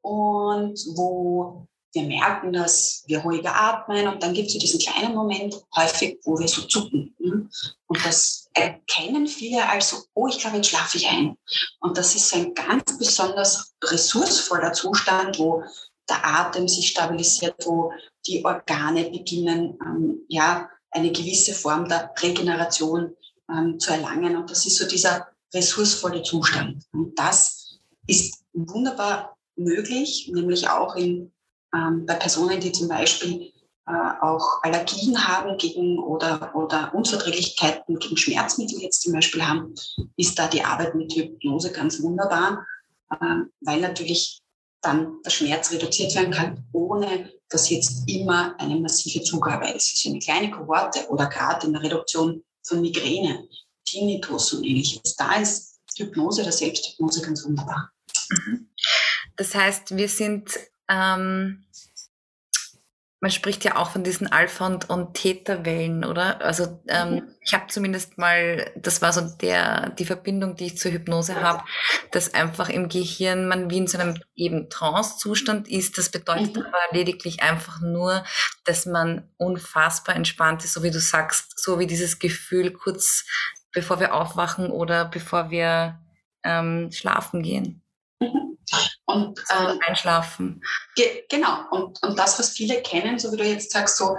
und 0.02 0.76
wo 0.96 1.67
wir 1.92 2.02
merken, 2.02 2.52
dass 2.52 3.04
wir 3.06 3.20
ruhiger 3.20 3.54
atmen 3.54 4.08
und 4.08 4.22
dann 4.22 4.34
gibt 4.34 4.48
es 4.48 4.54
so 4.54 4.58
diesen 4.58 4.80
kleinen 4.80 5.14
Moment 5.14 5.54
häufig, 5.74 6.18
wo 6.24 6.38
wir 6.38 6.48
so 6.48 6.62
zucken. 6.62 7.14
Mhm. 7.18 7.50
Und 7.86 8.04
das 8.04 8.48
erkennen 8.54 9.26
viele 9.26 9.66
als 9.68 9.90
so, 9.90 9.96
oh, 10.14 10.28
ich 10.28 10.38
glaube, 10.38 10.56
jetzt 10.56 10.68
schlafe 10.68 10.98
ich 10.98 11.08
ein. 11.08 11.36
Und 11.80 11.96
das 11.96 12.14
ist 12.14 12.34
ein 12.34 12.54
ganz 12.54 12.98
besonders 12.98 13.74
ressourcevoller 13.82 14.72
Zustand, 14.72 15.38
wo 15.38 15.62
der 16.08 16.24
Atem 16.24 16.68
sich 16.68 16.88
stabilisiert, 16.88 17.54
wo 17.64 17.92
die 18.26 18.44
Organe 18.44 19.10
beginnen, 19.10 19.78
ähm, 19.84 20.20
ja, 20.28 20.68
eine 20.90 21.12
gewisse 21.12 21.54
Form 21.54 21.88
der 21.88 22.12
Regeneration 22.20 23.14
ähm, 23.50 23.78
zu 23.78 23.92
erlangen. 23.92 24.36
Und 24.36 24.50
das 24.50 24.66
ist 24.66 24.76
so 24.76 24.86
dieser 24.86 25.28
ressourcevolle 25.54 26.22
Zustand. 26.22 26.84
Und 26.92 27.18
das 27.18 27.78
ist 28.06 28.42
wunderbar 28.52 29.36
möglich, 29.56 30.30
nämlich 30.32 30.68
auch 30.68 30.96
in, 30.96 31.32
ähm, 31.74 32.06
bei 32.06 32.14
Personen, 32.14 32.60
die 32.60 32.72
zum 32.72 32.88
Beispiel 32.88 33.52
äh, 33.86 34.10
auch 34.20 34.62
Allergien 34.62 35.26
haben 35.26 35.56
gegen 35.56 35.98
oder, 35.98 36.54
oder 36.54 36.94
Unverträglichkeiten 36.94 37.98
gegen 37.98 38.16
Schmerzmittel 38.16 38.80
jetzt 38.80 39.02
zum 39.02 39.12
Beispiel 39.12 39.46
haben, 39.46 39.74
ist 40.16 40.38
da 40.38 40.46
die 40.46 40.62
Arbeit 40.62 40.94
mit 40.94 41.12
Hypnose 41.14 41.72
ganz 41.72 42.02
wunderbar, 42.02 42.66
äh, 43.10 43.16
weil 43.60 43.80
natürlich 43.80 44.40
dann 44.82 45.20
der 45.24 45.30
Schmerz 45.30 45.72
reduziert 45.72 46.14
werden 46.14 46.32
kann, 46.32 46.64
ohne 46.72 47.32
dass 47.48 47.70
jetzt 47.70 48.08
immer 48.08 48.54
eine 48.60 48.76
massive 48.76 49.22
Zugabe 49.24 49.68
ist. 49.70 49.92
Also 49.96 50.10
eine 50.10 50.18
kleine 50.18 50.50
Kohorte 50.50 51.08
oder 51.08 51.26
gerade 51.26 51.66
in 51.66 51.72
der 51.72 51.82
Reduktion 51.82 52.44
von 52.62 52.80
Migräne, 52.80 53.48
Tinnitus 53.86 54.52
und 54.52 54.64
ähnliches. 54.64 55.16
Da 55.16 55.36
ist 55.36 55.80
Hypnose 55.96 56.42
oder 56.42 56.52
Selbsthypnose 56.52 57.22
ganz 57.22 57.44
wunderbar. 57.44 57.90
Mhm. 58.30 58.68
Das 59.36 59.54
heißt, 59.54 59.96
wir 59.96 60.08
sind 60.08 60.50
ähm, 60.88 61.64
man 63.20 63.32
spricht 63.32 63.64
ja 63.64 63.76
auch 63.76 63.90
von 63.90 64.04
diesen 64.04 64.30
Alpha- 64.30 64.66
und, 64.66 64.88
und 64.90 65.14
Theta-Wellen, 65.14 66.04
oder? 66.04 66.40
Also 66.40 66.80
ähm, 66.86 67.14
mhm. 67.14 67.22
ich 67.40 67.52
habe 67.52 67.66
zumindest 67.66 68.16
mal, 68.16 68.70
das 68.76 69.02
war 69.02 69.12
so 69.12 69.22
der, 69.22 69.90
die 69.90 70.04
Verbindung, 70.04 70.54
die 70.54 70.66
ich 70.66 70.78
zur 70.78 70.92
Hypnose 70.92 71.42
habe, 71.42 71.64
dass 72.12 72.32
einfach 72.32 72.68
im 72.68 72.88
Gehirn 72.88 73.48
man 73.48 73.70
wie 73.70 73.78
in 73.78 73.86
so 73.88 73.98
einem 73.98 74.22
eben 74.36 74.70
Trance-Zustand 74.70 75.68
ist. 75.68 75.98
Das 75.98 76.10
bedeutet 76.10 76.56
mhm. 76.56 76.62
aber 76.62 76.78
lediglich 76.92 77.42
einfach 77.42 77.80
nur, 77.80 78.24
dass 78.64 78.86
man 78.86 79.28
unfassbar 79.36 80.14
entspannt 80.14 80.64
ist, 80.64 80.74
so 80.74 80.84
wie 80.84 80.92
du 80.92 81.00
sagst, 81.00 81.58
so 81.58 81.80
wie 81.80 81.88
dieses 81.88 82.20
Gefühl 82.20 82.72
kurz 82.72 83.24
bevor 83.72 84.00
wir 84.00 84.14
aufwachen 84.14 84.70
oder 84.70 85.04
bevor 85.04 85.50
wir 85.50 86.00
ähm, 86.44 86.90
schlafen 86.92 87.42
gehen. 87.42 87.82
Und 89.06 89.40
ähm, 89.50 89.80
einschlafen. 89.86 90.60
Ge 90.94 91.24
genau. 91.30 91.62
Und, 91.70 92.02
und 92.02 92.18
das, 92.18 92.38
was 92.38 92.50
viele 92.50 92.82
kennen, 92.82 93.18
so 93.18 93.32
wie 93.32 93.38
du 93.38 93.44
jetzt 93.44 93.72
sagst, 93.72 93.96
so 93.96 94.16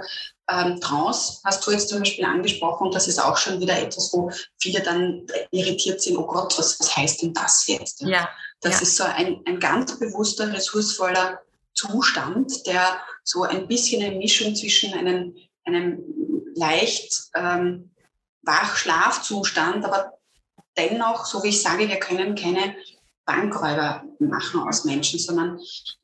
ähm, 0.50 0.80
Trance 0.80 1.40
hast 1.44 1.64
du 1.64 1.70
jetzt 1.70 1.88
zum 1.88 2.00
Beispiel 2.00 2.24
angesprochen. 2.24 2.90
Das 2.90 3.06
ist 3.06 3.22
auch 3.22 3.36
schon 3.36 3.60
wieder 3.60 3.78
etwas, 3.78 4.12
wo 4.12 4.30
viele 4.58 4.82
dann 4.82 5.26
irritiert 5.52 6.02
sind. 6.02 6.16
Oh 6.16 6.26
Gott, 6.26 6.58
was, 6.58 6.80
was 6.80 6.96
heißt 6.96 7.22
denn 7.22 7.32
das 7.34 7.66
jetzt? 7.68 8.00
Ja. 8.02 8.28
Das 8.60 8.76
ja. 8.76 8.82
ist 8.82 8.96
so 8.96 9.04
ein, 9.04 9.40
ein 9.46 9.60
ganz 9.60 9.98
bewusster, 9.98 10.52
ressourcevoller 10.52 11.40
Zustand, 11.74 12.66
der 12.66 13.00
so 13.22 13.44
ein 13.44 13.68
bisschen 13.68 14.02
eine 14.02 14.16
Mischung 14.16 14.54
zwischen 14.54 14.92
einem, 14.92 15.36
einem 15.64 16.02
leicht 16.56 17.30
ähm, 17.34 17.90
Wachschlafzustand, 18.42 19.84
aber 19.84 20.18
dennoch, 20.76 21.26
so 21.26 21.42
wie 21.42 21.48
ich 21.48 21.62
sage, 21.62 21.88
wir 21.88 21.98
können 21.98 22.34
keine 22.34 22.74
Bankräuber 23.30 24.02
machen 24.18 24.60
aus 24.60 24.84
Menschen, 24.84 25.18
sondern 25.18 25.60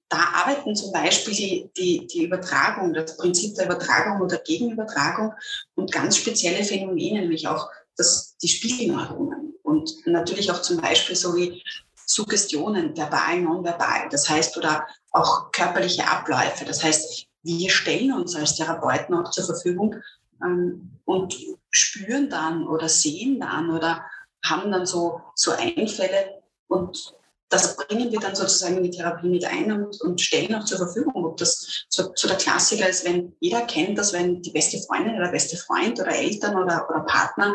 da 0.08 0.18
arbeiten 0.34 0.76
zum 0.76 0.92
Beispiel 0.92 1.34
die, 1.34 1.70
die, 1.76 2.06
die 2.06 2.24
Übertragung, 2.24 2.94
das 2.94 3.16
Prinzip 3.16 3.56
der 3.56 3.66
Übertragung 3.66 4.20
oder 4.20 4.38
Gegenübertragung 4.38 5.32
und 5.74 5.90
ganz 5.90 6.16
spezielle 6.16 6.62
Phänomene, 6.62 7.20
nämlich 7.20 7.48
auch 7.48 7.68
das, 7.96 8.36
die 8.38 8.48
Spiegelneuronen 8.48 9.54
und 9.62 10.06
natürlich 10.06 10.50
auch 10.50 10.62
zum 10.62 10.80
Beispiel 10.80 11.16
so 11.16 11.34
wie 11.34 11.62
Suggestionen, 12.06 12.96
verbal, 12.96 13.40
nonverbal, 13.40 14.08
das 14.10 14.28
heißt, 14.28 14.56
oder 14.56 14.86
auch 15.10 15.50
körperliche 15.50 16.08
Abläufe. 16.08 16.64
Das 16.64 16.84
heißt, 16.84 17.26
wir 17.42 17.70
stellen 17.70 18.12
uns 18.12 18.36
als 18.36 18.54
Therapeuten 18.54 19.14
auch 19.16 19.30
zur 19.30 19.44
Verfügung 19.44 19.96
ähm, 20.40 20.92
und 21.04 21.34
spüren 21.70 22.30
dann 22.30 22.68
oder 22.68 22.88
sehen 22.88 23.40
dann 23.40 23.70
oder 23.70 24.04
haben 24.44 24.70
dann 24.70 24.86
so, 24.86 25.20
so 25.34 25.50
Einfälle 25.50 26.35
und 26.68 27.14
das 27.48 27.76
bringen 27.76 28.10
wir 28.10 28.18
dann 28.18 28.34
sozusagen 28.34 28.78
in 28.78 28.82
die 28.82 28.90
Therapie 28.90 29.28
mit 29.28 29.44
ein 29.44 29.70
und, 29.70 30.00
und 30.00 30.20
stellen 30.20 30.54
auch 30.56 30.64
zur 30.64 30.78
Verfügung. 30.78 31.24
Ob 31.24 31.36
das 31.36 31.84
so, 31.88 32.10
so, 32.14 32.26
der 32.26 32.36
Klassiker 32.36 32.88
ist, 32.88 33.04
wenn 33.04 33.36
jeder 33.38 33.62
kennt 33.62 33.96
das, 33.98 34.12
wenn 34.12 34.42
die 34.42 34.50
beste 34.50 34.78
Freundin 34.80 35.14
oder 35.14 35.30
beste 35.30 35.56
Freund 35.56 36.00
oder 36.00 36.14
Eltern 36.14 36.56
oder, 36.56 36.88
oder 36.90 37.00
Partner 37.00 37.54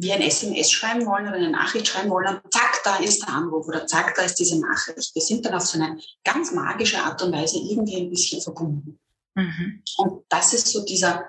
wir 0.00 0.14
ein 0.14 0.22
SMS 0.22 0.70
schreiben 0.70 1.04
wollen 1.06 1.26
oder 1.26 1.36
eine 1.36 1.50
Nachricht 1.50 1.88
schreiben 1.88 2.10
wollen 2.10 2.28
und 2.28 2.52
zack, 2.52 2.80
da 2.84 2.98
ist 2.98 3.22
der 3.22 3.34
Anruf 3.34 3.66
oder 3.66 3.84
zack, 3.84 4.14
da 4.14 4.22
ist 4.22 4.36
diese 4.36 4.60
Nachricht. 4.60 5.12
Wir 5.12 5.22
sind 5.22 5.44
dann 5.44 5.54
auf 5.54 5.66
so 5.66 5.80
eine 5.80 5.98
ganz 6.22 6.52
magische 6.52 7.02
Art 7.02 7.20
und 7.20 7.32
Weise 7.32 7.58
irgendwie 7.58 7.96
ein 7.96 8.10
bisschen 8.10 8.40
verbunden. 8.40 9.00
Mhm. 9.34 9.82
Und 9.96 10.24
das 10.28 10.52
ist 10.52 10.68
so 10.68 10.84
dieser, 10.84 11.24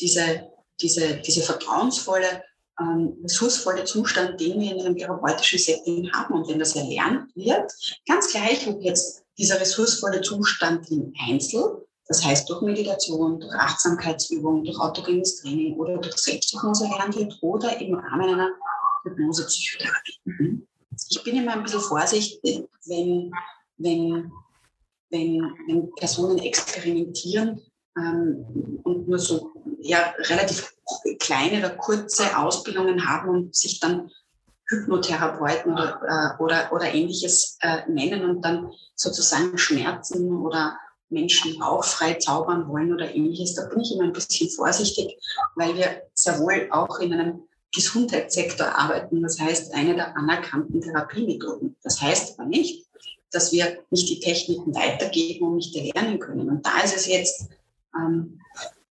diese, 0.00 0.50
diese, 0.80 1.18
diese 1.18 1.42
vertrauensvolle, 1.42 2.42
ähm, 2.80 3.16
ressourcevolle 3.22 3.84
Zustand, 3.84 4.40
den 4.40 4.60
wir 4.60 4.72
in 4.72 4.80
einem 4.80 4.96
therapeutischen 4.96 5.58
Setting 5.58 6.10
haben. 6.12 6.34
Und 6.34 6.48
wenn 6.48 6.58
das 6.58 6.76
erlernt 6.76 7.34
wird, 7.36 7.72
ganz 8.06 8.30
gleich, 8.30 8.66
ob 8.68 8.82
jetzt 8.82 9.22
dieser 9.38 9.60
ressourcevolle 9.60 10.22
Zustand 10.22 10.90
im 10.90 11.12
Einzel, 11.28 11.86
das 12.08 12.24
heißt 12.24 12.48
durch 12.48 12.62
Meditation, 12.62 13.38
durch 13.38 13.54
Achtsamkeitsübungen, 13.54 14.64
durch 14.64 14.78
autogenes 14.80 15.40
Training 15.40 15.76
oder 15.76 15.98
durch 15.98 16.16
Selbsthypnose 16.16 16.86
erlernt 16.86 17.16
wird 17.16 17.38
oder 17.40 17.80
im 17.80 17.94
Rahmen 17.94 18.34
einer 18.34 18.50
Hypnosepsychotherapie. 19.04 20.18
Mhm. 20.24 20.66
Ich 21.08 21.22
bin 21.22 21.36
immer 21.36 21.52
ein 21.52 21.62
bisschen 21.62 21.80
vorsichtig, 21.80 22.64
wenn, 22.86 23.30
wenn, 23.78 24.32
wenn, 25.10 25.54
wenn 25.68 25.90
Personen 25.94 26.38
experimentieren 26.38 27.60
ähm, 27.96 28.80
und 28.82 29.08
nur 29.08 29.18
so 29.18 29.52
ja, 29.80 30.12
relativ 30.18 30.74
kleine 31.18 31.58
oder 31.58 31.70
kurze 31.70 32.36
Ausbildungen 32.38 33.08
haben 33.08 33.28
und 33.28 33.54
sich 33.54 33.80
dann 33.80 34.10
Hypnotherapeuten 34.68 35.72
oder, 35.72 36.00
äh, 36.38 36.42
oder, 36.42 36.72
oder 36.72 36.94
ähnliches 36.94 37.58
äh, 37.60 37.88
nennen 37.88 38.28
und 38.28 38.42
dann 38.42 38.72
sozusagen 38.94 39.58
Schmerzen 39.58 40.36
oder 40.36 40.78
Menschen 41.08 41.60
auch 41.60 41.84
frei 41.84 42.14
zaubern 42.14 42.68
wollen 42.68 42.92
oder 42.92 43.12
ähnliches. 43.14 43.54
Da 43.54 43.66
bin 43.66 43.80
ich 43.80 43.92
immer 43.92 44.04
ein 44.04 44.12
bisschen 44.12 44.48
vorsichtig, 44.48 45.18
weil 45.56 45.76
wir 45.76 46.02
sehr 46.14 46.38
wohl 46.38 46.68
auch 46.70 47.00
in 47.00 47.12
einem 47.12 47.42
Gesundheitssektor 47.74 48.66
arbeiten. 48.66 49.22
Das 49.22 49.40
heißt, 49.40 49.74
eine 49.74 49.94
der 49.94 50.16
anerkannten 50.16 50.80
Therapiemethoden. 50.80 51.76
Das 51.82 52.00
heißt 52.00 52.38
aber 52.38 52.48
nicht, 52.48 52.86
dass 53.32 53.52
wir 53.52 53.78
nicht 53.90 54.08
die 54.08 54.20
Techniken 54.20 54.74
weitergeben 54.74 55.48
und 55.48 55.56
nicht 55.56 55.74
erlernen 55.76 56.18
können. 56.18 56.48
Und 56.48 56.66
da 56.66 56.80
ist 56.80 56.96
es 56.96 57.06
jetzt 57.06 57.48
ähm, 57.96 58.40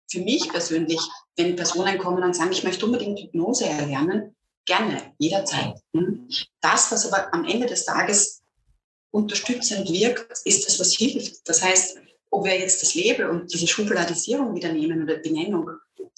für 0.09 0.19
mich 0.21 0.49
persönlich, 0.49 0.99
wenn 1.35 1.55
Personen 1.55 1.97
kommen 1.97 2.23
und 2.23 2.35
sagen, 2.35 2.51
ich 2.51 2.63
möchte 2.63 2.85
unbedingt 2.85 3.19
Hypnose 3.19 3.65
erlernen, 3.65 4.35
gerne, 4.65 5.13
jederzeit. 5.17 5.75
Hm? 5.93 6.27
Das, 6.61 6.91
was 6.91 7.11
aber 7.11 7.33
am 7.33 7.45
Ende 7.45 7.67
des 7.67 7.85
Tages 7.85 8.41
unterstützend 9.11 9.89
wirkt, 9.89 10.39
ist 10.45 10.67
das, 10.67 10.79
was 10.79 10.93
hilft. 10.93 11.47
Das 11.47 11.61
heißt, 11.63 11.97
ob 12.31 12.45
wir 12.45 12.57
jetzt 12.57 12.81
das 12.81 12.95
Label 12.95 13.29
und 13.29 13.51
diese 13.51 13.67
Schubladisierung 13.67 14.55
wieder 14.55 14.71
nehmen 14.71 15.03
oder 15.03 15.17
Benennung, 15.17 15.69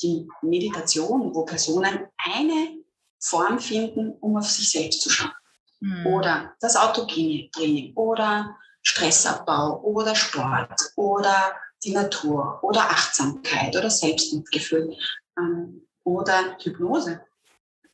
die 0.01 0.27
Meditation, 0.41 1.33
wo 1.33 1.45
Personen 1.45 2.07
eine 2.17 2.81
Form 3.19 3.59
finden, 3.59 4.13
um 4.19 4.35
auf 4.37 4.49
sich 4.49 4.69
selbst 4.69 5.01
zu 5.01 5.09
schauen. 5.09 5.31
Mhm. 5.79 6.07
Oder 6.07 6.53
das 6.59 6.75
autogene 6.75 7.49
Training 7.51 7.93
oder 7.95 8.57
Stressabbau 8.83 9.81
oder 9.83 10.15
Sport 10.15 10.79
oder 10.95 11.53
die 11.83 11.91
Natur 11.91 12.59
oder 12.61 12.81
Achtsamkeit 12.81 13.75
oder 13.75 13.89
Selbstmitgefühl 13.89 14.95
ähm, 15.37 15.81
oder 16.03 16.57
Hypnose 16.61 17.21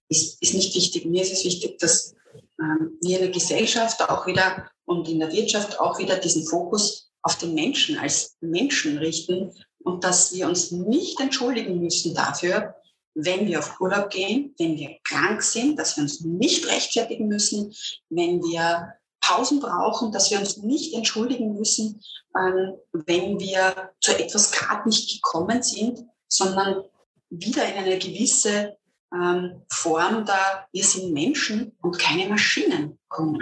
ist, 0.09 0.41
ist 0.41 0.53
nicht 0.53 0.75
wichtig. 0.75 1.05
Mir 1.05 1.21
ist 1.21 1.33
es 1.33 1.45
wichtig, 1.45 1.77
dass 1.79 2.15
ähm, 2.59 2.97
wir 3.01 3.17
in 3.17 3.23
der 3.23 3.31
Gesellschaft 3.31 4.01
auch 4.09 4.27
wieder 4.27 4.69
und 4.85 5.07
in 5.09 5.19
der 5.19 5.31
Wirtschaft 5.31 5.79
auch 5.79 5.99
wieder 5.99 6.17
diesen 6.17 6.45
Fokus 6.45 7.11
auf 7.21 7.37
den 7.37 7.53
Menschen 7.53 7.97
als 7.97 8.37
Menschen 8.39 8.97
richten 8.97 9.53
und 9.79 10.03
dass 10.03 10.33
wir 10.33 10.47
uns 10.47 10.71
nicht 10.71 11.19
entschuldigen 11.19 11.79
müssen 11.79 12.13
dafür, 12.13 12.75
wenn 13.15 13.47
wir 13.47 13.59
auf 13.59 13.79
Urlaub 13.81 14.09
gehen, 14.09 14.53
wenn 14.59 14.77
wir 14.77 14.97
krank 15.03 15.41
sind, 15.41 15.77
dass 15.79 15.97
wir 15.97 16.03
uns 16.03 16.21
nicht 16.21 16.67
rechtfertigen 16.67 17.27
müssen, 17.27 17.73
wenn 18.09 18.41
wir 18.43 18.93
Pausen 19.27 19.59
brauchen, 19.59 20.11
dass 20.11 20.31
wir 20.31 20.39
uns 20.39 20.57
nicht 20.57 20.93
entschuldigen 20.93 21.53
müssen, 21.53 22.01
ähm, 22.37 22.75
wenn 22.93 23.39
wir 23.39 23.91
zu 23.99 24.17
etwas 24.17 24.51
gerade 24.51 24.87
nicht 24.87 25.21
gekommen 25.21 25.61
sind, 25.61 26.05
sondern 26.27 26.83
wieder 27.29 27.65
in 27.65 27.83
eine 27.83 27.97
gewisse 27.97 28.77
ähm, 29.13 29.61
Form 29.69 30.25
da, 30.25 30.67
wir 30.71 30.83
sind 30.83 31.13
Menschen 31.13 31.77
und 31.81 31.99
keine 31.99 32.27
Maschinen 32.29 32.97
kommen. 33.09 33.39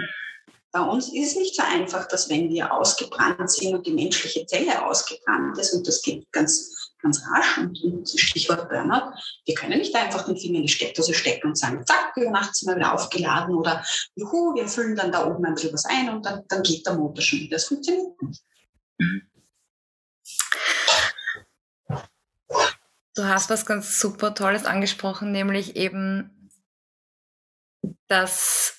Bei 0.72 0.80
uns 0.80 1.08
ist 1.12 1.32
es 1.32 1.36
nicht 1.36 1.56
so 1.56 1.62
einfach, 1.62 2.06
dass 2.08 2.28
wenn 2.28 2.50
wir 2.50 2.72
ausgebrannt 2.72 3.50
sind 3.50 3.74
und 3.74 3.86
die 3.86 3.94
menschliche 3.94 4.44
Zelle 4.46 4.84
ausgebrannt 4.84 5.56
ist, 5.58 5.72
und 5.72 5.86
das 5.86 6.02
geht 6.02 6.30
ganz, 6.32 6.75
ganz 7.00 7.22
rasch, 7.30 7.58
und 7.58 8.08
Stichwort 8.08 8.68
Burnout, 8.68 9.12
wir 9.44 9.54
können 9.54 9.78
nicht 9.78 9.94
einfach 9.94 10.24
den 10.24 10.36
Finger 10.36 10.56
in 10.56 10.62
die 10.62 10.72
Steckdose 10.72 11.14
stecken 11.14 11.48
und 11.48 11.58
sagen, 11.58 11.84
zack, 11.86 12.12
über 12.16 12.30
Nacht 12.30 12.54
sind 12.54 12.68
wir 12.68 12.76
wieder 12.76 12.92
aufgeladen 12.92 13.54
oder 13.54 13.84
juhu, 14.14 14.54
wir 14.54 14.66
füllen 14.68 14.96
dann 14.96 15.12
da 15.12 15.26
oben 15.26 15.44
ein 15.44 15.54
bisschen 15.54 15.72
was 15.72 15.84
ein 15.84 16.08
und 16.08 16.24
dann, 16.24 16.42
dann 16.48 16.62
geht 16.62 16.86
der 16.86 16.94
Motor 16.94 17.22
schon 17.22 17.40
wieder. 17.40 17.56
Das 17.56 17.66
funktioniert 17.66 18.20
nicht. 18.22 18.42
Du 23.14 23.24
hast 23.24 23.48
was 23.48 23.64
ganz 23.64 23.98
super 23.98 24.34
Tolles 24.34 24.64
angesprochen, 24.66 25.32
nämlich 25.32 25.76
eben, 25.76 26.50
dass 28.08 28.76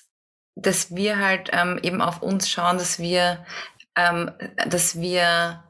dass 0.58 0.94
wir 0.94 1.18
halt 1.18 1.50
ähm, 1.52 1.78
eben 1.82 2.00
auf 2.00 2.22
uns 2.22 2.50
schauen, 2.50 2.78
dass 2.78 2.98
wir, 2.98 3.44
ähm, 3.96 4.30
dass 4.68 5.00
wir 5.00 5.62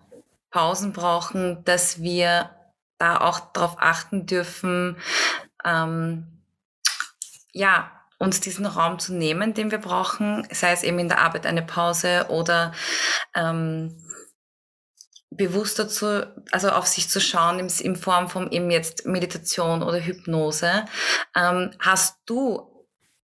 Pausen 0.50 0.92
brauchen, 0.92 1.64
dass 1.64 2.00
wir 2.00 2.50
da 2.98 3.20
auch 3.20 3.40
darauf 3.52 3.76
achten 3.78 4.26
dürfen, 4.26 4.96
ähm, 5.64 6.42
ja, 7.52 7.92
uns 8.18 8.40
diesen 8.40 8.66
Raum 8.66 8.98
zu 8.98 9.14
nehmen, 9.14 9.54
den 9.54 9.70
wir 9.70 9.78
brauchen, 9.78 10.46
sei 10.50 10.72
es 10.72 10.82
eben 10.82 10.98
in 10.98 11.08
der 11.08 11.20
Arbeit 11.20 11.46
eine 11.46 11.62
Pause 11.62 12.26
oder 12.30 12.72
ähm, 13.34 13.96
bewusster 15.30 15.88
zu, 15.88 16.26
also 16.50 16.70
auf 16.70 16.86
sich 16.86 17.08
zu 17.08 17.20
schauen 17.20 17.60
in, 17.60 17.68
in 17.68 17.96
Form 17.96 18.28
von 18.28 18.50
eben 18.50 18.70
jetzt 18.70 19.06
Meditation 19.06 19.82
oder 19.82 20.00
Hypnose. 20.00 20.84
Ähm, 21.36 21.70
hast 21.78 22.16
du 22.26 22.86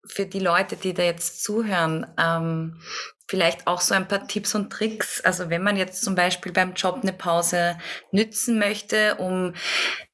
für 0.06 0.24
die 0.24 0.40
Leute, 0.40 0.76
die 0.76 0.94
da 0.94 1.02
jetzt 1.02 1.42
zuhören, 1.44 2.06
ähm, 2.16 2.80
vielleicht 3.28 3.66
auch 3.66 3.82
so 3.82 3.94
ein 3.94 4.08
paar 4.08 4.26
Tipps 4.26 4.54
und 4.54 4.70
Tricks. 4.72 5.20
Also 5.20 5.50
wenn 5.50 5.62
man 5.62 5.76
jetzt 5.76 6.02
zum 6.02 6.14
Beispiel 6.14 6.52
beim 6.52 6.72
Job 6.72 7.00
eine 7.02 7.12
Pause 7.12 7.78
nützen 8.10 8.58
möchte, 8.58 9.16
um 9.16 9.52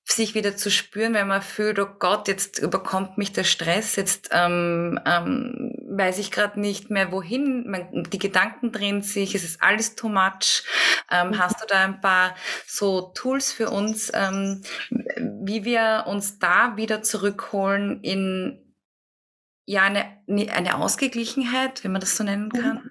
sich 0.07 0.35
wieder 0.35 0.55
zu 0.55 0.71
spüren, 0.71 1.15
wenn 1.15 1.29
man 1.29 1.41
fühlt, 1.41 1.79
oh 1.79 1.89
Gott, 1.99 2.29
jetzt 2.29 2.59
überkommt 2.59 3.17
mich 3.17 3.33
der 3.33 3.45
Stress, 3.45 3.97
jetzt 3.97 4.31
ähm, 4.33 5.01
ähm, 5.07 5.73
weiß 5.89 6.19
ich 6.19 6.31
gerade 6.31 6.61
nicht 6.61 6.91
mehr 6.91 7.11
wohin, 7.11 7.71
man, 7.71 8.05
die 8.11 8.19
Gedanken 8.19 8.71
drehen 8.71 9.01
sich, 9.01 9.35
es 9.35 9.45
ist 9.45 9.63
alles 9.63 9.95
too 9.95 10.11
much. 10.11 10.65
Ähm, 11.11 11.29
mhm. 11.29 11.39
hast 11.39 11.63
du 11.63 11.67
da 11.67 11.85
ein 11.85 12.01
paar 12.01 12.35
so 12.67 13.13
Tools 13.15 13.51
für 13.53 13.71
uns, 13.71 14.11
ähm, 14.13 14.63
wie 14.91 15.65
wir 15.65 16.05
uns 16.07 16.39
da 16.39 16.77
wieder 16.77 17.03
zurückholen 17.03 18.03
in 18.03 18.61
ja, 19.67 19.83
eine, 19.83 20.21
eine 20.27 20.77
Ausgeglichenheit, 20.77 21.83
wenn 21.83 21.93
man 21.93 22.03
das 22.03 22.17
so 22.17 22.25
nennen 22.25 22.51
mhm. 22.53 22.61
kann? 22.61 22.91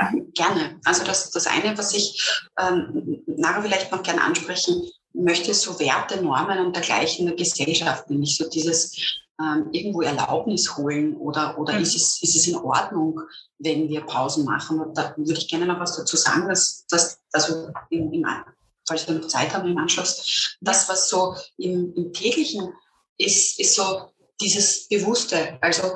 Ähm, 0.00 0.32
gerne. 0.34 0.80
Also 0.84 1.04
das, 1.04 1.30
das 1.30 1.46
eine, 1.46 1.76
was 1.76 1.92
ich 1.92 2.42
ähm, 2.58 3.22
nachher 3.26 3.62
vielleicht 3.62 3.92
noch 3.92 4.02
gerne 4.02 4.22
ansprechen 4.22 4.82
möchte, 5.12 5.52
so 5.52 5.78
Werte, 5.78 6.22
Normen 6.22 6.58
und 6.58 6.74
dergleichen 6.74 7.20
in 7.20 7.26
der 7.26 7.36
Gesellschaft, 7.36 8.08
nämlich 8.08 8.36
so 8.36 8.48
dieses, 8.48 8.96
ähm, 9.40 9.68
irgendwo 9.72 10.02
Erlaubnis 10.02 10.76
holen 10.76 11.16
oder, 11.16 11.58
oder 11.58 11.74
mhm. 11.74 11.82
ist, 11.82 11.94
es, 11.94 12.22
ist 12.22 12.36
es 12.36 12.46
in 12.46 12.56
Ordnung, 12.56 13.20
wenn 13.58 13.88
wir 13.88 14.02
Pausen 14.02 14.44
machen? 14.44 14.80
Und 14.80 14.96
da 14.96 15.14
würde 15.16 15.38
ich 15.38 15.48
gerne 15.48 15.66
noch 15.66 15.80
was 15.80 15.96
dazu 15.96 16.16
sagen, 16.16 16.48
dass, 16.48 16.86
dass 16.88 17.18
also 17.32 17.68
im, 17.90 18.12
im, 18.12 18.26
falls 18.86 19.06
wir 19.06 19.14
noch 19.14 19.28
Zeit 19.28 19.52
haben 19.54 19.68
im 19.68 19.78
Anschluss, 19.78 20.56
das, 20.60 20.88
was 20.88 21.08
so 21.08 21.34
im, 21.56 21.92
im 21.94 22.12
täglichen 22.12 22.72
ist, 23.18 23.58
ist 23.58 23.74
so 23.74 24.10
dieses 24.40 24.88
Bewusste. 24.88 25.58
Also 25.60 25.94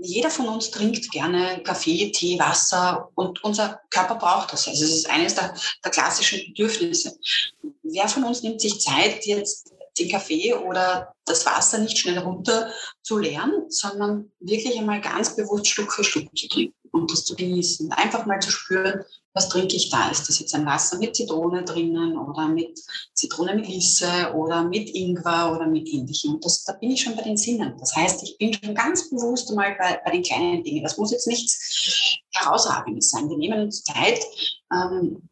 jeder 0.00 0.30
von 0.30 0.48
uns 0.48 0.70
trinkt 0.70 1.10
gerne 1.10 1.62
Kaffee, 1.62 2.10
Tee, 2.10 2.38
Wasser 2.38 3.10
und 3.14 3.44
unser 3.44 3.80
Körper 3.90 4.14
braucht 4.14 4.52
das. 4.52 4.66
Also 4.66 4.84
es 4.84 4.90
ist 4.90 5.10
eines 5.10 5.34
der, 5.34 5.54
der 5.84 5.90
klassischen 5.90 6.40
Bedürfnisse. 6.46 7.18
Wer 7.82 8.08
von 8.08 8.24
uns 8.24 8.42
nimmt 8.42 8.60
sich 8.60 8.80
Zeit, 8.80 9.26
jetzt 9.26 9.72
den 9.98 10.10
Kaffee 10.10 10.54
oder 10.54 11.14
das 11.24 11.46
Wasser 11.46 11.78
nicht 11.78 11.98
schnell 11.98 12.18
runter 12.18 12.70
zu 13.02 13.18
leeren, 13.18 13.64
sondern 13.68 14.30
wirklich 14.40 14.78
einmal 14.78 15.00
ganz 15.00 15.36
bewusst 15.36 15.68
Stück 15.68 15.92
für 15.92 16.04
Stück 16.04 16.28
zu 16.36 16.48
trinken 16.48 16.74
und 16.92 17.10
das 17.10 17.24
zu 17.24 17.36
genießen. 17.36 17.92
Einfach 17.92 18.26
mal 18.26 18.40
zu 18.40 18.50
spüren, 18.50 19.04
was 19.32 19.48
trinke 19.48 19.76
ich 19.76 19.90
da? 19.90 20.10
Ist 20.10 20.28
das 20.28 20.40
jetzt 20.40 20.54
ein 20.54 20.66
Wasser 20.66 20.98
mit 20.98 21.14
Zitrone 21.14 21.62
drinnen 21.62 22.18
oder 22.18 22.48
mit 22.48 22.80
Zitronenmelisse 23.14 24.32
oder 24.34 24.64
mit 24.64 24.90
Ingwer 24.90 25.52
oder 25.54 25.66
mit 25.66 25.88
ähnlichem? 25.88 26.34
Und 26.34 26.44
das, 26.44 26.64
da 26.64 26.72
bin 26.72 26.90
ich 26.90 27.02
schon 27.02 27.14
bei 27.14 27.22
den 27.22 27.36
Sinnen. 27.36 27.76
Das 27.78 27.94
heißt, 27.94 28.24
ich 28.24 28.38
bin 28.38 28.52
schon 28.52 28.74
ganz 28.74 29.08
bewusst 29.08 29.54
mal 29.54 29.76
bei, 29.78 30.00
bei 30.04 30.10
den 30.10 30.22
kleinen 30.22 30.64
Dingen. 30.64 30.82
Das 30.82 30.96
muss 30.96 31.12
jetzt 31.12 31.28
nichts 31.28 32.18
Herausragendes 32.32 33.10
sein. 33.10 33.28
Wir 33.28 33.36
nehmen 33.36 33.60
uns 33.60 33.84
Zeit, 33.84 34.20
ähm, 34.72 35.28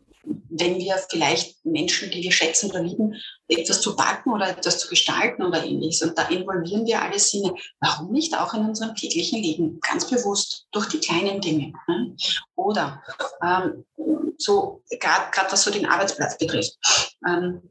wenn 0.50 0.78
wir 0.78 0.96
vielleicht 1.08 1.64
Menschen, 1.64 2.10
die 2.10 2.22
wir 2.22 2.32
schätzen 2.32 2.70
oder 2.70 2.82
lieben, 2.82 3.14
etwas 3.48 3.80
zu 3.80 3.96
backen 3.96 4.32
oder 4.32 4.48
etwas 4.48 4.78
zu 4.78 4.88
gestalten 4.88 5.42
oder 5.42 5.64
ähnliches. 5.64 6.02
Und 6.02 6.18
da 6.18 6.28
involvieren 6.28 6.86
wir 6.86 7.00
alle 7.02 7.18
Sinne. 7.18 7.54
Warum 7.80 8.12
nicht 8.12 8.36
auch 8.38 8.52
in 8.54 8.64
unserem 8.64 8.94
täglichen 8.94 9.42
Leben? 9.42 9.80
Ganz 9.80 10.06
bewusst 10.06 10.66
durch 10.70 10.88
die 10.88 11.00
kleinen 11.00 11.40
Dinge. 11.40 11.72
Ne? 11.86 12.14
Oder 12.54 13.02
ähm, 13.42 13.84
so, 14.36 14.82
gerade 15.00 15.50
was 15.50 15.62
so 15.62 15.70
den 15.70 15.86
Arbeitsplatz 15.86 16.36
betrifft. 16.38 16.76
Ähm, 17.26 17.62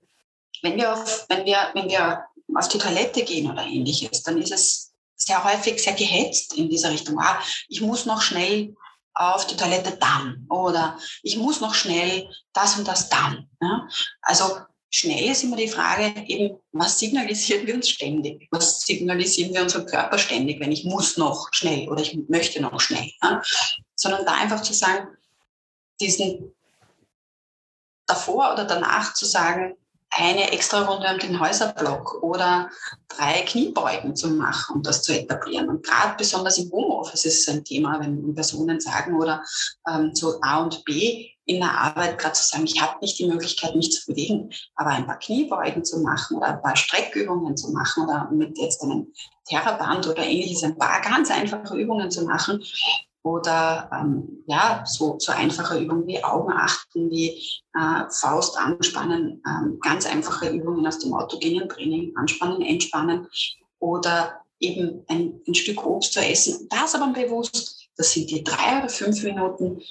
wenn, 0.62 0.78
wir 0.78 0.94
auf, 0.94 1.26
wenn, 1.30 1.46
wir, 1.46 1.70
wenn 1.74 1.90
wir 1.90 2.24
auf 2.56 2.68
die 2.68 2.80
Toilette 2.80 3.24
gehen 3.24 3.50
oder 3.52 3.63
ähnliches, 3.63 4.24
dann 4.24 4.42
ist 4.42 4.52
es 4.52 4.94
sehr 5.16 5.44
häufig 5.44 5.82
sehr 5.82 5.94
gehetzt 5.94 6.56
in 6.56 6.70
dieser 6.70 6.92
Richtung. 6.92 7.20
Ah, 7.20 7.40
ich 7.68 7.82
muss 7.82 8.06
noch 8.06 8.22
schnell 8.22 8.76
auf 9.13 9.48
die 9.48 9.58
Toilette 9.58 9.98
dann 9.98 10.46
oder 10.50 11.00
ich 11.24 11.38
muss 11.38 11.60
noch 11.60 11.74
schnell 11.74 12.30
das 12.54 12.78
und 12.78 12.88
das 12.88 13.10
dann. 13.10 13.50
Ja? 13.60 13.88
Also 14.22 14.60
schnell 14.89 15.32
ist 15.32 15.43
immer 15.43 15.58
die 15.58 15.67
Frage 15.67 16.13
eben, 16.28 16.58
was 16.71 17.00
signalisieren 17.00 17.67
wir 17.67 17.76
uns 17.76 17.89
ständig? 17.89 18.47
Was 18.52 18.82
signalisieren 18.82 19.54
wir 19.54 19.62
unserem 19.62 19.86
Körper 19.86 20.17
ständig, 20.17 20.60
wenn 20.60 20.71
ich 20.71 20.86
muss 20.86 21.17
noch 21.17 21.50
schnell 21.52 21.89
oder 21.89 22.02
ich 22.02 22.17
möchte 22.30 22.62
noch 22.62 22.80
schnell? 22.80 23.12
Ja? 23.21 23.41
Sondern 23.95 24.26
da 24.26 24.34
einfach 24.34 24.62
zu 24.62 24.73
sagen, 24.73 25.08
diesen 26.00 26.54
davor 28.06 28.54
oder 28.54 28.65
danach 28.65 29.13
zu 29.13 29.26
sagen, 29.26 29.76
eine 30.10 30.52
extra 30.52 30.84
Runde 30.84 31.08
um 31.12 31.19
den 31.19 31.39
Häuserblock 31.39 32.23
oder 32.23 32.69
drei 33.10 33.41
Kniebeugen 33.41 34.15
zu 34.15 34.30
machen, 34.30 34.78
um 34.78 34.84
das 34.84 35.04
zu 35.04 35.13
etablieren. 35.13 35.67
Und 35.67 35.86
gerade 35.86 36.15
besonders 36.17 36.58
im 36.58 36.71
Homeoffice 36.71 37.26
ist 37.26 37.41
es 37.41 37.54
ein 37.54 37.63
Thema, 37.63 38.00
wenn 38.00 38.34
Personen 38.34 38.80
sagen 38.80 39.15
oder 39.15 39.43
ähm, 39.88 40.15
so 40.15 40.39
A 40.41 40.63
und 40.63 40.84
B 40.86 41.30
in 41.47 41.60
der 41.60 41.71
Arbeit 41.71 42.19
gerade 42.19 42.36
zu 42.36 42.43
sagen, 42.43 42.65
ich 42.65 42.79
habe 42.81 42.99
nicht 43.01 43.17
die 43.17 43.27
Möglichkeit, 43.27 43.75
mich 43.75 43.91
zu 43.91 44.05
bewegen, 44.05 44.51
aber 44.75 44.91
ein 44.91 45.07
paar 45.07 45.17
Kniebeugen 45.17 45.83
zu 45.83 45.99
machen 46.01 46.38
oder 46.38 46.47
ein 46.47 46.62
paar 46.62 46.75
Streckübungen 46.75 47.57
zu 47.57 47.71
machen 47.71 48.03
oder 48.03 48.29
mit 48.31 48.57
jetzt 48.60 48.83
einem 48.83 49.12
Terraband 49.47 50.07
oder 50.07 50.23
ähnliches 50.23 50.63
ein 50.63 50.77
paar 50.77 51.01
ganz 51.01 51.31
einfache 51.31 51.75
Übungen 51.75 52.12
zu 52.12 52.25
machen, 52.25 52.62
oder 53.27 53.89
ähm, 53.93 54.43
ja, 54.47 54.83
so, 54.86 55.17
so 55.19 55.33
einfache 55.33 55.77
Übungen 55.77 56.07
wie 56.07 56.23
Augen 56.23 56.53
achten, 56.53 57.10
wie 57.12 57.29
äh, 57.73 58.10
Faust 58.10 58.57
anspannen, 58.57 59.43
ähm, 59.45 59.79
ganz 59.81 60.05
einfache 60.05 60.49
Übungen 60.49 60.88
aus 60.88 60.99
dem 60.99 61.13
autogenen 61.13 61.67
Training, 61.67 62.15
anspannen, 62.15 62.62
entspannen 62.62 63.27
oder 63.79 64.39
eben 64.60 65.03
ein, 65.10 65.41
ein 65.45 65.55
Stück 65.55 65.86
Obst 65.86 66.13
zu 66.13 66.21
essen. 66.21 66.67
Das 66.69 66.95
aber 66.95 67.12
bewusst, 67.12 67.89
das 67.97 68.12
sind 68.13 68.31
die 68.31 68.43
drei 68.43 68.79
oder 68.79 68.89
fünf 68.89 69.21
Minuten, 69.23 69.81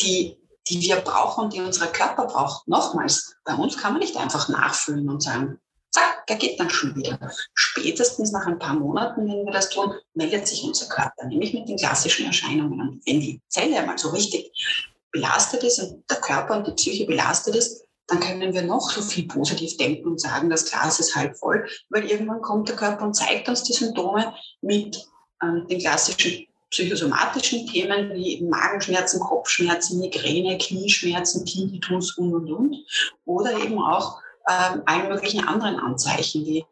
die, 0.00 0.36
die 0.68 0.80
wir 0.80 0.96
brauchen, 0.96 1.50
die 1.50 1.60
unser 1.60 1.86
Körper 1.86 2.26
braucht. 2.26 2.66
Nochmals, 2.68 3.36
bei 3.44 3.54
uns 3.54 3.76
kann 3.76 3.92
man 3.92 4.00
nicht 4.00 4.16
einfach 4.16 4.48
nachfüllen 4.48 5.08
und 5.08 5.22
sagen, 5.22 5.60
zack, 5.90 6.24
er 6.26 6.36
geht 6.36 6.58
dann 6.58 6.70
schon 6.70 6.96
wieder. 6.96 7.18
Spätestens 7.54 8.32
nach 8.32 8.46
ein 8.46 8.58
paar 8.58 8.74
Monaten, 8.74 9.28
wenn 9.28 9.44
wir 9.44 9.52
das 9.52 9.70
tun, 9.70 9.94
meldet 10.14 10.48
sich 10.48 10.64
unser 10.64 10.86
Körper, 10.86 11.26
nämlich 11.26 11.54
mit 11.54 11.68
den 11.68 11.76
klassischen 11.76 12.26
Erscheinungen. 12.26 12.80
Und 12.80 13.06
wenn 13.06 13.20
die 13.20 13.40
Zelle 13.48 13.78
einmal 13.78 13.98
so 13.98 14.10
richtig 14.10 14.50
belastet 15.12 15.62
ist 15.62 15.78
und 15.78 16.10
der 16.10 16.20
Körper 16.20 16.56
und 16.56 16.66
die 16.66 16.72
Psyche 16.72 17.06
belastet 17.06 17.54
ist, 17.54 17.84
dann 18.06 18.20
können 18.20 18.52
wir 18.52 18.62
noch 18.62 18.90
so 18.90 19.00
viel 19.00 19.26
positiv 19.26 19.76
denken 19.76 20.08
und 20.08 20.20
sagen, 20.20 20.50
das 20.50 20.70
Glas 20.70 21.00
ist 21.00 21.16
halb 21.16 21.38
voll, 21.38 21.66
weil 21.88 22.04
irgendwann 22.04 22.42
kommt 22.42 22.68
der 22.68 22.76
Körper 22.76 23.04
und 23.04 23.14
zeigt 23.14 23.48
uns 23.48 23.62
die 23.62 23.72
Symptome 23.72 24.34
mit 24.60 25.06
ähm, 25.42 25.66
den 25.68 25.78
klassischen 25.78 26.46
psychosomatischen 26.74 27.68
Themen 27.68 28.12
wie 28.14 28.42
Magenschmerzen, 28.42 29.20
Kopfschmerzen, 29.20 30.00
Migräne, 30.00 30.58
Knieschmerzen, 30.58 31.46
Tinnitus 31.46 32.18
und 32.18 32.34
und 32.34 32.50
und. 32.50 32.76
Oder 33.24 33.56
eben 33.58 33.78
auch 33.78 34.20
äh, 34.46 34.78
allen 34.84 35.08
möglichen 35.08 35.46
anderen 35.46 35.78
Anzeichen 35.78 36.44
wie 36.44 36.64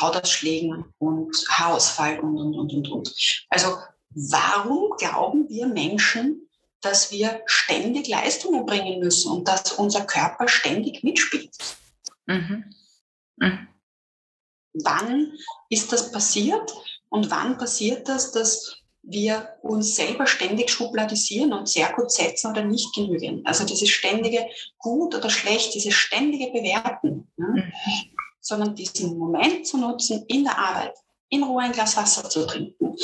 Hautausschlägen 0.00 0.86
und 0.98 1.36
Haarausfall 1.50 2.18
und, 2.20 2.38
und, 2.38 2.54
und, 2.54 2.72
und, 2.72 2.88
und. 2.88 3.44
Also 3.50 3.76
warum 4.10 4.96
glauben 4.96 5.50
wir 5.50 5.66
Menschen, 5.66 6.48
dass 6.80 7.12
wir 7.12 7.42
ständig 7.44 8.08
Leistungen 8.08 8.64
bringen 8.64 9.00
müssen 9.00 9.30
und 9.30 9.46
dass 9.46 9.72
unser 9.72 10.06
Körper 10.06 10.48
ständig 10.48 11.04
mitspielt? 11.04 11.54
Mhm. 12.24 12.64
Mhm. 13.36 13.68
Wann 14.72 15.34
ist 15.68 15.92
das 15.92 16.10
passiert 16.10 16.72
und 17.10 17.30
wann 17.30 17.58
passiert 17.58 18.08
das, 18.08 18.32
dass 18.32 18.77
wir 19.02 19.56
uns 19.62 19.96
selber 19.96 20.26
ständig 20.26 20.70
schubladisieren 20.70 21.52
und 21.52 21.68
sehr 21.68 21.92
gut 21.92 22.10
setzen 22.10 22.50
oder 22.50 22.64
nicht 22.64 22.94
genügen. 22.94 23.44
Also 23.46 23.64
dieses 23.64 23.88
ständige 23.88 24.46
gut 24.78 25.14
oder 25.14 25.30
schlecht, 25.30 25.74
dieses 25.74 25.94
ständige 25.94 26.52
Bewerten, 26.52 27.30
ne? 27.36 27.72
sondern 28.40 28.74
diesen 28.74 29.18
Moment 29.18 29.66
zu 29.66 29.78
nutzen 29.78 30.24
in 30.28 30.44
der 30.44 30.58
Arbeit, 30.58 30.94
in 31.28 31.42
Ruhe 31.42 31.62
ein 31.62 31.72
Glas 31.72 31.96
Wasser 31.96 32.28
zu 32.28 32.46
trinken, 32.46 32.96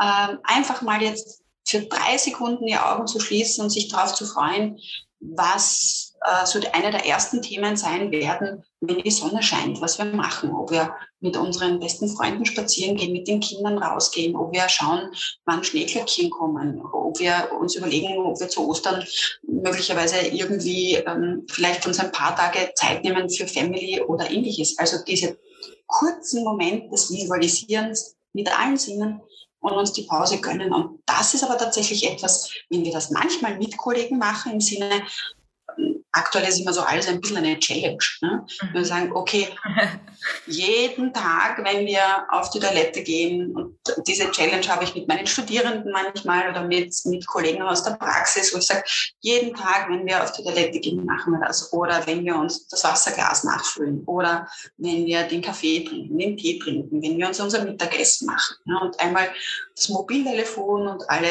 ähm, 0.00 0.38
einfach 0.44 0.82
mal 0.82 1.02
jetzt 1.02 1.42
für 1.66 1.82
drei 1.82 2.18
Sekunden 2.18 2.66
die 2.66 2.76
Augen 2.76 3.06
zu 3.06 3.20
schließen 3.20 3.62
und 3.62 3.70
sich 3.70 3.88
darauf 3.88 4.14
zu 4.14 4.26
freuen, 4.26 4.78
was 5.20 6.09
äh, 6.22 6.46
so 6.46 6.60
eine 6.72 6.90
der 6.90 7.06
ersten 7.06 7.40
Themen 7.40 7.76
sein 7.76 8.10
werden, 8.10 8.62
wenn 8.80 8.98
die 8.98 9.10
Sonne 9.10 9.42
scheint, 9.42 9.80
was 9.80 9.98
wir 9.98 10.04
machen, 10.04 10.54
ob 10.54 10.70
wir 10.70 10.94
mit 11.20 11.36
unseren 11.36 11.80
besten 11.80 12.08
Freunden 12.08 12.44
spazieren 12.44 12.96
gehen, 12.96 13.12
mit 13.12 13.26
den 13.26 13.40
Kindern 13.40 13.78
rausgehen, 13.78 14.36
ob 14.36 14.52
wir 14.52 14.68
schauen, 14.68 15.10
wann 15.44 15.64
Schneeglöckchen 15.64 16.30
kommen, 16.30 16.82
ob 16.92 17.18
wir 17.18 17.50
uns 17.58 17.74
überlegen, 17.74 18.18
ob 18.18 18.38
wir 18.38 18.48
zu 18.48 18.68
Ostern 18.68 19.04
möglicherweise 19.42 20.20
irgendwie 20.20 20.96
ähm, 20.96 21.46
vielleicht 21.50 21.86
uns 21.86 21.98
ein 21.98 22.12
paar 22.12 22.36
Tage 22.36 22.72
Zeit 22.74 23.02
nehmen 23.02 23.30
für 23.30 23.46
Family 23.46 24.00
oder 24.00 24.30
ähnliches. 24.30 24.78
Also 24.78 24.98
diese 25.06 25.38
kurzen 25.86 26.44
Momente 26.44 26.88
des 26.90 27.10
Visualisierens 27.10 28.16
mit 28.32 28.50
allen 28.58 28.76
Sinnen 28.76 29.20
und 29.60 29.72
uns 29.72 29.92
die 29.92 30.02
Pause 30.02 30.40
gönnen. 30.40 30.72
Und 30.72 31.00
das 31.06 31.34
ist 31.34 31.44
aber 31.44 31.58
tatsächlich 31.58 32.10
etwas, 32.10 32.50
wenn 32.70 32.84
wir 32.84 32.92
das 32.92 33.10
manchmal 33.10 33.58
mit 33.58 33.76
Kollegen 33.76 34.18
machen, 34.18 34.52
im 34.52 34.60
Sinne, 34.60 35.02
aktuell 36.12 36.48
ist 36.48 36.60
immer 36.60 36.72
so 36.72 36.82
alles 36.82 37.08
ein 37.08 37.20
bisschen 37.20 37.38
eine 37.38 37.58
Challenge. 37.58 37.98
Ne? 38.20 38.44
Mhm. 38.62 38.74
Wir 38.74 38.84
sagen, 38.84 39.12
okay, 39.12 39.48
jeden 40.46 41.12
Tag, 41.12 41.62
wenn 41.64 41.86
wir 41.86 42.26
auf 42.30 42.50
die 42.50 42.58
Toilette 42.58 43.02
gehen, 43.02 43.54
und 43.54 43.78
diese 44.06 44.30
Challenge 44.30 44.66
habe 44.68 44.84
ich 44.84 44.94
mit 44.94 45.08
meinen 45.08 45.26
Studierenden 45.26 45.92
manchmal 45.92 46.50
oder 46.50 46.64
mit, 46.64 46.94
mit 47.04 47.26
Kollegen 47.26 47.62
aus 47.62 47.84
der 47.84 47.92
Praxis, 47.92 48.52
wo 48.52 48.58
ich 48.58 48.66
sage, 48.66 48.82
jeden 49.20 49.54
Tag, 49.54 49.88
wenn 49.88 50.06
wir 50.06 50.22
auf 50.22 50.32
die 50.32 50.42
Toilette 50.42 50.80
gehen, 50.80 51.04
machen 51.04 51.32
wir 51.32 51.46
das. 51.46 51.72
Oder 51.72 52.06
wenn 52.06 52.24
wir 52.24 52.36
uns 52.36 52.66
das 52.68 52.84
Wasserglas 52.84 53.44
nachfüllen. 53.44 54.02
Oder 54.06 54.48
wenn 54.78 55.06
wir 55.06 55.22
den 55.24 55.42
Kaffee 55.42 55.84
trinken, 55.84 56.18
den 56.18 56.36
Tee 56.36 56.58
trinken, 56.58 57.02
wenn 57.02 57.18
wir 57.18 57.28
uns 57.28 57.40
unser 57.40 57.64
Mittagessen 57.64 58.26
machen. 58.26 58.56
Ne? 58.64 58.78
Und 58.80 58.98
einmal 59.00 59.28
das 59.76 59.88
Mobiltelefon 59.88 60.88
und 60.88 61.08
alle 61.08 61.28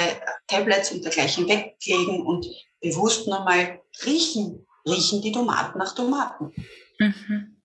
Tablets 0.47 0.91
und 0.91 1.04
dergleichen 1.04 1.47
weglegen 1.47 2.26
und 2.26 2.47
bewusst 2.82 3.28
nochmal 3.28 3.82
riechen, 4.06 4.66
riechen 4.86 5.22
die 5.22 5.32
Tomaten 5.32 5.78
nach 5.78 5.94
Tomaten. 5.96 6.52
Mhm. 7.00 7.62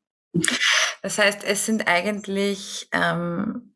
Das 1.02 1.18
heißt, 1.18 1.44
es 1.44 1.66
sind 1.66 1.86
eigentlich, 1.86 2.88
ähm, 2.92 3.74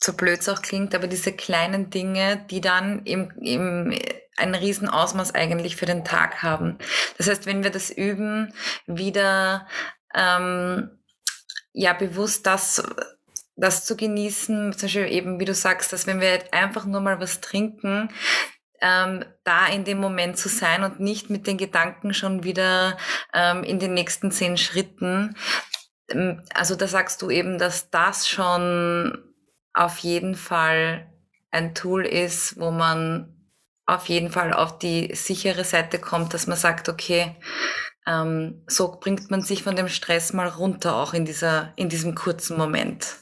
so 0.00 0.12
blöd 0.14 0.40
es 0.40 0.48
auch 0.48 0.60
klingt, 0.60 0.94
aber 0.94 1.06
diese 1.06 1.32
kleinen 1.32 1.90
Dinge, 1.90 2.44
die 2.50 2.60
dann 2.60 3.04
im, 3.04 3.30
im 3.40 3.96
ein 4.36 4.54
Riesenausmaß 4.54 5.34
eigentlich 5.34 5.76
für 5.76 5.86
den 5.86 6.04
Tag 6.04 6.42
haben. 6.42 6.78
Das 7.18 7.28
heißt, 7.28 7.46
wenn 7.46 7.62
wir 7.62 7.70
das 7.70 7.90
üben, 7.90 8.52
wieder 8.86 9.68
ähm, 10.14 10.90
ja 11.72 11.92
bewusst 11.92 12.46
das 12.46 12.82
das 13.54 13.84
zu 13.84 13.96
genießen, 13.96 14.72
zum 14.72 14.80
Beispiel 14.80 15.12
eben, 15.12 15.38
wie 15.38 15.44
du 15.44 15.54
sagst, 15.54 15.92
dass 15.92 16.06
wenn 16.06 16.20
wir 16.20 16.42
einfach 16.52 16.86
nur 16.86 17.00
mal 17.00 17.20
was 17.20 17.40
trinken, 17.40 18.08
ähm, 18.82 19.24
da 19.44 19.66
in 19.68 19.84
dem 19.84 19.98
Moment 19.98 20.36
zu 20.36 20.48
sein 20.48 20.82
und 20.82 21.00
nicht 21.00 21.30
mit 21.30 21.46
den 21.46 21.56
Gedanken 21.56 22.12
schon 22.12 22.42
wieder 22.44 22.98
ähm, 23.32 23.62
in 23.64 23.78
den 23.78 23.94
nächsten 23.94 24.30
zehn 24.32 24.58
Schritten. 24.58 25.36
Ähm, 26.10 26.42
also 26.52 26.74
da 26.74 26.86
sagst 26.86 27.22
du 27.22 27.30
eben, 27.30 27.58
dass 27.58 27.90
das 27.90 28.28
schon 28.28 29.16
auf 29.72 29.98
jeden 29.98 30.34
Fall 30.34 31.10
ein 31.50 31.74
Tool 31.74 32.04
ist, 32.04 32.58
wo 32.58 32.70
man 32.70 33.48
auf 33.86 34.06
jeden 34.08 34.30
Fall 34.30 34.52
auf 34.52 34.78
die 34.78 35.14
sichere 35.14 35.64
Seite 35.64 35.98
kommt, 35.98 36.34
dass 36.34 36.46
man 36.46 36.56
sagt, 36.56 36.88
okay, 36.88 37.36
ähm, 38.06 38.64
so 38.66 38.98
bringt 38.98 39.30
man 39.30 39.42
sich 39.42 39.62
von 39.62 39.76
dem 39.76 39.88
Stress 39.88 40.32
mal 40.32 40.48
runter, 40.48 40.96
auch 40.96 41.14
in 41.14 41.24
dieser, 41.24 41.72
in 41.76 41.88
diesem 41.88 42.14
kurzen 42.14 42.56
Moment. 42.56 43.16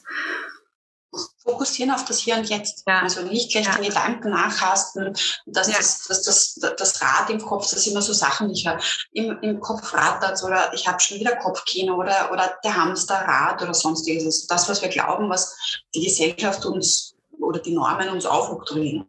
Fokussieren 1.43 1.91
auf 1.91 2.05
das 2.05 2.19
Hier 2.19 2.35
und 2.35 2.49
Jetzt. 2.49 2.83
Ja. 2.87 3.01
Also 3.01 3.21
nicht 3.21 3.51
gleich 3.51 3.65
ja. 3.65 3.75
den 3.75 3.85
Gedanken 3.85 4.29
nachhasten. 4.29 5.13
Das, 5.45 5.67
ja. 5.67 5.77
das, 5.77 6.05
das, 6.07 6.23
das, 6.23 6.75
das, 6.77 7.01
Rad 7.01 7.29
im 7.29 7.39
Kopf, 7.39 7.69
das 7.69 7.87
immer 7.87 8.01
so 8.01 8.13
Sachen, 8.13 8.49
die 8.49 8.53
ich 8.53 8.67
höre. 8.67 8.79
Im, 9.13 9.37
im 9.41 9.59
Kopf 9.59 9.93
rattert 9.93 10.43
oder 10.43 10.71
ich 10.73 10.87
habe 10.87 10.99
schon 10.99 11.19
wieder 11.19 11.35
Kopfkino 11.37 11.95
oder, 11.95 12.31
oder 12.31 12.55
der 12.63 12.75
Hamsterrad 12.75 13.61
oder 13.61 13.73
sonstiges. 13.73 14.47
Das, 14.47 14.69
was 14.69 14.81
wir 14.81 14.89
glauben, 14.89 15.29
was 15.29 15.55
die 15.95 16.03
Gesellschaft 16.03 16.65
uns 16.65 17.15
oder 17.39 17.59
die 17.59 17.73
Normen 17.73 18.09
uns 18.09 18.25
aufoktroyieren. 18.25 19.05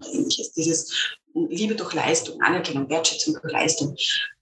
Dieses 0.57 1.17
Liebe 1.35 1.75
durch 1.75 1.95
Leistung, 1.95 2.41
Anerkennung, 2.43 2.89
Wertschätzung 2.89 3.35
durch 3.41 3.53
Leistung. 3.53 3.97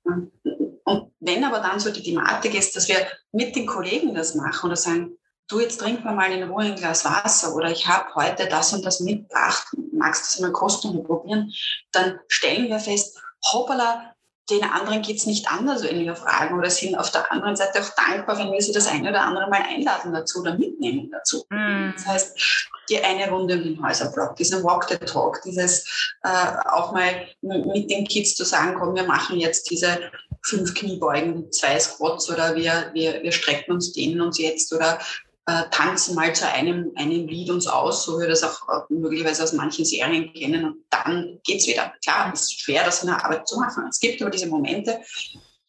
Und 0.05 1.13
wenn 1.21 1.45
aber 1.45 1.61
dann 1.61 1.79
so 1.79 1.91
die 1.91 2.03
Thematik 2.03 2.55
ist, 2.55 2.75
dass 2.75 2.89
wir 2.89 3.07
mit 3.33 3.55
den 3.55 3.67
Kollegen 3.67 4.15
das 4.15 4.35
machen 4.35 4.67
oder 4.67 4.77
sagen, 4.77 5.17
du 5.51 5.61
jetzt 5.61 5.81
trink 5.81 6.05
mal 6.05 6.33
in 6.33 6.49
Ruhe 6.49 6.65
ein 6.65 6.77
Glas 6.77 7.05
Wasser 7.05 7.55
oder 7.55 7.71
ich 7.71 7.87
habe 7.87 8.15
heute 8.15 8.47
das 8.47 8.73
und 8.73 8.85
das 8.85 9.01
mitgebracht, 9.01 9.67
magst 9.93 10.23
du 10.23 10.27
das 10.27 10.41
mal 10.41 10.53
kosten 10.53 10.91
und 10.91 11.05
probieren, 11.05 11.53
dann 11.93 12.19
stellen 12.29 12.69
wir 12.69 12.79
fest, 12.79 13.19
hoppala, 13.53 14.15
den 14.51 14.65
anderen 14.65 15.03
geht 15.03 15.19
es 15.19 15.27
nicht 15.27 15.49
anders, 15.51 15.83
wenn 15.85 16.01
wir 16.01 16.17
fragen 16.17 16.59
oder 16.59 16.71
sind 16.71 16.97
auf 16.97 17.11
der 17.11 17.31
anderen 17.31 17.57
Seite 17.57 17.81
auch 17.81 17.91
dankbar, 17.95 18.39
wenn 18.39 18.53
wir 18.53 18.61
sie 18.61 18.73
das 18.73 18.89
eine 18.89 19.11
oder 19.11 19.23
andere 19.23 19.49
Mal 19.49 19.63
einladen 19.63 20.13
dazu 20.13 20.41
oder 20.41 20.59
mitnehmen 20.59 21.09
dazu. 21.13 21.45
Mm. 21.51 21.93
Das 21.95 22.07
heißt, 22.07 22.69
die 22.89 22.99
eine 22.99 23.31
Runde 23.31 23.55
um 23.55 23.63
den 23.63 23.83
Häuserblock, 23.83 24.35
diesen 24.37 24.65
Walk 24.65 24.89
the 24.89 24.97
Talk, 24.97 25.41
dieses 25.43 26.13
äh, 26.25 26.69
auch 26.69 26.93
mal 26.93 27.29
mit 27.43 27.91
den 27.91 28.05
Kids 28.05 28.35
zu 28.35 28.45
sagen, 28.45 28.77
komm, 28.79 28.97
wir 28.97 29.05
machen 29.05 29.39
jetzt 29.39 29.71
diese 29.71 30.11
fünf 30.43 30.75
Kniebeugen, 30.75 31.53
zwei 31.53 31.79
Squats 31.79 32.29
oder 32.29 32.55
wir, 32.57 32.91
wir, 32.93 33.23
wir 33.23 33.33
strecken 33.33 33.73
uns, 33.73 33.93
dehnen 33.93 34.21
uns 34.21 34.39
jetzt 34.39 34.73
oder 34.73 34.99
äh, 35.47 35.65
tanzen 35.71 36.15
mal 36.15 36.35
zu 36.35 36.47
einem, 36.47 36.93
einem 36.97 37.27
Lied 37.27 37.51
uns 37.51 37.67
aus, 37.67 38.05
so 38.05 38.17
wie 38.17 38.23
wir 38.23 38.29
das 38.29 38.43
auch 38.43 38.69
äh, 38.69 38.93
möglicherweise 38.93 39.43
aus 39.43 39.53
manchen 39.53 39.85
Serien 39.85 40.33
kennen 40.33 40.65
und 40.65 40.85
dann 40.91 41.41
geht's 41.45 41.67
wieder. 41.67 41.93
Klar, 42.05 42.31
es 42.33 42.43
ist 42.43 42.61
schwer, 42.61 42.85
das 42.85 43.03
in 43.03 43.09
der 43.09 43.25
Arbeit 43.25 43.49
zu 43.49 43.59
machen. 43.59 43.87
Es 43.89 44.01
gibt 44.01 44.21
aber 44.21 44.31
diese 44.31 44.47
Momente, 44.47 45.01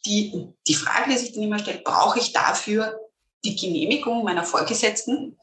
die, 0.05 0.47
die 0.67 0.73
Frage, 0.73 1.11
die 1.11 1.17
sich 1.17 1.33
dann 1.33 1.43
immer 1.43 1.59
stellt, 1.59 1.83
brauche 1.83 2.19
ich 2.19 2.33
dafür 2.33 2.99
die 3.43 3.55
Genehmigung 3.55 4.23
meiner 4.23 4.43
Vorgesetzten 4.43 5.37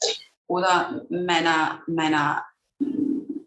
oder 0.47 1.05
meiner, 1.09 1.83
meiner 1.87 2.45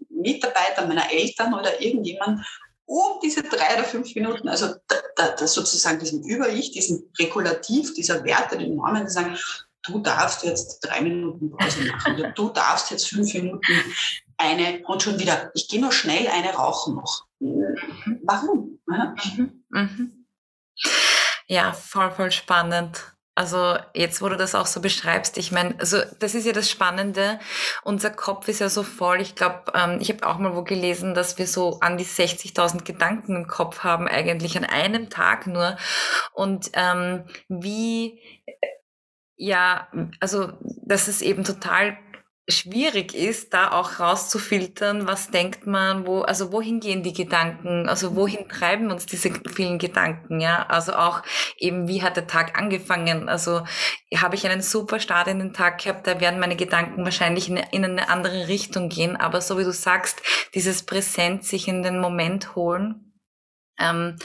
Mitarbeiter, 0.10 0.86
meiner 0.88 1.12
Eltern 1.12 1.54
oder 1.54 1.82
irgendjemand, 1.82 2.46
um 2.86 3.20
diese 3.24 3.44
drei 3.44 3.76
oder 3.76 3.86
fünf 3.86 4.14
Minuten, 4.16 4.50
also 4.50 4.76
da, 5.16 5.30
da, 5.30 5.48
sozusagen 5.48 6.00
diesem 6.00 6.24
Über-Ich, 6.24 6.72
diesem 6.72 7.10
Regulativ 7.18 7.94
dieser 7.94 8.24
Werte, 8.26 8.58
den 8.58 8.76
Normen, 8.76 9.06
die 9.06 9.12
sagen, 9.12 9.38
du 9.84 10.00
darfst 10.00 10.44
jetzt 10.44 10.80
drei 10.82 11.02
Minuten 11.02 11.52
Pause 11.52 11.86
machen 11.86 12.34
du 12.36 12.50
darfst 12.50 12.92
jetzt 12.92 13.08
fünf 13.10 13.34
Minuten 13.34 13.62
eine 14.38 14.82
und 14.86 15.04
schon 15.04 15.20
wieder, 15.20 15.52
ich 15.54 15.68
gehe 15.68 15.80
nur 15.80 15.92
schnell 15.92 16.28
eine 16.28 16.54
rauchen 16.54 16.96
noch. 16.96 17.26
Warum? 17.40 18.80
Mhm. 18.88 19.64
Mhm. 19.70 20.28
Ja, 21.48 21.74
voll, 21.74 22.12
voll 22.12 22.32
spannend. 22.32 23.14
Also 23.34 23.78
jetzt, 23.94 24.22
wo 24.22 24.28
du 24.28 24.36
das 24.36 24.56
auch 24.56 24.66
so 24.66 24.82
beschreibst, 24.82 25.38
ich 25.38 25.52
meine, 25.52 25.80
also 25.80 25.98
das 26.20 26.36
ist 26.36 26.46
ja 26.46 26.52
das 26.52 26.70
Spannende. 26.70 27.40
Unser 27.84 28.10
Kopf 28.10 28.48
ist 28.50 28.60
ja 28.60 28.68
so 28.68 28.84
voll. 28.84 29.22
Ich 29.22 29.36
glaube, 29.36 29.72
ähm, 29.74 30.00
ich 30.02 30.10
habe 30.10 30.28
auch 30.28 30.38
mal 30.38 30.56
wo 30.56 30.64
gelesen, 30.64 31.14
dass 31.14 31.38
wir 31.38 31.48
so 31.48 31.80
an 31.80 31.98
die 31.98 32.06
60.000 32.06 32.84
Gedanken 32.84 33.36
im 33.36 33.48
Kopf 33.48 33.80
haben, 33.80 34.08
eigentlich 34.08 34.58
an 34.58 34.66
einem 34.66 35.10
Tag 35.10 35.48
nur. 35.48 35.78
Und 36.34 36.72
ähm, 36.74 37.24
wie 37.48 38.20
ja, 39.42 39.88
also 40.20 40.54
dass 40.86 41.08
es 41.08 41.22
eben 41.24 41.44
total 41.44 41.98
schwierig 42.48 43.16
ist, 43.16 43.54
da 43.54 43.72
auch 43.72 44.00
rauszufiltern, 44.00 45.08
was 45.08 45.32
denkt 45.32 45.66
man, 45.66 46.06
wo, 46.06 46.22
also 46.22 46.52
wohin 46.52 46.80
gehen 46.80 47.02
die 47.02 47.14
Gedanken, 47.14 47.90
also 47.90 48.16
wohin 48.16 48.48
treiben 48.50 48.92
uns 48.92 49.08
diese 49.08 49.32
vielen 49.52 49.80
Gedanken, 49.80 50.42
ja, 50.42 50.68
also 50.68 50.94
auch 50.94 51.24
eben, 51.58 51.88
wie 51.88 52.04
hat 52.04 52.18
der 52.18 52.28
Tag 52.28 52.60
angefangen, 52.60 53.30
also 53.30 53.64
habe 54.16 54.36
ich 54.36 54.46
einen 54.46 54.62
super 54.62 55.00
Start 55.00 55.28
in 55.28 55.40
den 55.40 55.54
Tag 55.54 55.82
gehabt, 55.82 56.06
da 56.06 56.20
werden 56.20 56.40
meine 56.40 56.56
Gedanken 56.56 57.04
wahrscheinlich 57.04 57.50
in, 57.50 57.58
in 57.58 57.84
eine 57.84 58.10
andere 58.10 58.48
Richtung 58.48 58.90
gehen, 58.90 59.16
aber 59.16 59.42
so 59.42 59.58
wie 59.58 59.64
du 59.64 59.74
sagst, 59.74 60.22
dieses 60.54 60.84
Präsent, 60.84 61.46
sich 61.46 61.68
in 61.68 61.82
den 61.82 62.00
Moment 62.00 62.56
holen, 62.56 63.14
ähm, 63.80 64.18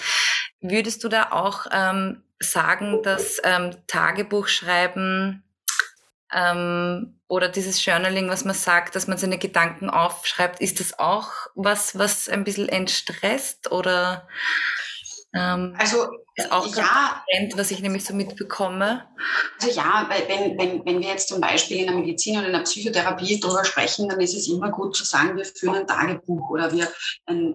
würdest 0.61 1.05
du 1.05 1.09
da 1.09 1.31
auch 1.31 1.67
ähm, 1.73 2.23
sagen, 2.41 3.03
dass 3.03 3.41
ähm, 3.45 3.77
Tagebuchschreiben 3.87 5.43
ähm, 6.33 7.21
oder 7.29 7.49
dieses 7.49 7.85
Journaling, 7.85 8.29
was 8.29 8.45
man 8.45 8.55
sagt, 8.55 8.95
dass 8.95 9.07
man 9.07 9.19
seine 9.19 9.39
Gedanken 9.39 9.91
aufschreibt, 9.91 10.61
ist 10.61 10.81
das 10.81 10.99
auch 10.99 11.31
was, 11.55 11.99
was 11.99 12.29
ein 12.29 12.45
bisschen 12.45 12.69
entstresst 12.69 13.71
oder 13.71 14.29
ähm, 15.37 15.75
also 15.79 16.09
ist 16.39 16.53
auch 16.53 16.67
ja, 16.77 17.23
Trend, 17.31 17.57
was 17.57 17.71
ich 17.71 17.81
nämlich 17.81 18.05
so 18.05 18.13
mitbekomme. 18.13 19.05
Also 19.59 19.75
ja, 19.75 20.07
wenn, 20.29 20.59
wenn, 20.59 20.85
wenn 20.85 21.01
wir 21.01 21.09
jetzt 21.09 21.29
zum 21.29 21.41
Beispiel 21.41 21.79
in 21.79 21.87
der 21.87 21.95
Medizin 21.95 22.37
oder 22.37 22.49
in 22.49 22.53
der 22.53 22.61
Psychotherapie 22.61 23.41
darüber 23.41 23.65
sprechen, 23.65 24.07
dann 24.11 24.21
ist 24.21 24.35
es 24.35 24.47
immer 24.47 24.71
gut 24.71 24.95
zu 24.95 25.05
sagen, 25.05 25.35
wir 25.35 25.47
führen 25.47 25.77
ein 25.77 25.87
Tagebuch 25.87 26.51
oder 26.51 26.71
wir, 26.73 26.89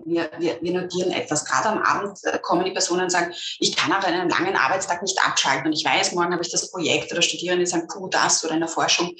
wir, 0.05 0.31
wir, 0.39 0.57
wir 0.59 0.81
notieren 0.81 1.11
etwas. 1.11 1.45
Gerade 1.45 1.69
am 1.69 1.83
Abend 1.83 2.17
äh, 2.23 2.39
kommen 2.39 2.65
die 2.65 2.71
Personen 2.71 3.03
und 3.03 3.11
sagen, 3.11 3.31
ich 3.59 3.75
kann 3.75 3.93
auch 3.93 4.03
einen 4.03 4.29
langen 4.29 4.55
Arbeitstag 4.55 5.03
nicht 5.03 5.19
abschalten 5.23 5.67
und 5.67 5.73
ich 5.73 5.85
weiß, 5.85 6.13
morgen 6.13 6.33
habe 6.33 6.41
ich 6.41 6.51
das 6.51 6.71
Projekt 6.71 7.11
oder 7.11 7.21
Studierende 7.21 7.67
sagen, 7.67 7.87
puh, 7.87 8.07
das 8.09 8.43
oder 8.43 8.55
in 8.55 8.61
der 8.61 8.69
Forschung. 8.69 9.15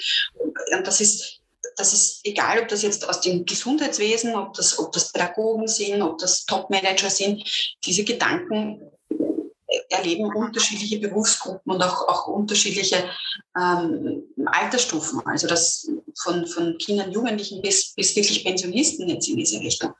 Und 0.75 0.87
das 0.87 1.01
ist, 1.01 1.40
das 1.75 1.93
ist 1.93 2.21
egal, 2.23 2.59
ob 2.59 2.67
das 2.67 2.81
jetzt 2.81 3.07
aus 3.07 3.21
dem 3.21 3.45
Gesundheitswesen, 3.45 4.35
ob 4.35 4.53
das, 4.53 4.77
ob 4.79 4.91
das 4.91 5.11
Pädagogen 5.11 5.67
sind, 5.67 6.01
ob 6.01 6.17
das 6.17 6.45
Topmanager 6.45 7.09
sind, 7.09 7.43
diese 7.83 8.03
Gedanken 8.03 8.91
erleben 9.89 10.25
unterschiedliche 10.33 10.99
Berufsgruppen 10.99 11.73
und 11.73 11.81
auch, 11.81 12.07
auch 12.07 12.27
unterschiedliche 12.27 13.09
ähm, 13.57 14.23
Altersstufen. 14.45 15.25
Also 15.25 15.47
das 15.47 15.89
von, 16.17 16.45
von 16.47 16.77
Kindern, 16.77 17.11
Jugendlichen 17.11 17.61
bis, 17.61 17.93
bis 17.93 18.15
wirklich 18.15 18.43
Pensionisten 18.43 19.07
jetzt 19.07 19.29
in 19.29 19.37
diese 19.37 19.59
Richtung. 19.59 19.93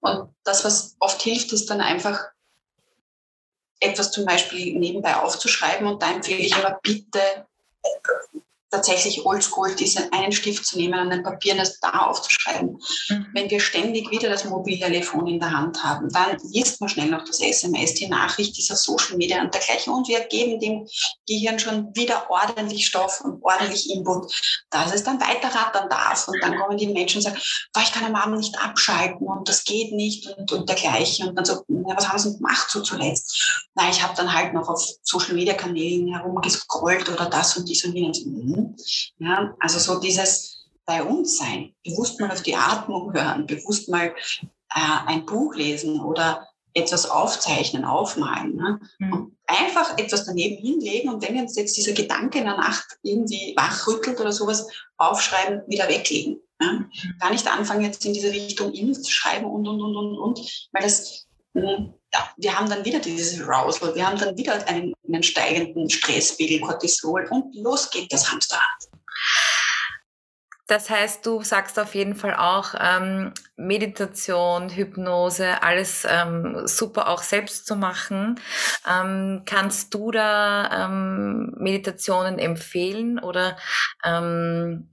Und 0.00 0.30
das, 0.44 0.64
was 0.64 0.96
oft 1.00 1.20
hilft, 1.22 1.52
ist 1.52 1.68
dann 1.70 1.80
einfach 1.80 2.20
etwas 3.80 4.10
zum 4.10 4.26
Beispiel 4.26 4.78
nebenbei 4.78 5.16
aufzuschreiben 5.16 5.86
und 5.86 6.02
da 6.02 6.12
empfehle 6.12 6.40
ich 6.40 6.54
aber 6.54 6.78
bitte 6.82 7.46
tatsächlich 8.70 9.26
oldschool, 9.26 9.74
diesen 9.74 10.12
einen 10.12 10.32
Stift 10.32 10.64
zu 10.64 10.78
nehmen 10.78 10.98
und 10.98 11.12
ein 11.12 11.22
Papier 11.22 11.56
das 11.56 11.80
da 11.80 11.90
aufzuschreiben. 12.06 12.78
Mhm. 13.08 13.26
Wenn 13.34 13.50
wir 13.50 13.60
ständig 13.60 14.10
wieder 14.10 14.28
das 14.28 14.44
Mobiltelefon 14.44 15.26
in 15.26 15.40
der 15.40 15.50
Hand 15.50 15.82
haben, 15.82 16.08
dann 16.10 16.36
liest 16.52 16.80
man 16.80 16.88
schnell 16.88 17.10
noch 17.10 17.24
das 17.24 17.40
SMS, 17.40 17.94
die 17.94 18.08
Nachricht 18.08 18.56
dieser 18.56 18.76
Social 18.76 19.16
Media 19.16 19.40
und 19.40 19.52
dergleichen 19.52 19.92
und 19.92 20.08
wir 20.08 20.20
geben 20.20 20.60
dem 20.60 20.86
Gehirn 21.26 21.58
schon 21.58 21.94
wieder 21.94 22.30
ordentlich 22.30 22.86
Stoff 22.86 23.20
und 23.22 23.42
ordentlich 23.42 23.90
Input, 23.90 24.32
dass 24.70 24.94
es 24.94 25.02
dann 25.02 25.20
weiter 25.20 25.48
rattern 25.48 25.88
darf 25.88 26.28
und 26.28 26.40
dann 26.42 26.56
kommen 26.58 26.76
die 26.76 26.86
Menschen 26.86 27.18
und 27.18 27.22
sagen, 27.22 27.40
ich 27.82 27.92
kann 27.92 28.04
am 28.04 28.14
Abend 28.14 28.38
nicht 28.38 28.58
abschalten 28.60 29.26
und 29.26 29.48
das 29.48 29.64
geht 29.64 29.92
nicht 29.92 30.26
und, 30.36 30.52
und 30.52 30.68
dergleichen 30.68 31.28
und 31.28 31.36
dann 31.36 31.44
so, 31.44 31.62
na, 31.68 31.96
was 31.96 32.08
haben 32.08 32.18
sie 32.18 32.36
gemacht 32.36 32.70
so 32.70 32.82
zuletzt? 32.82 33.66
Na, 33.74 33.90
ich 33.90 34.02
habe 34.02 34.14
dann 34.16 34.32
halt 34.32 34.54
noch 34.54 34.68
auf 34.68 34.86
Social 35.02 35.34
Media 35.34 35.54
Kanälen 35.54 36.08
herumgescrollt 36.08 37.08
oder 37.08 37.26
das 37.26 37.56
und 37.56 37.68
dies 37.68 37.84
und 37.84 37.94
jenes. 37.94 38.20
Ja, 39.18 39.54
also 39.60 39.78
so 39.78 40.00
dieses 40.00 40.66
bei 40.84 41.02
uns 41.04 41.38
sein, 41.38 41.72
bewusst 41.84 42.18
mal 42.18 42.30
auf 42.30 42.42
die 42.42 42.56
Atmung 42.56 43.12
hören, 43.12 43.46
bewusst 43.46 43.88
mal 43.88 44.14
äh, 44.74 45.06
ein 45.06 45.24
Buch 45.24 45.54
lesen 45.54 46.00
oder 46.00 46.48
etwas 46.74 47.08
aufzeichnen, 47.08 47.84
aufmalen. 47.84 48.56
Ne? 48.56 48.80
Mhm. 48.98 49.12
Und 49.12 49.36
einfach 49.46 49.98
etwas 49.98 50.24
daneben 50.24 50.56
hinlegen 50.56 51.08
und 51.08 51.22
wenn 51.22 51.38
uns 51.38 51.56
jetzt 51.56 51.76
dieser 51.76 51.92
Gedanke 51.92 52.38
in 52.38 52.44
der 52.44 52.56
Nacht 52.56 52.98
irgendwie 53.02 53.54
wachrüttelt 53.56 54.20
oder 54.20 54.32
sowas, 54.32 54.68
aufschreiben, 54.96 55.62
wieder 55.66 55.88
weglegen. 55.88 56.40
Ja? 56.60 56.72
Mhm. 56.72 56.90
Gar 57.18 57.30
nicht 57.30 57.46
anfangen, 57.46 57.84
jetzt 57.84 58.04
in 58.04 58.12
diese 58.12 58.30
Richtung 58.30 58.72
zu 58.72 59.10
schreiben 59.10 59.46
und, 59.46 59.66
und, 59.66 59.80
und, 59.80 59.96
und, 59.96 60.18
und, 60.18 60.68
weil 60.72 60.82
das, 60.82 61.26
hm, 61.54 61.94
ja, 62.12 62.28
wir 62.36 62.58
haben 62.58 62.68
dann 62.68 62.84
wieder 62.84 62.98
dieses 62.98 63.40
Arousal, 63.40 63.94
wir 63.94 64.06
haben 64.06 64.18
dann 64.18 64.36
wieder 64.36 64.66
einen, 64.66 64.94
einen 65.06 65.22
steigenden 65.22 65.88
Stresspegel, 65.88 66.60
Cortisol 66.60 67.26
und 67.30 67.54
los 67.56 67.90
geht 67.90 68.12
das 68.12 68.30
Hamsterrad. 68.30 68.90
Das 70.66 70.88
heißt, 70.88 71.26
du 71.26 71.42
sagst 71.42 71.80
auf 71.80 71.96
jeden 71.96 72.14
Fall 72.14 72.36
auch 72.36 72.76
ähm, 72.78 73.34
Meditation, 73.56 74.68
Hypnose, 74.68 75.60
alles 75.64 76.06
ähm, 76.08 76.62
super 76.64 77.08
auch 77.08 77.24
selbst 77.24 77.66
zu 77.66 77.74
machen. 77.74 78.38
Ähm, 78.88 79.42
kannst 79.46 79.92
du 79.94 80.12
da 80.12 80.86
ähm, 80.86 81.54
Meditationen 81.58 82.38
empfehlen 82.38 83.18
oder 83.18 83.56
ähm, 84.04 84.90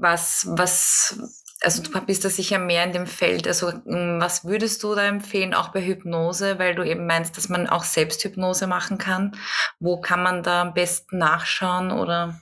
was, 0.00 0.48
was, 0.50 1.44
also 1.66 1.82
du 1.82 1.90
bist 2.00 2.24
da 2.24 2.30
sicher 2.30 2.60
mehr 2.60 2.84
in 2.84 2.92
dem 2.92 3.08
Feld. 3.08 3.48
Also 3.48 3.72
hm, 3.72 4.20
was 4.20 4.44
würdest 4.44 4.84
du 4.84 4.94
da 4.94 5.04
empfehlen, 5.04 5.52
auch 5.52 5.70
bei 5.70 5.84
Hypnose, 5.84 6.60
weil 6.60 6.76
du 6.76 6.84
eben 6.84 7.06
meinst, 7.06 7.36
dass 7.36 7.48
man 7.48 7.68
auch 7.68 7.82
Selbsthypnose 7.82 8.68
machen 8.68 8.98
kann? 8.98 9.36
Wo 9.80 10.00
kann 10.00 10.22
man 10.22 10.44
da 10.44 10.62
am 10.62 10.74
besten 10.74 11.18
nachschauen 11.18 11.90
oder? 11.90 12.40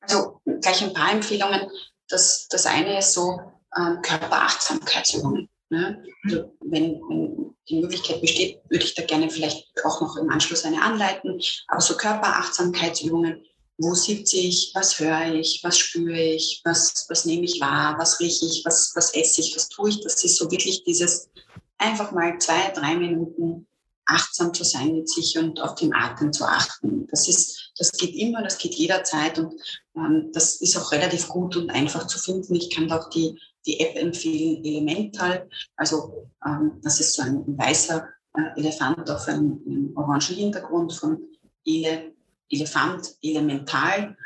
Also 0.00 0.40
gleich 0.44 0.82
ein 0.84 0.94
paar 0.94 1.10
Empfehlungen. 1.10 1.68
Das, 2.08 2.46
das 2.48 2.64
eine 2.66 3.00
ist 3.00 3.12
so 3.12 3.40
ähm, 3.76 4.00
Körperachtsamkeitsübungen. 4.02 5.48
Ne? 5.70 6.04
Also 6.24 6.56
wenn, 6.60 6.92
wenn 7.08 7.56
die 7.68 7.80
Möglichkeit 7.80 8.20
besteht, 8.20 8.60
würde 8.70 8.84
ich 8.84 8.94
da 8.94 9.02
gerne 9.02 9.28
vielleicht 9.30 9.66
auch 9.84 10.00
noch 10.00 10.16
im 10.16 10.30
Anschluss 10.30 10.64
eine 10.64 10.80
anleiten. 10.80 11.40
Aber 11.66 11.80
so 11.80 11.96
Körperachtsamkeitsübungen, 11.96 13.44
wo 13.78 13.94
sitze 13.94 14.36
ich, 14.36 14.72
was 14.74 14.98
höre 14.98 15.34
ich, 15.34 15.60
was 15.62 15.78
spüre 15.78 16.20
ich, 16.20 16.60
was, 16.64 17.06
was 17.08 17.24
nehme 17.24 17.44
ich 17.44 17.60
wahr, 17.60 17.96
was 17.98 18.18
rieche 18.18 18.44
ich, 18.44 18.62
was, 18.64 18.92
was 18.94 19.14
esse 19.14 19.40
ich, 19.40 19.54
was 19.54 19.68
tue 19.68 19.90
ich. 19.90 20.00
Das 20.00 20.22
ist 20.24 20.36
so 20.36 20.50
wirklich 20.50 20.82
dieses 20.82 21.30
einfach 21.78 22.10
mal 22.10 22.36
zwei, 22.38 22.70
drei 22.74 22.96
Minuten 22.96 23.68
achtsam 24.06 24.52
zu 24.52 24.64
sein 24.64 24.94
mit 24.94 25.08
sich 25.08 25.38
und 25.38 25.60
auf 25.60 25.76
den 25.76 25.94
Atem 25.94 26.32
zu 26.32 26.44
achten. 26.44 27.06
Das 27.08 27.28
ist, 27.28 27.72
das 27.78 27.92
geht 27.92 28.14
immer, 28.16 28.42
das 28.42 28.58
geht 28.58 28.74
jederzeit 28.74 29.38
und 29.38 29.54
ähm, 29.96 30.30
das 30.32 30.56
ist 30.60 30.76
auch 30.76 30.90
relativ 30.90 31.28
gut 31.28 31.56
und 31.56 31.70
einfach 31.70 32.06
zu 32.06 32.18
finden. 32.18 32.54
Ich 32.54 32.74
kann 32.74 32.90
auch 32.90 33.10
die, 33.10 33.38
die 33.66 33.78
App 33.80 33.96
empfehlen, 33.96 34.64
Elemental. 34.64 35.48
Also 35.76 36.26
ähm, 36.44 36.80
das 36.82 37.00
ist 37.00 37.14
so 37.14 37.22
ein 37.22 37.44
weißer 37.46 38.08
äh, 38.34 38.60
Elefant 38.60 39.08
auf 39.10 39.28
einem, 39.28 39.62
einem 39.66 39.92
orangen 39.94 40.36
Hintergrund 40.36 40.94
von 40.94 41.20
Ele, 41.64 42.14
Elefant, 42.50 43.16
Elemental. 43.22 44.16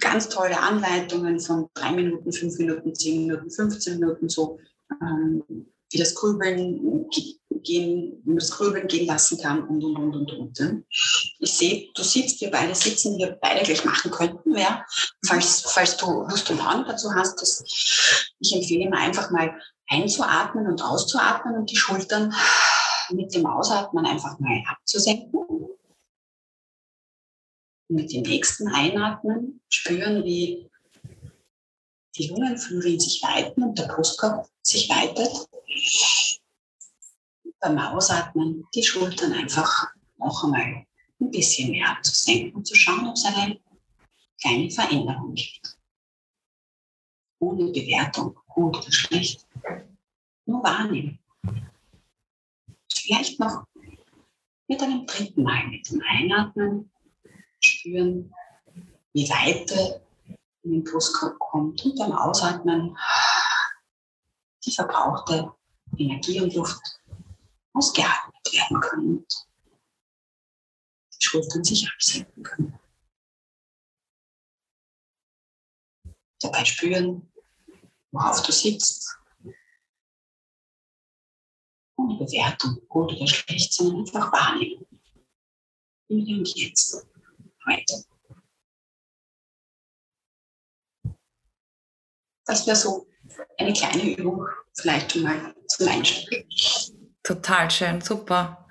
Ganz 0.00 0.28
tolle 0.28 0.58
Anleitungen 0.60 1.38
von 1.38 1.68
drei 1.74 1.92
Minuten, 1.92 2.32
fünf 2.32 2.58
Minuten, 2.58 2.94
zehn 2.94 3.26
Minuten, 3.26 3.50
15 3.50 4.00
Minuten 4.00 4.28
so. 4.28 4.58
Ähm, 5.00 5.42
wie 5.90 5.98
das 5.98 6.14
Grübeln 6.14 7.08
gehen, 7.62 8.20
wie 8.24 8.28
man 8.28 8.38
das 8.38 8.50
Grübeln 8.50 8.88
gehen 8.88 9.06
lassen 9.06 9.38
kann 9.40 9.62
und, 9.68 9.84
und, 9.84 9.96
und, 9.96 10.32
und, 10.32 10.60
und. 10.60 10.84
Ich 11.38 11.52
sehe, 11.52 11.88
du 11.94 12.02
sitzt, 12.02 12.40
wir 12.40 12.50
beide 12.50 12.74
sitzen, 12.74 13.18
wir 13.18 13.38
beide 13.40 13.64
gleich 13.64 13.84
machen 13.84 14.10
könnten, 14.10 14.56
ja. 14.56 14.84
Falls, 15.26 15.62
falls 15.66 15.96
du 15.96 16.22
Lust 16.28 16.50
und 16.50 16.58
Laune 16.58 16.84
dazu 16.86 17.12
hast, 17.14 17.40
das, 17.40 17.62
ich 18.40 18.54
empfehle 18.54 18.90
mir 18.90 18.98
einfach 18.98 19.30
mal 19.30 19.54
einzuatmen 19.88 20.66
und 20.66 20.82
auszuatmen 20.82 21.56
und 21.56 21.70
die 21.70 21.76
Schultern 21.76 22.34
mit 23.10 23.34
dem 23.34 23.46
Ausatmen 23.46 24.04
einfach 24.04 24.38
mal 24.40 24.62
abzusenken. 24.68 25.40
Mit 27.88 28.12
dem 28.12 28.22
nächsten 28.22 28.68
Einatmen 28.68 29.60
spüren, 29.68 30.24
wie 30.24 30.68
die 32.16 32.28
Lungenflügel 32.28 32.98
sich 32.98 33.22
weiten 33.22 33.62
und 33.62 33.78
der 33.78 33.86
Brustkorb 33.86 34.48
sich 34.62 34.88
weitet 34.88 35.48
beim 37.60 37.78
Ausatmen 37.78 38.64
die 38.74 38.82
Schultern 38.82 39.32
einfach 39.32 39.88
noch 40.18 40.44
einmal 40.44 40.86
ein 41.20 41.30
bisschen 41.30 41.70
mehr 41.70 41.90
abzusenken 41.90 42.54
und 42.54 42.66
zu 42.66 42.74
schauen, 42.74 43.08
ob 43.08 43.14
es 43.14 43.24
eine 43.24 43.60
kleine 44.40 44.70
Veränderung 44.70 45.34
gibt. 45.34 45.76
Ohne 47.40 47.72
Bewertung, 47.72 48.38
gut 48.46 48.76
oder 48.76 48.92
schlecht. 48.92 49.46
Nur 50.44 50.62
wahrnehmen. 50.62 51.18
Vielleicht 52.92 53.40
noch 53.40 53.64
mit 54.68 54.80
einem 54.82 55.06
dritten 55.06 55.42
Mal 55.42 55.66
mit 55.68 55.90
dem 55.90 56.02
Einatmen 56.02 56.90
spüren, 57.66 58.34
wie 59.12 59.28
Weite 59.28 60.02
in 60.62 60.72
den 60.72 60.84
Brustkorb 60.84 61.38
kommt 61.38 61.84
und 61.84 61.98
beim 61.98 62.12
Ausatmen 62.12 62.96
die 64.64 64.72
verbrauchte 64.72 65.52
Energie 65.96 66.40
und 66.40 66.54
Luft 66.54 67.00
ausgeatmet 67.72 68.52
werden 68.52 68.80
können 68.80 69.18
und 69.18 69.46
die 71.12 71.24
Schultern 71.24 71.64
sich 71.64 71.88
absenken 71.90 72.42
können. 72.42 72.78
Dabei 76.40 76.64
spüren, 76.64 77.32
worauf 78.10 78.42
du 78.42 78.52
sitzt. 78.52 79.18
Ohne 81.96 82.18
Bewertung, 82.18 82.86
gut 82.88 83.12
oder 83.12 83.26
schlecht, 83.26 83.72
sondern 83.72 84.00
einfach 84.00 84.30
wahrnehmen. 84.32 84.86
Hier 86.08 86.38
und 86.38 86.54
jetzt, 86.56 87.06
heute. 87.68 88.04
Das 92.46 92.66
wäre 92.66 92.76
so 92.76 93.06
eine 93.58 93.72
kleine 93.72 94.16
Übung, 94.16 94.46
vielleicht 94.74 95.16
mal 95.16 95.54
zum 95.66 95.88
Einstieg. 95.88 96.46
Total 97.22 97.70
schön, 97.70 98.00
super. 98.00 98.68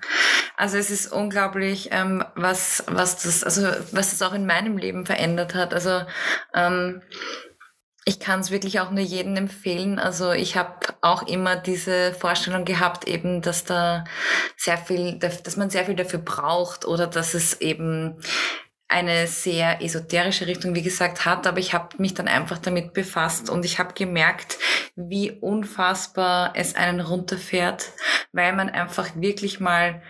Also 0.56 0.78
es 0.78 0.90
ist 0.90 1.12
unglaublich, 1.12 1.90
ähm, 1.92 2.24
was, 2.34 2.82
was 2.86 3.22
das, 3.22 3.44
also 3.44 3.62
was 3.92 4.10
das 4.10 4.22
auch 4.22 4.32
in 4.32 4.46
meinem 4.46 4.78
Leben 4.78 5.04
verändert 5.04 5.54
hat. 5.54 5.74
Also 5.74 6.02
ähm, 6.54 7.02
ich 8.06 8.20
kann 8.20 8.40
es 8.40 8.50
wirklich 8.50 8.80
auch 8.80 8.90
nur 8.90 9.02
jedem 9.02 9.36
empfehlen. 9.36 9.98
Also 9.98 10.32
ich 10.32 10.56
habe 10.56 10.94
auch 11.02 11.24
immer 11.24 11.56
diese 11.56 12.14
Vorstellung 12.14 12.64
gehabt, 12.64 13.06
eben, 13.06 13.42
dass 13.42 13.64
da 13.64 14.04
sehr 14.56 14.78
viel, 14.78 15.18
dass 15.18 15.56
man 15.58 15.68
sehr 15.68 15.84
viel 15.84 15.96
dafür 15.96 16.20
braucht 16.20 16.86
oder 16.86 17.06
dass 17.06 17.34
es 17.34 17.60
eben 17.60 18.18
eine 18.88 19.26
sehr 19.26 19.82
esoterische 19.82 20.46
Richtung, 20.46 20.74
wie 20.74 20.82
gesagt, 20.82 21.24
hat, 21.24 21.46
aber 21.46 21.58
ich 21.58 21.74
habe 21.74 22.00
mich 22.00 22.14
dann 22.14 22.28
einfach 22.28 22.58
damit 22.58 22.92
befasst 22.92 23.50
und 23.50 23.64
ich 23.64 23.78
habe 23.78 23.94
gemerkt, 23.94 24.58
wie 24.94 25.32
unfassbar 25.32 26.52
es 26.54 26.76
einen 26.76 27.00
runterfährt, 27.00 27.90
weil 28.32 28.52
man 28.54 28.68
einfach 28.68 29.08
wirklich 29.16 29.60
mal 29.60 30.02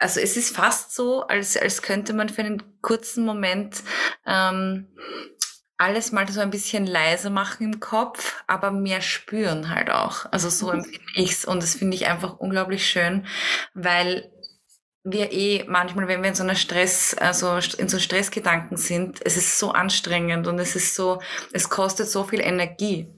also 0.00 0.20
es 0.20 0.36
ist 0.36 0.54
fast 0.54 0.94
so, 0.94 1.22
als, 1.26 1.56
als 1.56 1.82
könnte 1.82 2.12
man 2.12 2.28
für 2.28 2.42
einen 2.42 2.62
kurzen 2.82 3.24
Moment 3.24 3.82
ähm, 4.26 4.86
alles 5.76 6.10
mal 6.10 6.28
so 6.28 6.40
ein 6.40 6.50
bisschen 6.50 6.86
leiser 6.86 7.30
machen 7.30 7.72
im 7.72 7.80
Kopf, 7.80 8.42
aber 8.46 8.72
mehr 8.72 9.00
spüren 9.00 9.72
halt 9.72 9.90
auch. 9.90 10.26
Also 10.32 10.50
so 10.50 10.66
mhm. 10.66 10.80
empfinde 10.80 11.00
ich's 11.14 11.44
und 11.44 11.62
das 11.62 11.76
finde 11.76 11.96
ich 11.96 12.06
einfach 12.06 12.38
unglaublich 12.38 12.86
schön, 12.86 13.26
weil 13.74 14.30
wir 15.04 15.32
eh 15.32 15.64
manchmal, 15.68 16.08
wenn 16.08 16.22
wir 16.22 16.30
in 16.30 16.34
so 16.34 16.42
einer 16.42 16.54
Stress, 16.54 17.14
also 17.14 17.58
in 17.78 17.88
so 17.88 17.98
Stressgedanken 17.98 18.76
sind, 18.76 19.20
es 19.24 19.36
ist 19.36 19.58
so 19.58 19.72
anstrengend 19.72 20.46
und 20.46 20.58
es 20.58 20.76
ist 20.76 20.94
so, 20.94 21.20
es 21.52 21.68
kostet 21.68 22.08
so 22.08 22.24
viel 22.24 22.40
Energie. 22.40 23.08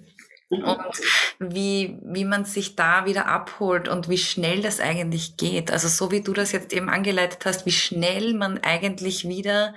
Mhm. 0.50 0.64
Und 0.64 1.00
wie, 1.38 1.98
wie 2.02 2.24
man 2.24 2.44
sich 2.44 2.76
da 2.76 3.06
wieder 3.06 3.26
abholt 3.26 3.88
und 3.88 4.08
wie 4.08 4.18
schnell 4.18 4.62
das 4.62 4.80
eigentlich 4.80 5.36
geht. 5.36 5.70
Also 5.70 5.88
so 5.88 6.10
wie 6.10 6.22
du 6.22 6.32
das 6.32 6.52
jetzt 6.52 6.72
eben 6.72 6.88
angeleitet 6.88 7.44
hast, 7.44 7.66
wie 7.66 7.72
schnell 7.72 8.34
man 8.34 8.58
eigentlich 8.62 9.28
wieder 9.28 9.74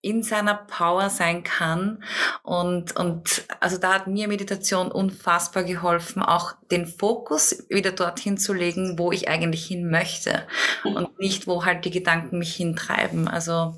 in 0.00 0.22
seiner 0.22 0.54
Power 0.54 1.10
sein 1.10 1.42
kann. 1.42 2.02
Und, 2.42 2.96
und 2.96 3.44
also 3.60 3.78
da 3.78 3.94
hat 3.94 4.06
mir 4.06 4.28
Meditation 4.28 4.90
unfassbar 4.92 5.64
geholfen, 5.64 6.22
auch 6.22 6.52
den 6.70 6.86
Fokus 6.86 7.64
wieder 7.68 7.92
dorthin 7.92 8.38
zu 8.38 8.52
legen, 8.52 8.98
wo 8.98 9.12
ich 9.12 9.28
eigentlich 9.28 9.66
hin 9.66 9.90
möchte 9.90 10.46
und 10.84 11.18
nicht, 11.18 11.46
wo 11.46 11.64
halt 11.64 11.84
die 11.84 11.90
Gedanken 11.90 12.38
mich 12.38 12.54
hintreiben. 12.54 13.28
Also 13.28 13.74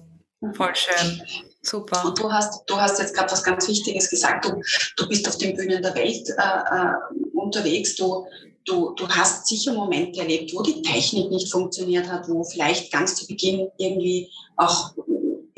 voll 0.54 0.74
schön. 0.74 1.22
Super. 1.62 2.06
Und 2.06 2.18
du 2.18 2.32
hast, 2.32 2.62
du 2.66 2.76
hast 2.76 2.98
jetzt 2.98 3.14
gerade 3.14 3.30
was 3.30 3.44
ganz 3.44 3.68
Wichtiges 3.68 4.08
gesagt. 4.08 4.46
Du, 4.46 4.62
du 4.96 5.08
bist 5.08 5.28
auf 5.28 5.36
den 5.36 5.56
Bühnen 5.56 5.82
der 5.82 5.94
Welt 5.94 6.28
äh, 6.30 6.32
äh, 6.32 6.94
unterwegs. 7.34 7.96
Du, 7.96 8.26
du, 8.64 8.94
du 8.94 9.08
hast 9.08 9.46
sicher 9.46 9.74
Momente 9.74 10.20
erlebt, 10.20 10.54
wo 10.54 10.62
die 10.62 10.80
Technik 10.80 11.30
nicht 11.30 11.52
funktioniert 11.52 12.08
hat, 12.08 12.28
wo 12.28 12.44
vielleicht 12.44 12.90
ganz 12.90 13.14
zu 13.16 13.26
Beginn 13.26 13.68
irgendwie 13.76 14.30
auch 14.56 14.94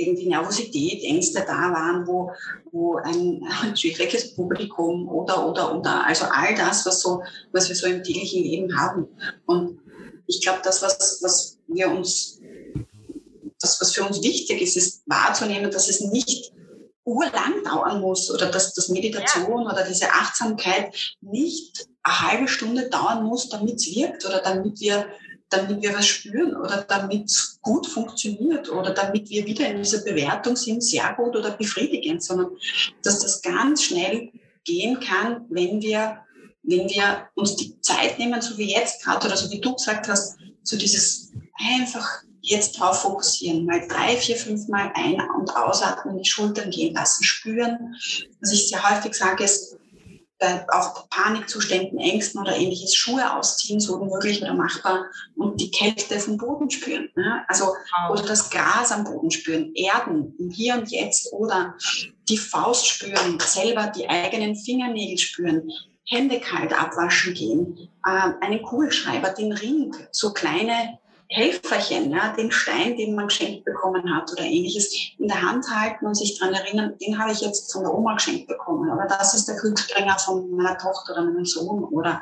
irgendwie 0.02 0.28
Nervosität, 0.28 1.02
Ängste 1.04 1.44
da 1.46 1.72
waren, 1.72 2.06
wo, 2.06 2.30
wo 2.70 2.96
ein, 2.96 3.42
schwieriges 3.76 4.34
Publikum 4.34 5.08
oder, 5.08 5.46
oder, 5.48 5.78
oder, 5.78 6.06
also 6.06 6.26
all 6.30 6.54
das, 6.54 6.84
was, 6.86 7.00
so, 7.00 7.22
was 7.52 7.68
wir 7.68 7.76
so 7.76 7.86
im 7.86 8.02
täglichen 8.02 8.42
Leben 8.42 8.78
haben. 8.78 9.08
Und 9.46 9.78
ich 10.26 10.40
glaube, 10.40 10.60
das, 10.62 10.82
was, 10.82 11.20
was 11.22 11.58
wir 11.68 11.90
uns, 11.90 12.40
das, 13.60 13.80
was 13.80 13.92
für 13.92 14.04
uns 14.04 14.22
wichtig 14.22 14.60
ist, 14.60 14.76
ist 14.76 15.02
wahrzunehmen, 15.06 15.70
dass 15.70 15.88
es 15.88 16.00
nicht 16.00 16.52
urlang 17.04 17.64
dauern 17.64 18.00
muss 18.00 18.30
oder 18.30 18.46
dass, 18.50 18.74
dass 18.74 18.88
Meditation 18.88 19.64
ja. 19.64 19.72
oder 19.72 19.84
diese 19.84 20.08
Achtsamkeit 20.10 20.94
nicht 21.20 21.88
eine 22.02 22.32
halbe 22.32 22.48
Stunde 22.48 22.88
dauern 22.88 23.24
muss, 23.24 23.48
damit 23.48 23.76
es 23.76 23.94
wirkt 23.94 24.24
oder 24.24 24.40
damit 24.40 24.80
wir 24.80 25.06
damit 25.52 25.82
wir 25.82 25.94
was 25.94 26.06
spüren 26.06 26.56
oder 26.56 26.84
damit 26.88 27.26
es 27.26 27.58
gut 27.60 27.86
funktioniert 27.86 28.70
oder 28.70 28.92
damit 28.92 29.28
wir 29.28 29.46
wieder 29.46 29.68
in 29.68 29.78
dieser 29.78 30.02
Bewertung 30.02 30.56
sind, 30.56 30.82
sehr 30.82 31.12
gut 31.14 31.36
oder 31.36 31.50
befriedigend, 31.50 32.22
sondern 32.22 32.50
dass 33.02 33.20
das 33.20 33.42
ganz 33.42 33.84
schnell 33.84 34.30
gehen 34.64 34.98
kann, 35.00 35.44
wenn 35.50 35.82
wir, 35.82 36.18
wenn 36.62 36.88
wir 36.88 37.28
uns 37.34 37.56
die 37.56 37.80
Zeit 37.80 38.18
nehmen, 38.18 38.40
so 38.40 38.56
wie 38.56 38.72
jetzt 38.72 39.02
gerade 39.02 39.26
oder 39.26 39.36
so 39.36 39.50
wie 39.50 39.60
du 39.60 39.74
gesagt 39.74 40.08
hast, 40.08 40.38
so 40.62 40.76
dieses 40.76 41.32
einfach 41.58 42.22
jetzt 42.40 42.78
drauf 42.78 43.02
fokussieren, 43.02 43.64
mal 43.66 43.86
drei, 43.86 44.16
vier, 44.16 44.36
fünf 44.36 44.68
Mal 44.68 44.90
ein- 44.94 45.22
und 45.38 45.54
ausatmen, 45.54 46.18
die 46.18 46.28
Schultern 46.28 46.70
gehen 46.70 46.94
lassen, 46.94 47.22
spüren. 47.22 47.94
Was 48.40 48.52
ich 48.52 48.68
sehr 48.68 48.82
häufig 48.88 49.14
sage, 49.14 49.44
ist, 49.44 49.76
bei 50.42 50.66
auch 50.70 51.08
Panikzuständen, 51.08 51.98
Ängsten 51.98 52.40
oder 52.40 52.56
ähnliches 52.56 52.94
Schuhe 52.96 53.32
ausziehen, 53.34 53.78
so 53.78 54.04
möglich 54.04 54.42
oder 54.42 54.54
machbar 54.54 55.06
und 55.36 55.60
die 55.60 55.70
Kälte 55.70 56.18
vom 56.18 56.36
Boden 56.36 56.68
spüren. 56.68 57.08
Ne? 57.14 57.44
Also, 57.46 57.74
oder 58.10 58.22
das 58.22 58.50
Gras 58.50 58.90
am 58.90 59.04
Boden 59.04 59.30
spüren, 59.30 59.72
Erden 59.74 60.34
im 60.38 60.50
Hier 60.50 60.74
und 60.74 60.90
Jetzt 60.90 61.32
oder 61.32 61.76
die 62.28 62.36
Faust 62.36 62.88
spüren, 62.88 63.38
selber 63.40 63.86
die 63.86 64.08
eigenen 64.08 64.56
Fingernägel 64.56 65.18
spüren, 65.18 65.70
Hände 66.08 66.40
kalt 66.40 66.72
abwaschen 66.72 67.34
gehen, 67.34 67.88
äh, 68.04 68.32
einen 68.40 68.62
Kugelschreiber, 68.62 69.30
den 69.30 69.52
Ring, 69.52 69.94
so 70.10 70.32
kleine 70.32 70.98
Helferchen, 71.32 72.10
ja, 72.10 72.34
den 72.34 72.52
Stein, 72.52 72.96
den 72.96 73.14
man 73.14 73.28
geschenkt 73.28 73.64
bekommen 73.64 74.14
hat 74.14 74.30
oder 74.32 74.42
ähnliches, 74.42 74.94
in 75.18 75.28
der 75.28 75.40
Hand 75.40 75.66
halten 75.68 76.06
und 76.06 76.14
sich 76.14 76.38
daran 76.38 76.54
erinnern, 76.54 76.94
den 77.00 77.18
habe 77.18 77.32
ich 77.32 77.40
jetzt 77.40 77.72
von 77.72 77.82
der 77.82 77.94
Oma 77.94 78.14
geschenkt 78.14 78.48
bekommen. 78.48 78.90
Oder 78.90 79.06
das 79.06 79.34
ist 79.34 79.48
der 79.48 79.56
Glücksbringer 79.56 80.18
von 80.18 80.50
meiner 80.50 80.76
Tochter 80.76 81.12
oder 81.12 81.24
meinem 81.24 81.46
Sohn 81.46 81.84
oder, 81.84 82.20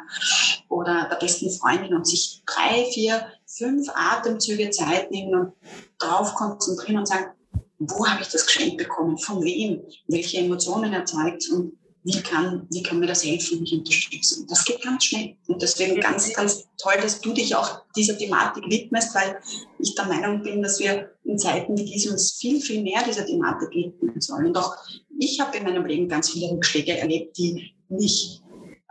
oder 0.68 1.08
der 1.10 1.16
besten 1.16 1.50
Freundin 1.50 1.94
und 1.94 2.06
sich 2.06 2.42
drei, 2.46 2.84
vier, 2.92 3.26
fünf 3.46 3.88
Atemzüge 3.94 4.70
Zeit 4.70 5.10
nehmen 5.10 5.34
und 5.34 5.52
darauf 5.98 6.34
konzentrieren 6.34 6.98
und 6.98 7.08
sagen, 7.08 7.32
wo 7.80 8.06
habe 8.06 8.22
ich 8.22 8.28
das 8.28 8.46
geschenkt 8.46 8.76
bekommen, 8.76 9.18
von 9.18 9.42
wem, 9.42 9.82
welche 10.06 10.38
Emotionen 10.38 10.92
erzeugt? 10.92 11.48
Und 11.50 11.79
wie 12.02 12.22
kann, 12.22 12.66
wie 12.70 12.82
kann 12.82 12.98
mir 12.98 13.06
das 13.06 13.24
helfen, 13.24 13.60
mich 13.60 13.74
unterstützen. 13.74 14.46
Das 14.48 14.64
geht 14.64 14.82
ganz 14.82 15.04
schnell. 15.04 15.36
Und 15.48 15.60
deswegen 15.60 16.00
ganz, 16.00 16.32
ganz 16.32 16.64
toll, 16.78 16.94
dass 17.00 17.20
du 17.20 17.32
dich 17.32 17.54
auch 17.54 17.82
dieser 17.94 18.16
Thematik 18.16 18.64
widmest, 18.68 19.14
weil 19.14 19.38
ich 19.78 19.94
der 19.94 20.06
Meinung 20.06 20.42
bin, 20.42 20.62
dass 20.62 20.78
wir 20.78 21.10
in 21.24 21.38
Zeiten 21.38 21.76
wie 21.76 21.84
diesen 21.84 22.12
uns 22.12 22.32
viel, 22.32 22.60
viel 22.60 22.82
mehr 22.82 23.02
dieser 23.04 23.26
Thematik 23.26 23.70
widmen 23.70 24.20
sollen. 24.20 24.46
Und 24.46 24.56
auch 24.56 24.76
ich 25.18 25.40
habe 25.40 25.56
in 25.58 25.64
meinem 25.64 25.84
Leben 25.84 26.08
ganz 26.08 26.30
viele 26.30 26.50
Rückschläge 26.50 26.96
erlebt, 26.96 27.36
die 27.36 27.74
nicht, 27.90 28.42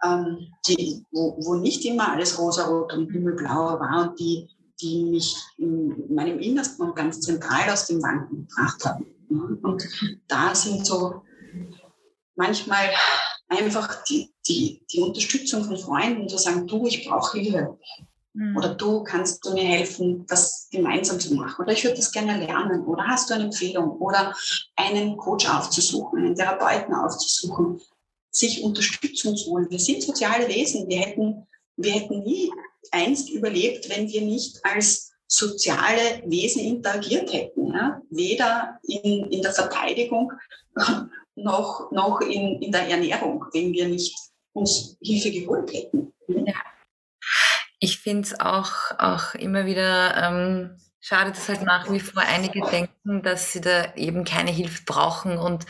ähm, 0.03 0.47
die, 0.67 1.03
wo, 1.11 1.35
wo 1.41 1.55
nicht 1.55 1.83
immer 1.85 2.11
alles 2.11 2.37
rosarot 2.37 2.93
und 2.93 3.11
himmelblau 3.11 3.79
war 3.79 4.09
und 4.09 4.19
die, 4.19 4.47
die 4.81 5.05
mich 5.05 5.35
in 5.57 6.13
meinem 6.13 6.39
Innersten 6.39 6.85
und 6.85 6.95
ganz 6.95 7.21
zentral 7.21 7.69
aus 7.71 7.87
dem 7.87 8.01
Wanken 8.03 8.47
gebracht 8.47 8.85
haben. 8.85 9.05
Und 9.29 9.83
da 10.27 10.53
sind 10.53 10.85
so 10.85 11.21
manchmal 12.39 12.89
einfach 13.49 14.03
die, 14.05 14.31
die, 14.47 14.81
die 14.91 15.01
Unterstützung 15.01 15.63
von 15.65 15.77
Freunden 15.77 16.27
zu 16.29 16.37
sagen, 16.37 16.65
du, 16.65 16.87
ich 16.87 17.07
brauche 17.07 17.37
Hilfe. 17.37 17.77
Mhm. 18.33 18.55
Oder 18.57 18.75
du 18.75 19.03
kannst 19.03 19.45
du 19.45 19.53
mir 19.53 19.65
helfen, 19.65 20.25
das 20.27 20.69
gemeinsam 20.71 21.19
zu 21.19 21.35
machen. 21.35 21.61
Oder 21.61 21.73
ich 21.73 21.83
würde 21.83 21.97
das 21.97 22.11
gerne 22.11 22.37
lernen. 22.37 22.85
Oder 22.85 23.05
hast 23.07 23.29
du 23.29 23.33
eine 23.33 23.45
Empfehlung? 23.45 23.97
Oder 23.97 24.33
einen 24.75 25.17
Coach 25.17 25.49
aufzusuchen, 25.49 26.19
einen 26.19 26.35
Therapeuten 26.35 26.93
aufzusuchen, 26.93 27.81
sich 28.31 28.63
Unterstützung 28.63 29.35
zu 29.35 29.51
holen. 29.51 29.69
Wir 29.69 29.79
sind 29.79 30.01
soziale 30.01 30.47
Wesen. 30.47 30.87
Wir 30.87 30.99
hätten, 30.99 31.47
wir 31.75 31.91
hätten 31.91 32.23
nie 32.23 32.51
einst 32.91 33.29
überlebt, 33.29 33.89
wenn 33.89 34.07
wir 34.07 34.21
nicht 34.21 34.63
als 34.63 35.11
soziale 35.27 36.23
Wesen 36.25 36.61
interagiert 36.61 37.33
hätten. 37.33 37.73
Ja? 37.73 38.01
Weder 38.09 38.79
in, 38.83 39.25
in 39.25 39.41
der 39.41 39.51
Verteidigung 39.51 40.31
noch, 41.43 41.91
noch 41.91 42.21
in, 42.21 42.61
in 42.61 42.71
der 42.71 42.87
Ernährung, 42.87 43.45
wenn 43.53 43.73
wir 43.73 43.87
nicht 43.87 44.15
uns 44.53 44.97
Hilfe 45.01 45.31
geholt 45.31 45.71
hätten. 45.73 46.13
Ja. 46.27 46.55
Ich 47.79 47.99
finde 47.99 48.21
es 48.21 48.39
auch, 48.39 48.71
auch 48.97 49.35
immer 49.35 49.65
wieder 49.65 50.15
ähm, 50.17 50.77
schade, 50.99 51.31
dass 51.31 51.47
halt 51.47 51.63
nach 51.63 51.91
wie 51.91 51.99
vor 51.99 52.23
einige 52.23 52.61
denken, 52.61 53.23
dass 53.23 53.53
sie 53.53 53.61
da 53.61 53.93
eben 53.95 54.25
keine 54.25 54.51
Hilfe 54.51 54.83
brauchen 54.85 55.37
und 55.37 55.65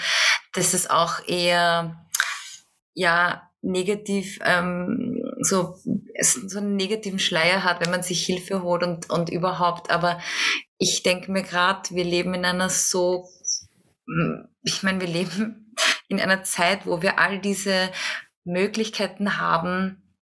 dass 0.54 0.74
es 0.74 0.90
auch 0.90 1.28
eher 1.28 2.08
ja 2.96 3.44
negativ 3.62 4.40
ähm, 4.44 5.22
so, 5.42 5.76
so 6.22 6.58
einen 6.58 6.76
negativen 6.76 7.20
Schleier 7.20 7.64
hat, 7.64 7.82
wenn 7.82 7.92
man 7.92 8.04
sich 8.04 8.26
Hilfe 8.26 8.64
holt 8.64 8.84
und, 8.84 9.10
und 9.10 9.30
überhaupt. 9.30 9.92
Aber 9.92 10.20
ich 10.78 11.04
denke 11.04 11.32
mir 11.32 11.44
gerade, 11.44 11.90
wir 11.92 12.06
leben 12.06 12.34
in 12.34 12.46
einer 12.46 12.70
so 12.70 13.28
ich 14.64 14.84
meine, 14.84 15.00
wir 15.02 15.08
leben 15.08 15.59
in 16.08 16.20
einer 16.20 16.44
Zeit, 16.44 16.86
wo 16.86 17.02
wir 17.02 17.20
all 17.20 17.40
diese 17.40 17.92
Möglichkeiten 18.44 19.38
haben, 19.38 20.16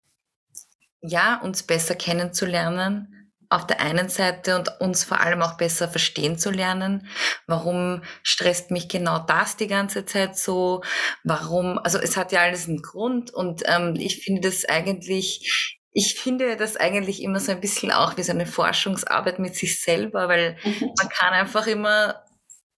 ja, 1.01 1.41
uns 1.41 1.63
besser 1.63 1.95
kennenzulernen 1.95 3.15
auf 3.51 3.67
der 3.67 3.81
einen 3.81 4.09
Seite 4.09 4.57
und 4.57 4.81
uns 4.81 5.05
vor 5.05 5.21
allem 5.21 5.43
auch 5.43 5.57
besser 5.57 5.89
verstehen 5.89 6.39
zu 6.39 6.51
lernen. 6.51 7.07
Warum 7.47 8.03
stresst 8.23 8.71
mich 8.71 8.89
genau 8.89 9.19
das 9.19 9.57
die 9.57 9.69
ganze 9.69 10.07
Zeit 10.07 10.37
so? 10.37 10.83
Warum? 11.23 11.79
Also 11.79 11.99
es 11.99 12.17
hat 12.17 12.33
ja 12.33 12.41
alles 12.41 12.69
einen 12.69 12.83
Grund 12.83 13.33
und 13.33 13.63
ähm, 13.67 13.95
ich 13.97 14.25
finde 14.25 14.49
das 14.49 14.65
eigentlich 14.65 15.79
ich 15.97 16.17
finde 16.17 16.57
das 16.57 16.77
eigentlich 16.77 17.23
immer 17.23 17.39
so 17.39 17.53
ein 17.53 17.61
bisschen 17.61 17.93
auch 17.93 18.17
wie 18.17 18.25
so 18.25 18.33
eine 18.33 18.47
Forschungsarbeit 18.47 19.39
mit 19.39 19.55
sich 19.55 19.81
selber, 19.81 20.27
weil 20.27 20.57
mhm. 20.65 20.91
man 20.99 21.09
kann 21.09 21.33
einfach 21.33 21.69
immer 21.69 22.24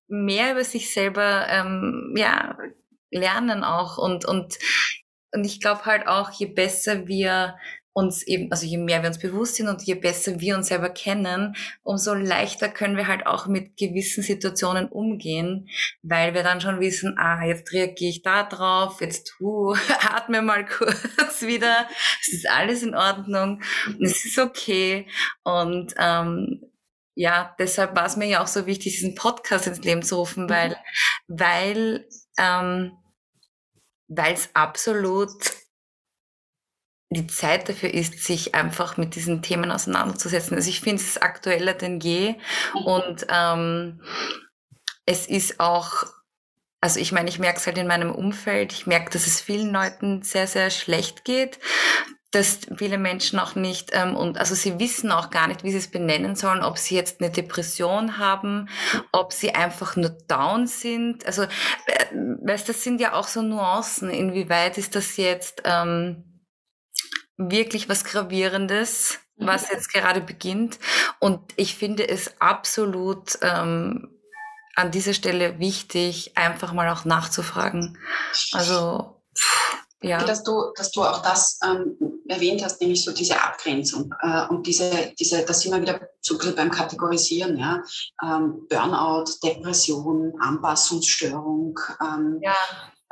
mehr 0.09 0.53
über 0.53 0.65
sich 0.65 0.93
selber 0.93 1.47
ähm, 1.49 2.15
ja, 2.17 2.57
lernen 3.11 3.65
auch. 3.65 3.99
Und, 3.99 4.25
und, 4.25 4.59
und 5.33 5.45
ich 5.45 5.61
glaube 5.61 5.85
halt 5.85 6.07
auch, 6.07 6.31
je 6.31 6.47
besser 6.47 7.07
wir 7.07 7.57
uns 7.97 8.27
eben, 8.27 8.53
also 8.53 8.67
je 8.67 8.77
mehr 8.77 9.01
wir 9.01 9.09
uns 9.09 9.19
bewusst 9.19 9.55
sind 9.55 9.69
und 9.69 9.83
je 9.83 9.95
besser 9.95 10.39
wir 10.39 10.55
uns 10.55 10.69
selber 10.69 10.91
kennen, 10.91 11.57
umso 11.83 12.13
leichter 12.13 12.69
können 12.69 12.99
wir 12.99 13.07
halt 13.07 13.27
auch 13.27 13.47
mit 13.47 13.79
gewissen 13.79 14.23
Situationen 14.23 14.87
umgehen, 14.89 15.71
weil 16.03 16.35
wir 16.35 16.43
dann 16.43 16.61
schon 16.61 16.79
wissen, 16.79 17.17
ah, 17.17 17.43
jetzt 17.47 17.73
reagiere 17.73 18.11
ich 18.11 18.21
da 18.21 18.43
drauf, 18.43 19.01
jetzt 19.01 19.41
uh, 19.41 19.75
atme 20.15 20.43
mal 20.43 20.67
kurz 20.67 21.41
wieder, 21.41 21.89
es 22.21 22.35
ist 22.35 22.51
alles 22.51 22.83
in 22.83 22.95
Ordnung, 22.95 23.63
es 23.99 24.27
ist 24.27 24.39
okay. 24.39 25.07
Und 25.43 25.95
ähm, 25.99 26.61
ja, 27.17 27.57
deshalb 27.59 27.97
war 27.97 28.05
es 28.05 28.17
mir 28.17 28.27
ja 28.27 28.43
auch 28.43 28.47
so 28.47 28.67
wichtig, 28.67 28.93
diesen 28.93 29.15
Podcast 29.15 29.67
ins 29.67 29.83
Leben 29.83 30.03
zu 30.03 30.17
rufen, 30.17 30.45
mhm. 30.45 30.51
weil, 30.51 30.77
weil, 31.27 32.09
ähm, 32.39 32.93
weil 34.07 34.35
es 34.35 34.51
absolut 34.55 35.33
die 37.09 37.27
Zeit 37.27 37.69
dafür 37.69 37.93
ist, 37.95 38.23
sich 38.23 38.55
einfach 38.55 38.99
mit 38.99 39.15
diesen 39.15 39.41
Themen 39.41 39.71
auseinanderzusetzen. 39.71 40.57
Also 40.57 40.69
ich 40.69 40.81
finde 40.81 41.03
es 41.03 41.17
aktueller 41.17 41.73
denn 41.73 42.01
je 42.01 42.35
mhm. 42.75 42.85
und 42.85 43.27
ähm, 43.31 44.03
es 45.07 45.27
ist 45.27 45.59
auch, 45.59 46.05
also 46.83 47.01
ich 47.01 47.13
meine, 47.13 47.31
ich 47.31 47.39
merke 47.39 47.59
es 47.59 47.67
halt 47.67 47.79
in 47.79 47.87
meinem 47.87 48.15
Umfeld, 48.15 48.75
ich 48.75 48.87
merke, 48.87 49.11
dass 49.11 49.27
es 49.27 49.41
vielen 49.41 49.73
Leuten 49.73 50.23
sehr, 50.23 50.47
sehr 50.47 50.69
schlecht 50.69 51.25
geht 51.25 51.59
dass 52.37 52.59
viele 52.77 52.99
Menschen 52.99 53.39
auch 53.39 53.55
nicht, 53.55 53.93
ähm, 53.95 54.15
und 54.15 54.37
also 54.37 54.55
sie 54.55 54.79
wissen 54.79 55.11
auch 55.11 55.31
gar 55.31 55.49
nicht, 55.49 55.65
wie 55.65 55.71
sie 55.71 55.79
es 55.79 55.91
benennen 55.91 56.37
sollen, 56.37 56.63
ob 56.63 56.77
sie 56.77 56.95
jetzt 56.95 57.21
eine 57.21 57.31
Depression 57.31 58.19
haben, 58.19 58.69
ob 59.11 59.33
sie 59.33 59.55
einfach 59.55 59.97
nur 59.97 60.11
down 60.29 60.67
sind. 60.67 61.25
Also, 61.25 61.45
äh, 61.45 61.49
weißt, 62.13 62.69
das 62.69 62.83
sind 62.83 63.01
ja 63.01 63.15
auch 63.15 63.27
so 63.27 63.41
Nuancen. 63.41 64.11
Inwieweit 64.11 64.77
ist 64.77 64.95
das 64.95 65.17
jetzt 65.17 65.63
ähm, 65.65 66.43
wirklich 67.39 67.89
was 67.89 68.05
Gravierendes, 68.05 69.19
was 69.39 69.71
jetzt 69.71 69.91
gerade 69.91 70.21
beginnt? 70.21 70.79
Und 71.19 71.41
ich 71.57 71.75
finde 71.75 72.07
es 72.07 72.39
absolut 72.39 73.39
ähm, 73.41 74.11
an 74.75 74.91
dieser 74.91 75.15
Stelle 75.15 75.59
wichtig, 75.59 76.37
einfach 76.37 76.75
mal 76.75 76.91
auch 76.91 77.07
nachzufragen. 77.07 77.97
Also, 78.53 79.23
pff, 79.35 79.66
ja. 80.03 80.23
Dass 80.25 80.43
du, 80.43 80.73
dass 80.77 80.91
du 80.91 81.03
auch 81.03 81.23
das 81.23 81.59
ähm, 81.65 81.97
erwähnt 82.29 82.63
hast, 82.63 82.81
nämlich 82.81 83.05
so 83.05 83.13
diese 83.13 83.41
Abgrenzung 83.41 84.15
äh, 84.21 84.47
und 84.49 84.67
diese, 84.67 84.91
diese, 85.19 85.45
das 85.45 85.61
sind 85.61 85.73
wir 85.73 85.81
wieder 85.81 86.01
so 86.21 86.37
beim 86.55 86.71
Kategorisieren, 86.71 87.57
ja, 87.57 87.83
ähm, 88.23 88.67
Burnout, 88.69 89.25
Depression, 89.43 90.35
Anpassungsstörung. 90.41 91.79
Ähm, 92.01 92.39
ja. 92.43 92.55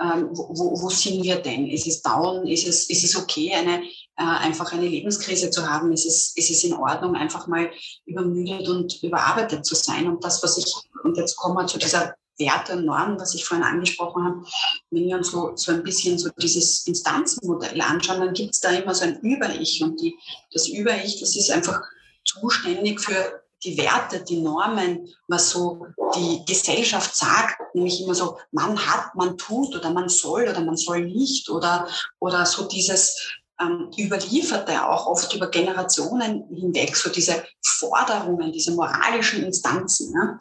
Ähm, 0.00 0.30
wo, 0.32 0.48
wo, 0.48 0.82
wo 0.82 0.90
sind 0.90 1.22
wir 1.22 1.36
denn? 1.36 1.68
Ist 1.68 1.86
es 1.86 2.02
down? 2.02 2.48
Ist 2.48 2.66
es, 2.66 2.90
ist 2.90 3.04
es 3.04 3.16
okay, 3.16 3.54
eine, 3.54 3.84
äh, 3.84 3.86
einfach 4.16 4.72
eine 4.72 4.88
Lebenskrise 4.88 5.50
zu 5.50 5.70
haben? 5.70 5.92
Ist 5.92 6.04
es, 6.04 6.36
ist 6.36 6.50
es 6.50 6.64
in 6.64 6.74
Ordnung, 6.74 7.14
einfach 7.14 7.46
mal 7.46 7.70
übermüdet 8.04 8.68
und 8.68 9.00
überarbeitet 9.04 9.64
zu 9.64 9.76
sein? 9.76 10.08
Und 10.08 10.24
das, 10.24 10.42
was 10.42 10.58
ich, 10.58 10.74
und 11.04 11.16
jetzt 11.16 11.36
kommen 11.36 11.54
wir 11.54 11.68
zu 11.68 11.78
dieser 11.78 12.14
Werte 12.38 12.74
und 12.74 12.84
Normen, 12.84 13.18
was 13.18 13.34
ich 13.34 13.44
vorhin 13.44 13.64
angesprochen 13.64 14.24
habe, 14.24 14.44
wenn 14.90 15.06
wir 15.06 15.16
uns 15.16 15.30
so, 15.30 15.52
so 15.54 15.72
ein 15.72 15.82
bisschen 15.82 16.18
so 16.18 16.30
dieses 16.36 16.86
Instanzenmodell 16.86 17.80
anschauen, 17.80 18.20
dann 18.20 18.34
gibt 18.34 18.54
es 18.54 18.60
da 18.60 18.70
immer 18.70 18.94
so 18.94 19.04
ein 19.04 19.20
Über-Ich. 19.20 19.82
Und 19.82 20.00
die, 20.00 20.18
das 20.52 20.68
Über-Ich, 20.68 21.20
das 21.20 21.36
ist 21.36 21.50
einfach 21.50 21.80
zuständig 22.24 23.00
für 23.00 23.42
die 23.62 23.78
Werte, 23.78 24.22
die 24.22 24.40
Normen, 24.40 25.08
was 25.26 25.50
so 25.50 25.86
die 26.16 26.44
Gesellschaft 26.46 27.16
sagt, 27.16 27.74
nämlich 27.74 28.02
immer 28.02 28.14
so, 28.14 28.38
man 28.52 28.78
hat, 28.78 29.14
man 29.14 29.38
tut 29.38 29.74
oder 29.74 29.90
man 29.90 30.08
soll 30.08 30.48
oder 30.48 30.60
man 30.60 30.76
soll 30.76 31.06
nicht 31.06 31.48
oder, 31.48 31.88
oder 32.18 32.44
so 32.44 32.68
dieses 32.68 33.16
ähm, 33.60 33.90
Überlieferte 33.98 34.86
auch 34.86 35.06
oft 35.06 35.32
über 35.34 35.48
Generationen 35.48 36.44
hinweg, 36.54 36.96
so 36.96 37.10
diese 37.10 37.44
Forderungen, 37.62 38.52
diese 38.52 38.72
moralischen 38.72 39.44
Instanzen. 39.44 40.12
Ja? 40.12 40.38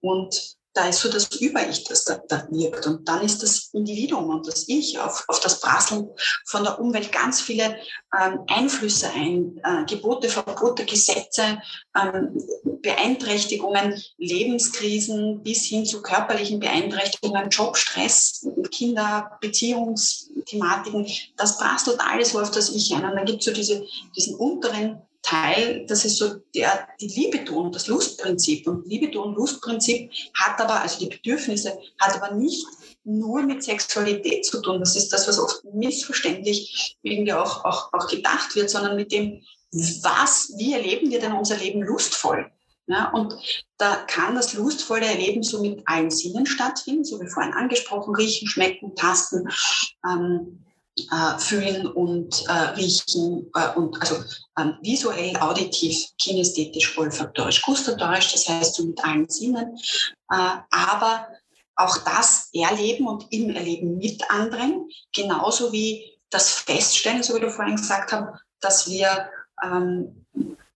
Und 0.00 0.56
da 0.74 0.88
ist 0.88 1.00
so 1.00 1.10
das 1.10 1.26
Über-Ich, 1.36 1.84
das 1.84 2.04
da, 2.04 2.20
da, 2.28 2.46
wirkt. 2.50 2.86
Und 2.86 3.06
dann 3.06 3.22
ist 3.22 3.42
das 3.42 3.70
Individuum 3.72 4.30
und 4.30 4.46
das 4.46 4.68
Ich 4.68 4.98
auf, 4.98 5.24
auf 5.28 5.40
das 5.40 5.60
Prasseln 5.60 6.08
von 6.46 6.64
der 6.64 6.80
Umwelt 6.80 7.12
ganz 7.12 7.40
viele 7.40 7.76
ähm, 8.18 8.40
Einflüsse 8.48 9.10
ein, 9.10 9.60
äh, 9.64 9.84
Gebote, 9.86 10.28
Verbote, 10.28 10.84
Gesetze, 10.86 11.60
ähm, 11.94 12.38
Beeinträchtigungen, 12.80 14.02
Lebenskrisen 14.16 15.42
bis 15.42 15.66
hin 15.66 15.84
zu 15.84 16.00
körperlichen 16.00 16.58
Beeinträchtigungen, 16.58 17.50
Jobstress, 17.50 18.46
Kinder, 18.70 19.38
Beziehungsthematiken. 19.40 21.06
Das 21.36 21.58
prasselt 21.58 22.00
alles 22.00 22.30
so 22.30 22.40
auf 22.40 22.50
das 22.50 22.70
Ich 22.70 22.94
ein. 22.94 23.04
Und 23.04 23.16
dann 23.16 23.26
gibt 23.26 23.40
es 23.40 23.44
so 23.44 23.52
diese, 23.52 23.84
diesen 24.16 24.36
unteren 24.36 25.02
Teil, 25.22 25.86
das 25.86 26.04
ist 26.04 26.18
so 26.18 26.34
der, 26.54 26.88
die 27.00 27.06
Libido 27.06 27.54
und 27.60 27.74
das 27.74 27.86
Lustprinzip. 27.86 28.66
Und 28.66 28.86
Libido 28.86 29.22
und 29.22 29.36
Lustprinzip 29.36 30.10
hat 30.34 30.60
aber, 30.60 30.80
also 30.80 30.98
die 30.98 31.14
Bedürfnisse, 31.14 31.78
hat 31.98 32.20
aber 32.20 32.34
nicht 32.34 32.66
nur 33.04 33.42
mit 33.42 33.62
Sexualität 33.62 34.44
zu 34.44 34.60
tun. 34.60 34.80
Das 34.80 34.96
ist 34.96 35.12
das, 35.12 35.26
was 35.28 35.38
oft 35.38 35.64
missverständlich 35.72 36.96
irgendwie 37.02 37.32
auch, 37.32 37.64
auch, 37.64 37.92
auch 37.92 38.08
gedacht 38.08 38.54
wird, 38.54 38.70
sondern 38.70 38.96
mit 38.96 39.12
dem, 39.12 39.42
was, 39.72 40.52
wie 40.58 40.74
erleben 40.74 41.10
wir 41.10 41.20
denn 41.20 41.32
unser 41.32 41.56
Leben 41.56 41.82
lustvoll? 41.82 42.50
Ja, 42.86 43.10
und 43.10 43.34
da 43.78 43.96
kann 44.06 44.34
das 44.34 44.54
lustvolle 44.54 45.06
Erleben 45.06 45.42
so 45.42 45.62
mit 45.62 45.82
allen 45.86 46.10
Sinnen 46.10 46.46
stattfinden, 46.46 47.04
so 47.04 47.20
wie 47.20 47.28
vorhin 47.28 47.54
angesprochen, 47.54 48.14
riechen, 48.14 48.48
schmecken, 48.48 48.94
tasten, 48.96 49.48
ähm, 50.04 50.64
äh, 50.98 51.38
fühlen 51.38 51.86
und 51.86 52.44
äh, 52.48 52.52
riechen 52.76 53.50
äh, 53.54 53.68
und 53.76 54.00
also 54.00 54.16
ähm, 54.58 54.76
visuell, 54.82 55.36
auditiv, 55.38 56.08
kinästhetisch, 56.18 56.96
olfaktorisch, 56.98 57.62
gustatorisch, 57.62 58.32
das 58.32 58.48
heißt 58.48 58.74
so 58.74 58.84
mit 58.84 59.02
allen 59.04 59.28
Sinnen, 59.28 59.76
äh, 60.30 60.56
aber 60.70 61.28
auch 61.76 61.96
das 61.98 62.50
Erleben 62.52 63.06
und 63.06 63.26
im 63.30 63.50
Erleben 63.50 63.98
mit 63.98 64.30
anderen, 64.30 64.88
genauso 65.14 65.72
wie 65.72 66.18
das 66.30 66.50
Feststellen, 66.50 67.22
so 67.22 67.34
wie 67.34 67.40
du 67.40 67.50
vorhin 67.50 67.76
gesagt 67.76 68.12
hast, 68.12 68.42
dass 68.60 68.88
wir 68.90 69.30
ähm, 69.62 70.22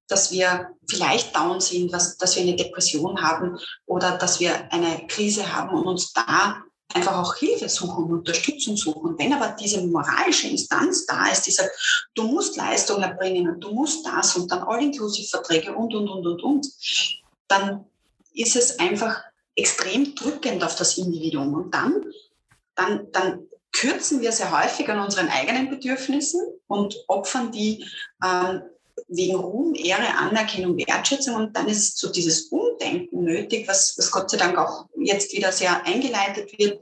dass 0.08 0.30
wir 0.30 0.70
vielleicht 0.88 1.34
down 1.34 1.60
sind, 1.60 1.92
dass, 1.92 2.16
dass 2.16 2.36
wir 2.36 2.42
eine 2.42 2.56
Depression 2.56 3.20
haben 3.22 3.58
oder 3.86 4.16
dass 4.16 4.40
wir 4.40 4.72
eine 4.72 5.06
Krise 5.08 5.52
haben 5.52 5.76
und 5.76 5.86
uns 5.86 6.12
da 6.12 6.62
einfach 6.96 7.18
auch 7.18 7.34
Hilfe 7.36 7.68
suchen 7.68 8.10
Unterstützung 8.10 8.76
suchen. 8.76 9.18
Wenn 9.18 9.32
aber 9.32 9.54
diese 9.60 9.86
moralische 9.86 10.48
Instanz 10.48 11.06
da 11.06 11.28
ist, 11.30 11.46
die 11.46 11.50
sagt, 11.50 11.70
du 12.14 12.24
musst 12.24 12.56
Leistung 12.56 13.02
erbringen 13.02 13.48
und 13.48 13.60
du 13.60 13.72
musst 13.72 14.06
das 14.06 14.36
und 14.36 14.50
dann 14.50 14.62
All-Inclusive-Verträge 14.62 15.74
und, 15.74 15.94
und, 15.94 16.08
und, 16.08 16.26
und, 16.26 16.42
und, 16.42 16.66
dann 17.48 17.84
ist 18.34 18.56
es 18.56 18.78
einfach 18.78 19.22
extrem 19.54 20.14
drückend 20.14 20.64
auf 20.64 20.76
das 20.76 20.98
Individuum. 20.98 21.54
Und 21.54 21.74
dann, 21.74 22.04
dann, 22.74 23.12
dann 23.12 23.46
kürzen 23.72 24.20
wir 24.20 24.32
sehr 24.32 24.50
häufig 24.50 24.88
an 24.88 25.00
unseren 25.00 25.28
eigenen 25.28 25.70
Bedürfnissen 25.70 26.40
und 26.66 26.96
opfern 27.08 27.52
die 27.52 27.86
ähm, 28.24 28.62
wegen 29.08 29.36
Ruhm, 29.36 29.74
Ehre, 29.74 30.16
Anerkennung, 30.16 30.76
Wertschätzung. 30.76 31.34
Und 31.34 31.56
dann 31.56 31.68
ist 31.68 31.98
so 31.98 32.10
dieses 32.10 32.48
Umdenken 32.48 33.24
nötig, 33.24 33.68
was, 33.68 33.94
was 33.96 34.10
Gott 34.10 34.30
sei 34.30 34.36
Dank 34.36 34.58
auch 34.58 34.86
jetzt 34.98 35.32
wieder 35.32 35.52
sehr 35.52 35.84
eingeleitet 35.84 36.58
wird, 36.58 36.80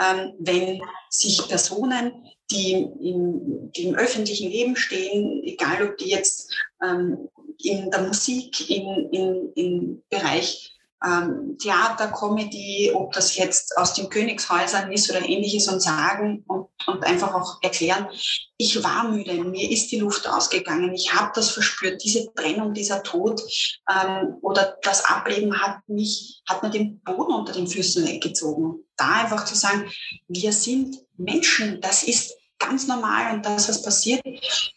ähm, 0.00 0.32
wenn 0.38 0.80
sich 1.10 1.46
Personen, 1.48 2.12
die 2.50 2.72
im, 2.72 3.72
die 3.72 3.84
im 3.84 3.94
öffentlichen 3.94 4.50
Leben 4.50 4.76
stehen, 4.76 5.42
egal 5.44 5.82
ob 5.82 5.96
die 5.96 6.10
jetzt 6.10 6.52
ähm, 6.82 7.28
in 7.62 7.90
der 7.90 8.02
Musik, 8.02 8.68
in, 8.68 9.08
in, 9.10 9.52
im 9.54 10.02
Bereich 10.10 10.73
ähm, 11.04 11.56
Theater, 11.58 12.08
Comedy, 12.08 12.90
ob 12.94 13.12
das 13.12 13.36
jetzt 13.36 13.76
aus 13.76 13.94
den 13.94 14.08
Königshäusern 14.08 14.90
ist 14.90 15.10
oder 15.10 15.26
ähnliches 15.26 15.68
und 15.68 15.80
sagen 15.80 16.44
und, 16.46 16.68
und 16.86 17.04
einfach 17.04 17.34
auch 17.34 17.58
erklären, 17.62 18.08
ich 18.56 18.82
war 18.82 19.08
müde, 19.08 19.34
mir 19.44 19.70
ist 19.70 19.90
die 19.90 19.98
Luft 19.98 20.28
ausgegangen, 20.28 20.94
ich 20.94 21.12
habe 21.12 21.32
das 21.34 21.50
verspürt, 21.50 22.02
diese 22.02 22.32
Trennung, 22.34 22.72
dieser 22.72 23.02
Tod 23.02 23.42
ähm, 23.90 24.36
oder 24.40 24.78
das 24.82 25.04
Ableben 25.04 25.60
hat 25.60 25.78
mich, 25.88 26.42
hat 26.48 26.62
mir 26.62 26.70
den 26.70 27.00
Boden 27.00 27.34
unter 27.34 27.52
den 27.52 27.66
Füßen 27.66 28.06
weggezogen. 28.06 28.84
Da 28.96 29.22
einfach 29.22 29.44
zu 29.44 29.54
sagen, 29.54 29.90
wir 30.28 30.52
sind 30.52 30.96
Menschen, 31.16 31.80
das 31.80 32.02
ist 32.04 32.34
ganz 32.58 32.86
normal 32.86 33.34
und 33.34 33.44
das, 33.44 33.68
was 33.68 33.82
passiert, 33.82 34.22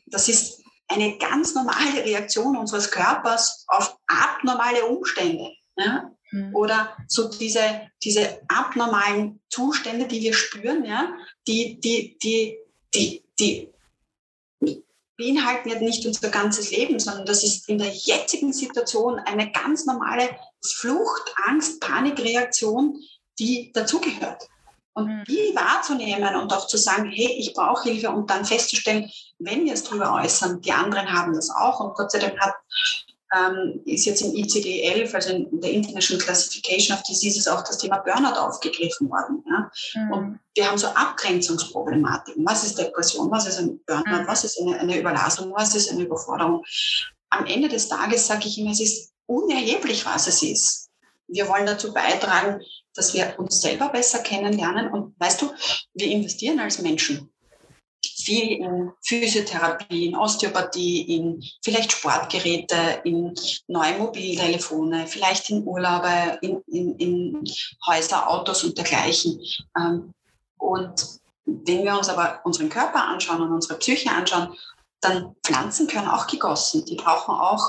das 0.08 0.28
ist 0.28 0.64
eine 0.90 1.18
ganz 1.18 1.54
normale 1.54 2.04
Reaktion 2.04 2.58
unseres 2.58 2.90
Körpers 2.92 3.66
auf 3.68 3.98
abnormale 4.08 4.86
Umstände. 4.86 5.52
Ja? 5.78 6.12
Mhm. 6.32 6.56
Oder 6.56 6.96
so 7.08 7.30
diese, 7.30 7.90
diese 8.04 8.42
abnormalen 8.48 9.40
Zustände, 9.50 10.08
die 10.08 10.22
wir 10.22 10.34
spüren, 10.34 10.86
ja, 10.86 11.14
die, 11.48 11.80
die, 11.80 12.18
die, 12.22 12.58
die, 12.94 13.24
die 13.40 13.70
beinhalten 15.18 15.70
ja 15.70 15.80
nicht 15.80 16.06
unser 16.06 16.30
ganzes 16.30 16.72
Leben, 16.72 17.00
sondern 17.00 17.26
das 17.26 17.44
ist 17.44 17.68
in 17.68 17.80
der 17.80 17.92
jetzigen 17.92 18.54
Situation 18.54 19.20
eine 19.20 19.52
ganz 19.52 19.86
normale 19.86 20.30
Flucht, 20.64 21.34
Angst, 21.46 21.82
Panikreaktion, 21.82 23.02
die 23.40 23.72
dazugehört. 23.74 24.48
Und 24.94 25.08
mhm. 25.08 25.24
die 25.28 25.56
wahrzunehmen 25.56 26.36
und 26.36 26.52
auch 26.54 26.68
zu 26.68 26.78
sagen, 26.78 27.12
hey, 27.12 27.36
ich 27.38 27.54
brauche 27.54 27.90
Hilfe 27.90 28.10
und 28.10 28.30
dann 28.30 28.46
festzustellen, 28.46 29.12
wenn 29.38 29.66
wir 29.66 29.74
es 29.74 29.84
darüber 29.84 30.14
äußern, 30.14 30.62
die 30.62 30.72
anderen 30.72 31.12
haben 31.12 31.34
das 31.34 31.50
auch 31.52 31.80
und 31.80 31.96
Gott 31.96 32.12
sei 32.12 32.20
Dank 32.20 32.40
hat 32.40 32.56
ähm, 33.36 33.82
ist 33.86 34.06
jetzt 34.06 34.22
im 34.22 34.32
ICD-11, 34.32 35.14
also 35.14 35.34
in 35.34 35.62
der 35.62 35.72
International 35.72 36.24
Classification 36.24 36.96
of 36.96 37.04
Diseases, 37.04 37.48
auch 37.48 37.64
das 37.64 37.78
Thema 37.78 37.98
Burnout 37.98 38.40
aufgegriffen 38.40 39.10
worden. 39.10 39.44
Ja? 39.50 39.72
Mhm. 39.96 40.12
Und 40.12 40.40
wir 40.56 40.70
haben 40.70 40.78
so 40.78 40.88
Abgrenzungsproblematiken. 40.88 42.46
Was 42.46 42.64
ist 42.64 42.78
Depression? 42.78 43.30
Was 43.32 43.48
ist 43.48 43.60
ein 43.60 43.80
Burnout? 43.86 44.24
Mhm. 44.24 44.28
Was 44.28 44.44
ist 44.44 44.60
eine, 44.62 44.80
eine 44.80 45.00
Überlastung? 45.00 45.52
Was 45.56 45.76
ist 45.76 45.92
eine 45.92 46.04
Überforderung? 46.04 46.64
Am 47.30 47.46
Ende 47.46 47.68
des 47.68 47.90
Tages 47.90 48.28
sage 48.28 48.48
ich 48.48 48.58
immer, 48.58 48.72
es 48.72 48.80
ist 48.80 49.12
unerheblich, 49.26 50.06
was 50.06 50.28
es 50.28 50.42
ist. 50.42 50.90
Wir 51.28 51.50
wollen 51.50 51.66
dazu 51.66 51.94
beitragen, 51.94 52.62
dass 52.94 53.14
wir 53.14 53.36
uns 53.38 53.62
selber 53.62 53.90
besser 53.90 54.20
kennenlernen. 54.20 54.90
Und 54.90 55.20
weißt 55.20 55.42
du, 55.42 55.52
wir 55.94 56.08
investieren 56.08 56.60
als 56.60 56.80
Menschen 56.80 57.30
viel 58.28 58.60
in 58.60 58.92
Physiotherapie, 59.02 60.08
in 60.08 60.16
Osteopathie, 60.18 61.16
in 61.16 61.42
vielleicht 61.64 61.94
Sportgeräte, 61.94 63.02
in 63.06 63.34
neue 63.68 63.98
Mobiltelefone, 63.98 65.08
vielleicht 65.08 65.50
in 65.50 65.66
Urlaube, 65.66 66.38
in, 66.42 66.62
in, 66.68 66.96
in 66.98 67.44
Häuser, 67.86 68.30
Autos 68.30 68.66
und 68.66 68.78
dergleichen. 68.78 69.40
Ähm, 69.78 70.14
und 70.58 71.20
wenn 71.46 71.86
wir 71.86 71.98
uns 71.98 72.10
aber 72.10 72.42
unseren 72.44 72.70
Körper 72.70 73.06
anschauen 73.06 73.42
und 73.42 73.54
unsere 73.54 73.80
Psyche 73.80 74.12
anschauen, 74.12 74.54
dann 75.00 75.34
Pflanzen 75.44 75.88
können 75.88 76.10
auch 76.10 76.28
gegossen. 76.28 76.84
Die 76.84 76.96
brauchen 76.96 77.34
auch 77.34 77.64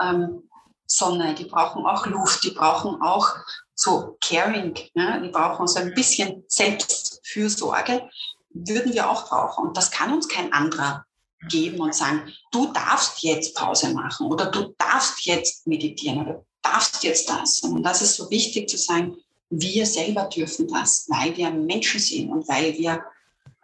ähm, 0.00 0.48
Sonne, 0.86 1.34
die 1.34 1.46
brauchen 1.46 1.84
auch 1.86 2.06
Luft, 2.06 2.44
die 2.44 2.52
brauchen 2.52 3.02
auch 3.02 3.26
so 3.74 4.16
Caring. 4.20 4.78
Ne? 4.94 5.20
Die 5.24 5.30
brauchen 5.30 5.66
so 5.66 5.80
ein 5.80 5.92
bisschen 5.92 6.44
Selbstfürsorge 6.46 8.08
würden 8.54 8.94
wir 8.94 9.10
auch 9.10 9.28
brauchen. 9.28 9.68
Und 9.68 9.76
das 9.76 9.90
kann 9.90 10.12
uns 10.12 10.28
kein 10.28 10.52
anderer 10.52 11.04
geben 11.48 11.80
und 11.80 11.94
sagen, 11.94 12.32
du 12.52 12.72
darfst 12.72 13.22
jetzt 13.22 13.54
Pause 13.54 13.92
machen 13.92 14.28
oder 14.28 14.46
du 14.46 14.74
darfst 14.78 15.26
jetzt 15.26 15.66
meditieren 15.66 16.22
oder 16.22 16.32
du 16.34 16.44
darfst 16.62 17.04
jetzt 17.04 17.28
das. 17.28 17.60
Und 17.60 17.82
das 17.82 18.00
ist 18.00 18.14
so 18.14 18.30
wichtig 18.30 18.68
zu 18.68 18.78
sagen, 18.78 19.16
wir 19.50 19.86
selber 19.86 20.24
dürfen 20.24 20.68
das, 20.68 21.06
weil 21.08 21.36
wir 21.36 21.50
Menschen 21.50 22.00
sind 22.00 22.30
und 22.30 22.48
weil 22.48 22.76
wir, 22.78 23.04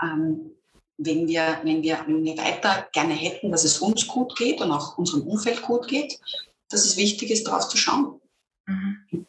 ähm, 0.03 0.53
wenn 0.99 1.27
wir, 1.27 1.61
wenn 1.63 1.83
wir, 1.83 1.99
weiter 2.37 2.87
gerne 2.93 3.15
hätten, 3.15 3.51
dass 3.51 3.65
es 3.65 3.79
uns 3.79 4.07
gut 4.07 4.37
geht 4.37 4.61
und 4.61 4.71
auch 4.71 4.99
unserem 4.99 5.23
Umfeld 5.23 5.63
gut 5.63 5.89
geht, 5.89 6.21
dass 6.69 6.85
es 6.85 6.97
wichtig 6.97 7.31
ist, 7.31 7.47
darauf 7.47 7.69
zu 7.69 7.77
schauen. 7.77 8.21
Mhm. 8.67 9.27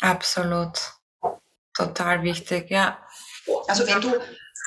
Absolut. 0.00 0.78
Total 1.72 2.22
wichtig, 2.22 2.70
ja. 2.70 2.98
Also 3.68 3.86
wenn 3.86 4.00
du, 4.00 4.12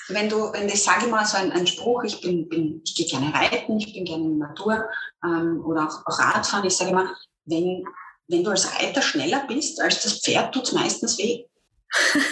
wenn 0.09 0.29
du, 0.29 0.51
wenn 0.53 0.67
ich 0.67 0.83
sage 0.83 1.07
mal 1.07 1.25
so 1.25 1.37
ein, 1.37 1.51
ein 1.51 1.67
Spruch, 1.67 2.03
ich 2.03 2.21
bin, 2.21 2.49
bin, 2.49 2.81
ich 2.83 2.95
gehe 2.95 3.07
gerne 3.07 3.33
reiten, 3.33 3.77
ich 3.79 3.93
bin 3.93 4.05
gerne 4.05 4.23
in 4.25 4.39
der 4.39 4.49
Natur 4.49 4.85
ähm, 5.23 5.63
oder 5.65 5.87
auch, 5.87 6.05
auch 6.05 6.19
Radfahren, 6.19 6.65
ich 6.65 6.75
sage 6.75 6.91
immer, 6.91 7.15
wenn, 7.45 7.83
wenn 8.27 8.43
du 8.43 8.51
als 8.51 8.73
Reiter 8.75 9.01
schneller 9.01 9.45
bist 9.47 9.81
als 9.81 10.01
das 10.01 10.19
Pferd, 10.19 10.53
tut 10.53 10.63
es 10.63 10.71
meistens 10.73 11.17
weh. 11.17 11.45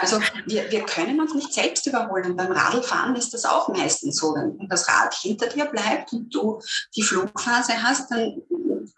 Also 0.00 0.20
wir, 0.46 0.70
wir 0.70 0.84
können 0.84 1.20
uns 1.20 1.34
nicht 1.34 1.52
selbst 1.52 1.86
überholen. 1.86 2.32
Und 2.32 2.36
beim 2.36 2.52
Radlfahren 2.52 3.14
ist 3.16 3.32
das 3.34 3.44
auch 3.44 3.68
meistens 3.68 4.16
so. 4.16 4.34
Wenn 4.34 4.68
das 4.68 4.88
Rad 4.88 5.14
hinter 5.14 5.46
dir 5.46 5.66
bleibt 5.66 6.12
und 6.12 6.34
du 6.34 6.60
die 6.96 7.02
Flugphase 7.02 7.82
hast, 7.82 8.10
dann 8.10 8.42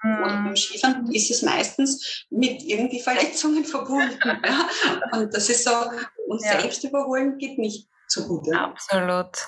mhm. 0.02 0.22
oder 0.22 0.42
beim 0.42 0.56
Skifahren 0.56 1.12
ist 1.12 1.30
es 1.30 1.42
meistens 1.42 2.26
mit 2.30 2.62
irgendwie 2.62 3.00
Verletzungen 3.00 3.64
verbunden. 3.64 4.18
Ja? 4.46 4.68
Und 5.12 5.34
das 5.34 5.48
ist 5.48 5.64
so, 5.64 5.70
uns 6.26 6.44
ja. 6.44 6.60
selbst 6.60 6.84
überholen 6.84 7.38
geht 7.38 7.58
nicht 7.58 7.88
so 8.06 8.26
gut. 8.26 8.46
Ja? 8.46 8.66
Absolut. 8.66 9.46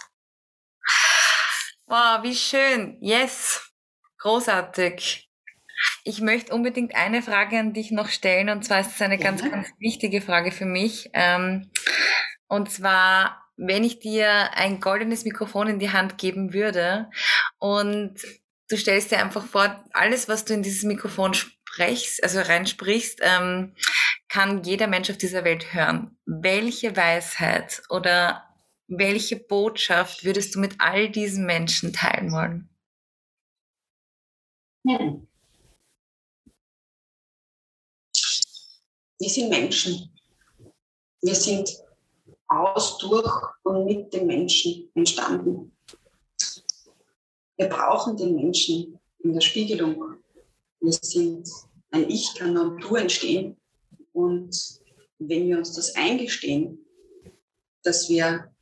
Wow, 1.86 2.22
wie 2.22 2.34
schön. 2.34 2.98
Yes. 3.00 3.72
Großartig. 4.18 5.28
Ich 6.04 6.20
möchte 6.20 6.52
unbedingt 6.52 6.94
eine 6.96 7.22
Frage 7.22 7.58
an 7.58 7.72
dich 7.72 7.90
noch 7.90 8.08
stellen 8.08 8.48
und 8.48 8.64
zwar 8.64 8.80
ist 8.80 8.94
es 8.94 9.02
eine 9.02 9.18
ganz, 9.18 9.42
ganz 9.42 9.68
wichtige 9.78 10.20
Frage 10.20 10.50
für 10.50 10.64
mich. 10.64 11.10
Ähm, 11.12 11.70
und 12.48 12.70
zwar, 12.70 13.42
wenn 13.56 13.84
ich 13.84 14.00
dir 14.00 14.54
ein 14.54 14.80
goldenes 14.80 15.24
Mikrofon 15.24 15.68
in 15.68 15.78
die 15.78 15.92
Hand 15.92 16.18
geben 16.18 16.52
würde 16.52 17.10
und 17.58 18.16
du 18.68 18.76
stellst 18.76 19.10
dir 19.10 19.18
einfach 19.18 19.46
vor, 19.46 19.84
alles, 19.92 20.28
was 20.28 20.44
du 20.44 20.54
in 20.54 20.62
dieses 20.62 20.84
Mikrofon 20.84 21.34
sprichst, 21.34 22.22
also 22.22 22.40
reinsprichst, 22.40 23.20
ähm, 23.22 23.74
kann 24.28 24.62
jeder 24.62 24.86
Mensch 24.86 25.10
auf 25.10 25.18
dieser 25.18 25.44
Welt 25.44 25.72
hören. 25.72 26.18
Welche 26.26 26.96
Weisheit 26.96 27.82
oder 27.88 28.44
welche 28.86 29.36
Botschaft 29.36 30.24
würdest 30.24 30.54
du 30.54 30.60
mit 30.60 30.80
all 30.80 31.10
diesen 31.10 31.46
Menschen 31.46 31.92
teilen 31.92 32.32
wollen? 32.32 32.68
Hm. 34.86 35.26
Wir 39.20 39.28
sind 39.28 39.50
Menschen. 39.50 40.14
Wir 41.20 41.34
sind 41.34 41.68
aus, 42.46 42.98
durch 42.98 43.30
und 43.64 43.84
mit 43.84 44.12
den 44.12 44.26
Menschen 44.26 44.90
entstanden. 44.94 45.76
Wir 47.58 47.68
brauchen 47.68 48.16
den 48.16 48.36
Menschen 48.36 49.00
in 49.18 49.32
der 49.32 49.40
Spiegelung. 49.40 50.16
Wir 50.80 50.92
sind 50.92 51.48
ein 51.90 52.08
Ich 52.08 52.34
kann 52.36 52.52
nur 52.52 52.78
Du 52.78 52.94
entstehen. 52.94 53.56
Und 54.12 54.80
wenn 55.18 55.48
wir 55.48 55.58
uns 55.58 55.72
das 55.72 55.96
eingestehen, 55.96 56.86
dass 57.82 58.08
wir 58.08 58.52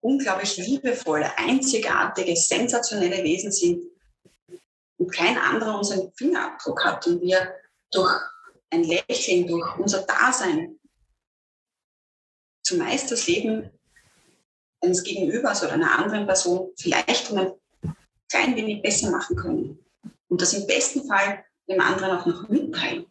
unglaublich 0.00 0.56
liebevolle, 0.56 1.38
einzigartige, 1.38 2.34
sensationelle 2.36 3.22
Wesen 3.22 3.52
sind 3.52 3.84
und 4.98 5.12
kein 5.12 5.38
anderer 5.38 5.78
unseren 5.78 6.12
Fingerabdruck 6.14 6.84
hat 6.84 7.06
und 7.06 7.20
wir 7.20 7.54
durch 7.92 8.12
ein 8.70 8.82
Lächeln, 8.82 9.46
durch 9.46 9.78
unser 9.78 10.02
Dasein 10.02 10.80
zumeist 12.64 13.12
das 13.12 13.28
Leben 13.28 13.70
eines 14.80 15.04
Gegenübers 15.04 15.62
oder 15.62 15.74
einer 15.74 15.96
anderen 15.96 16.26
Person 16.26 16.72
vielleicht 16.76 17.30
um 17.30 17.38
ein 17.38 17.52
klein 18.28 18.56
wenig 18.56 18.82
besser 18.82 19.10
machen 19.10 19.36
können. 19.36 19.78
Und 20.28 20.42
das 20.42 20.54
im 20.54 20.66
besten 20.66 21.06
Fall 21.06 21.44
dem 21.68 21.80
anderen 21.80 22.18
auch 22.18 22.26
noch 22.26 22.48
mitteilen. 22.48 23.06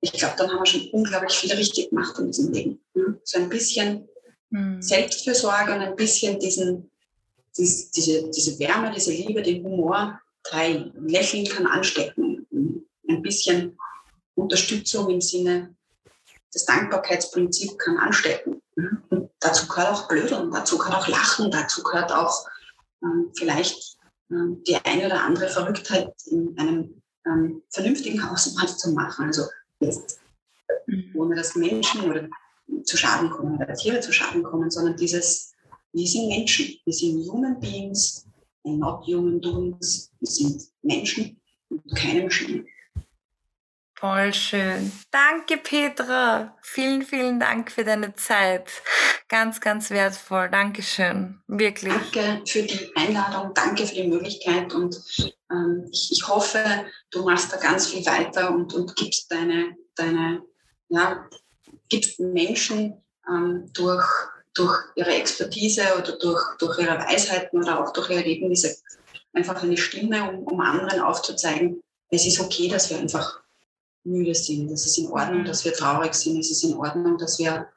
Ich 0.00 0.12
glaube, 0.12 0.34
dann 0.36 0.50
haben 0.50 0.58
wir 0.58 0.66
schon 0.66 0.90
unglaublich 0.90 1.34
viel 1.34 1.52
richtig 1.52 1.90
gemacht 1.90 2.18
in 2.18 2.26
diesem 2.26 2.52
Leben. 2.52 2.80
So 3.24 3.38
ein 3.38 3.48
bisschen 3.48 4.08
mhm. 4.50 4.82
Selbstfürsorge 4.82 5.72
und 5.72 5.80
ein 5.80 5.96
bisschen 5.96 6.38
diesen, 6.40 6.90
dies, 7.56 7.90
diese, 7.92 8.28
diese 8.30 8.58
Wärme, 8.58 8.92
diese 8.92 9.12
Liebe, 9.12 9.42
den 9.42 9.62
Humor 9.62 10.20
teilen. 10.42 10.92
Lächeln 11.06 11.46
kann 11.46 11.66
anstecken. 11.66 12.46
Ein 13.08 13.22
bisschen 13.22 13.78
Unterstützung 14.34 15.08
im 15.10 15.20
Sinne 15.20 15.74
des 16.52 16.64
Dankbarkeitsprinzips 16.64 17.78
kann 17.78 17.98
anstecken. 17.98 18.60
Dazu 19.40 19.66
gehört 19.66 19.88
auch 19.88 20.08
Blödeln, 20.08 20.50
dazu 20.50 20.78
gehört 20.78 20.96
auch 20.96 21.08
Lachen, 21.08 21.50
dazu 21.50 21.82
gehört 21.82 22.12
auch 22.12 22.46
vielleicht 23.36 23.98
ähm, 24.30 24.62
die 24.66 24.76
eine 24.76 25.06
oder 25.06 25.22
andere 25.22 25.48
Verrücktheit 25.48 26.12
in 26.30 26.56
einem 26.58 27.02
ähm, 27.26 27.62
vernünftigen 27.70 28.28
Hausmaß 28.28 28.78
zu 28.78 28.92
machen. 28.92 29.26
Also 29.26 29.42
jetzt, 29.80 30.20
mhm. 30.86 31.12
ohne 31.14 31.36
dass 31.36 31.56
Menschen 31.56 32.02
oder 32.02 32.28
zu 32.84 32.96
Schaden 32.96 33.30
kommen 33.30 33.56
oder 33.56 33.74
Tiere 33.74 34.00
zu 34.00 34.12
Schaden 34.12 34.42
kommen, 34.42 34.70
sondern 34.70 34.96
dieses, 34.96 35.52
wir 35.92 36.06
sind 36.06 36.28
Menschen, 36.28 36.76
wir 36.84 36.92
sind 36.92 37.28
Human 37.30 37.58
Beings 37.60 38.26
not 38.64 39.06
Human 39.06 39.40
Doings, 39.40 40.10
wir 40.20 40.30
sind 40.30 40.62
Menschen 40.82 41.40
und 41.68 41.96
keine 41.96 42.24
Maschinen. 42.24 42.66
Voll 44.02 44.34
schön. 44.34 44.90
Danke, 45.12 45.58
Petra. 45.58 46.58
Vielen, 46.60 47.02
vielen 47.02 47.38
Dank 47.38 47.70
für 47.70 47.84
deine 47.84 48.16
Zeit. 48.16 48.68
Ganz, 49.28 49.60
ganz 49.60 49.90
wertvoll. 49.90 50.48
Dankeschön. 50.50 51.40
Wirklich. 51.46 51.92
Danke 51.92 52.42
für 52.44 52.64
die 52.64 52.90
Einladung. 52.96 53.54
Danke 53.54 53.86
für 53.86 53.94
die 53.94 54.08
Möglichkeit. 54.08 54.74
Und 54.74 54.96
ähm, 55.52 55.88
ich, 55.92 56.10
ich, 56.10 56.26
hoffe, 56.26 56.84
du 57.12 57.22
machst 57.22 57.52
da 57.52 57.58
ganz 57.58 57.86
viel 57.86 58.04
weiter 58.04 58.50
und, 58.50 58.74
und 58.74 58.96
gibst 58.96 59.30
deine, 59.30 59.76
deine, 59.94 60.42
ja, 60.88 61.24
gibst 61.88 62.18
Menschen 62.18 63.00
ähm, 63.28 63.70
durch, 63.72 64.04
durch 64.54 64.76
ihre 64.96 65.14
Expertise 65.14 65.82
oder 65.96 66.18
durch, 66.18 66.42
durch 66.58 66.76
ihre 66.80 66.98
Weisheiten 66.98 67.62
oder 67.62 67.78
auch 67.78 67.92
durch 67.92 68.10
ihr 68.10 68.16
Erlebnisse 68.16 68.76
einfach 69.32 69.62
eine 69.62 69.76
Stimme, 69.76 70.28
um, 70.28 70.42
um 70.42 70.60
anderen 70.60 71.00
aufzuzeigen, 71.02 71.80
es 72.10 72.26
ist 72.26 72.40
okay, 72.40 72.68
dass 72.68 72.90
wir 72.90 72.98
einfach 72.98 73.41
müde 74.04 74.34
sind. 74.34 74.70
Es 74.70 74.86
ist 74.86 74.98
in 74.98 75.08
Ordnung, 75.08 75.42
mhm. 75.42 75.46
dass 75.46 75.64
wir 75.64 75.72
traurig 75.72 76.14
sind. 76.14 76.38
Es 76.38 76.50
ist 76.50 76.64
in 76.64 76.74
Ordnung, 76.74 77.18
dass 77.18 77.38
wir 77.38 77.68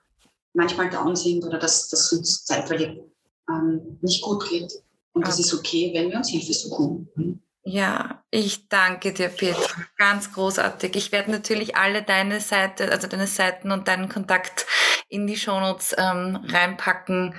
manchmal 0.54 0.90
down 0.90 1.16
sind 1.16 1.44
oder 1.44 1.60
dass 1.60 1.92
es 1.92 2.14
uns 2.14 2.46
zeitweilig 2.46 3.02
ähm, 3.50 3.98
nicht 4.02 4.22
gut 4.22 4.48
geht. 4.50 4.72
Und 5.14 5.28
es 5.28 5.40
ist 5.40 5.54
okay, 5.54 5.92
wenn 5.94 6.10
wir 6.10 6.18
uns 6.18 6.30
Hilfe 6.30 6.54
suchen. 6.54 7.10
Mhm. 7.16 7.42
Ja, 7.68 8.24
ich 8.30 8.70
danke 8.70 9.12
dir, 9.12 9.30
Petra. 9.30 9.82
Ganz 9.98 10.32
großartig. 10.32 10.96
Ich 10.96 11.12
werde 11.12 11.32
natürlich 11.32 11.76
alle 11.76 12.04
deine 12.04 12.40
Seite, 12.40 12.92
also 12.92 13.08
deine 13.08 13.26
Seiten 13.26 13.72
und 13.72 13.88
deinen 13.88 14.08
Kontakt 14.08 14.68
in 15.10 15.26
die 15.26 15.36
Shownotes 15.36 15.96
ähm, 15.98 16.46
reinpacken 16.48 17.34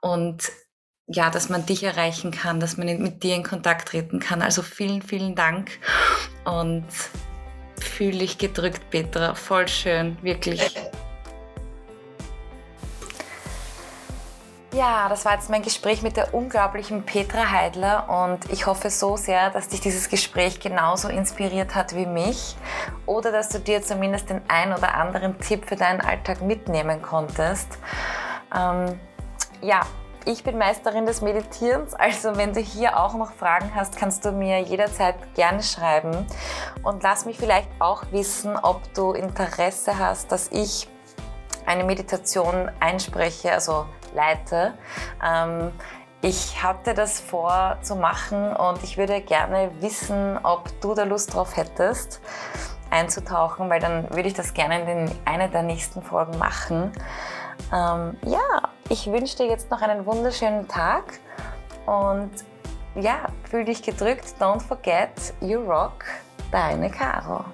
und 0.00 0.52
ja, 1.08 1.30
dass 1.30 1.48
man 1.48 1.66
dich 1.66 1.82
erreichen 1.82 2.30
kann, 2.30 2.60
dass 2.60 2.76
man 2.76 2.86
mit 3.02 3.24
dir 3.24 3.34
in 3.34 3.42
Kontakt 3.42 3.88
treten 3.88 4.20
kann. 4.20 4.40
Also 4.40 4.62
vielen, 4.62 5.02
vielen 5.02 5.34
Dank 5.34 5.70
und 6.44 6.86
fühle 7.82 8.18
dich 8.18 8.38
gedrückt, 8.38 8.90
Petra. 8.90 9.34
Voll 9.34 9.68
schön, 9.68 10.16
wirklich. 10.22 10.74
Ja, 14.74 15.10
das 15.10 15.26
war 15.26 15.34
jetzt 15.34 15.50
mein 15.50 15.60
Gespräch 15.60 16.00
mit 16.00 16.16
der 16.16 16.32
unglaublichen 16.32 17.02
Petra 17.02 17.50
Heidler 17.50 18.08
und 18.08 18.50
ich 18.50 18.64
hoffe 18.64 18.88
so 18.88 19.18
sehr, 19.18 19.50
dass 19.50 19.68
dich 19.68 19.82
dieses 19.82 20.08
Gespräch 20.08 20.60
genauso 20.60 21.08
inspiriert 21.08 21.74
hat 21.74 21.94
wie 21.94 22.06
mich 22.06 22.56
oder 23.04 23.30
dass 23.30 23.50
du 23.50 23.58
dir 23.58 23.82
zumindest 23.82 24.30
den 24.30 24.40
ein 24.48 24.72
oder 24.72 24.94
anderen 24.94 25.38
Tipp 25.40 25.66
für 25.66 25.76
deinen 25.76 26.00
Alltag 26.00 26.40
mitnehmen 26.40 27.02
konntest. 27.02 27.68
Ähm, 28.56 28.98
ja, 29.60 29.82
ich 30.24 30.44
bin 30.44 30.58
Meisterin 30.58 31.06
des 31.06 31.20
Meditierens, 31.20 31.94
also 31.94 32.36
wenn 32.36 32.52
du 32.52 32.60
hier 32.60 32.98
auch 32.98 33.14
noch 33.14 33.32
Fragen 33.32 33.72
hast, 33.74 33.96
kannst 33.96 34.24
du 34.24 34.32
mir 34.32 34.60
jederzeit 34.60 35.16
gerne 35.34 35.62
schreiben 35.62 36.26
und 36.82 37.02
lass 37.02 37.24
mich 37.24 37.38
vielleicht 37.38 37.68
auch 37.78 38.04
wissen, 38.10 38.56
ob 38.56 38.80
du 38.94 39.12
Interesse 39.12 39.98
hast, 39.98 40.30
dass 40.30 40.48
ich 40.52 40.88
eine 41.66 41.84
Meditation 41.84 42.70
einspreche, 42.80 43.52
also 43.52 43.86
leite. 44.14 44.74
Ähm, 45.24 45.72
ich 46.20 46.62
hatte 46.62 46.94
das 46.94 47.18
vor 47.18 47.78
zu 47.82 47.96
machen 47.96 48.54
und 48.54 48.82
ich 48.84 48.96
würde 48.96 49.20
gerne 49.20 49.70
wissen, 49.80 50.38
ob 50.42 50.68
du 50.80 50.94
da 50.94 51.02
Lust 51.02 51.34
drauf 51.34 51.56
hättest, 51.56 52.20
einzutauchen, 52.90 53.68
weil 53.70 53.80
dann 53.80 54.08
würde 54.10 54.28
ich 54.28 54.34
das 54.34 54.54
gerne 54.54 54.80
in 54.80 54.86
den, 54.86 55.18
einer 55.24 55.48
der 55.48 55.62
nächsten 55.62 56.02
Folgen 56.02 56.38
machen. 56.38 56.92
Ähm, 57.72 58.16
ja, 58.26 58.68
ich 58.88 59.10
wünsche 59.10 59.38
dir 59.38 59.46
jetzt 59.46 59.70
noch 59.70 59.80
einen 59.80 60.04
wunderschönen 60.04 60.68
Tag 60.68 61.04
und 61.86 62.30
ja, 62.94 63.26
fühl 63.44 63.64
dich 63.64 63.82
gedrückt. 63.82 64.34
Don't 64.38 64.60
forget, 64.60 65.10
you 65.40 65.60
rock. 65.60 66.04
Deine 66.50 66.90
Caro. 66.90 67.44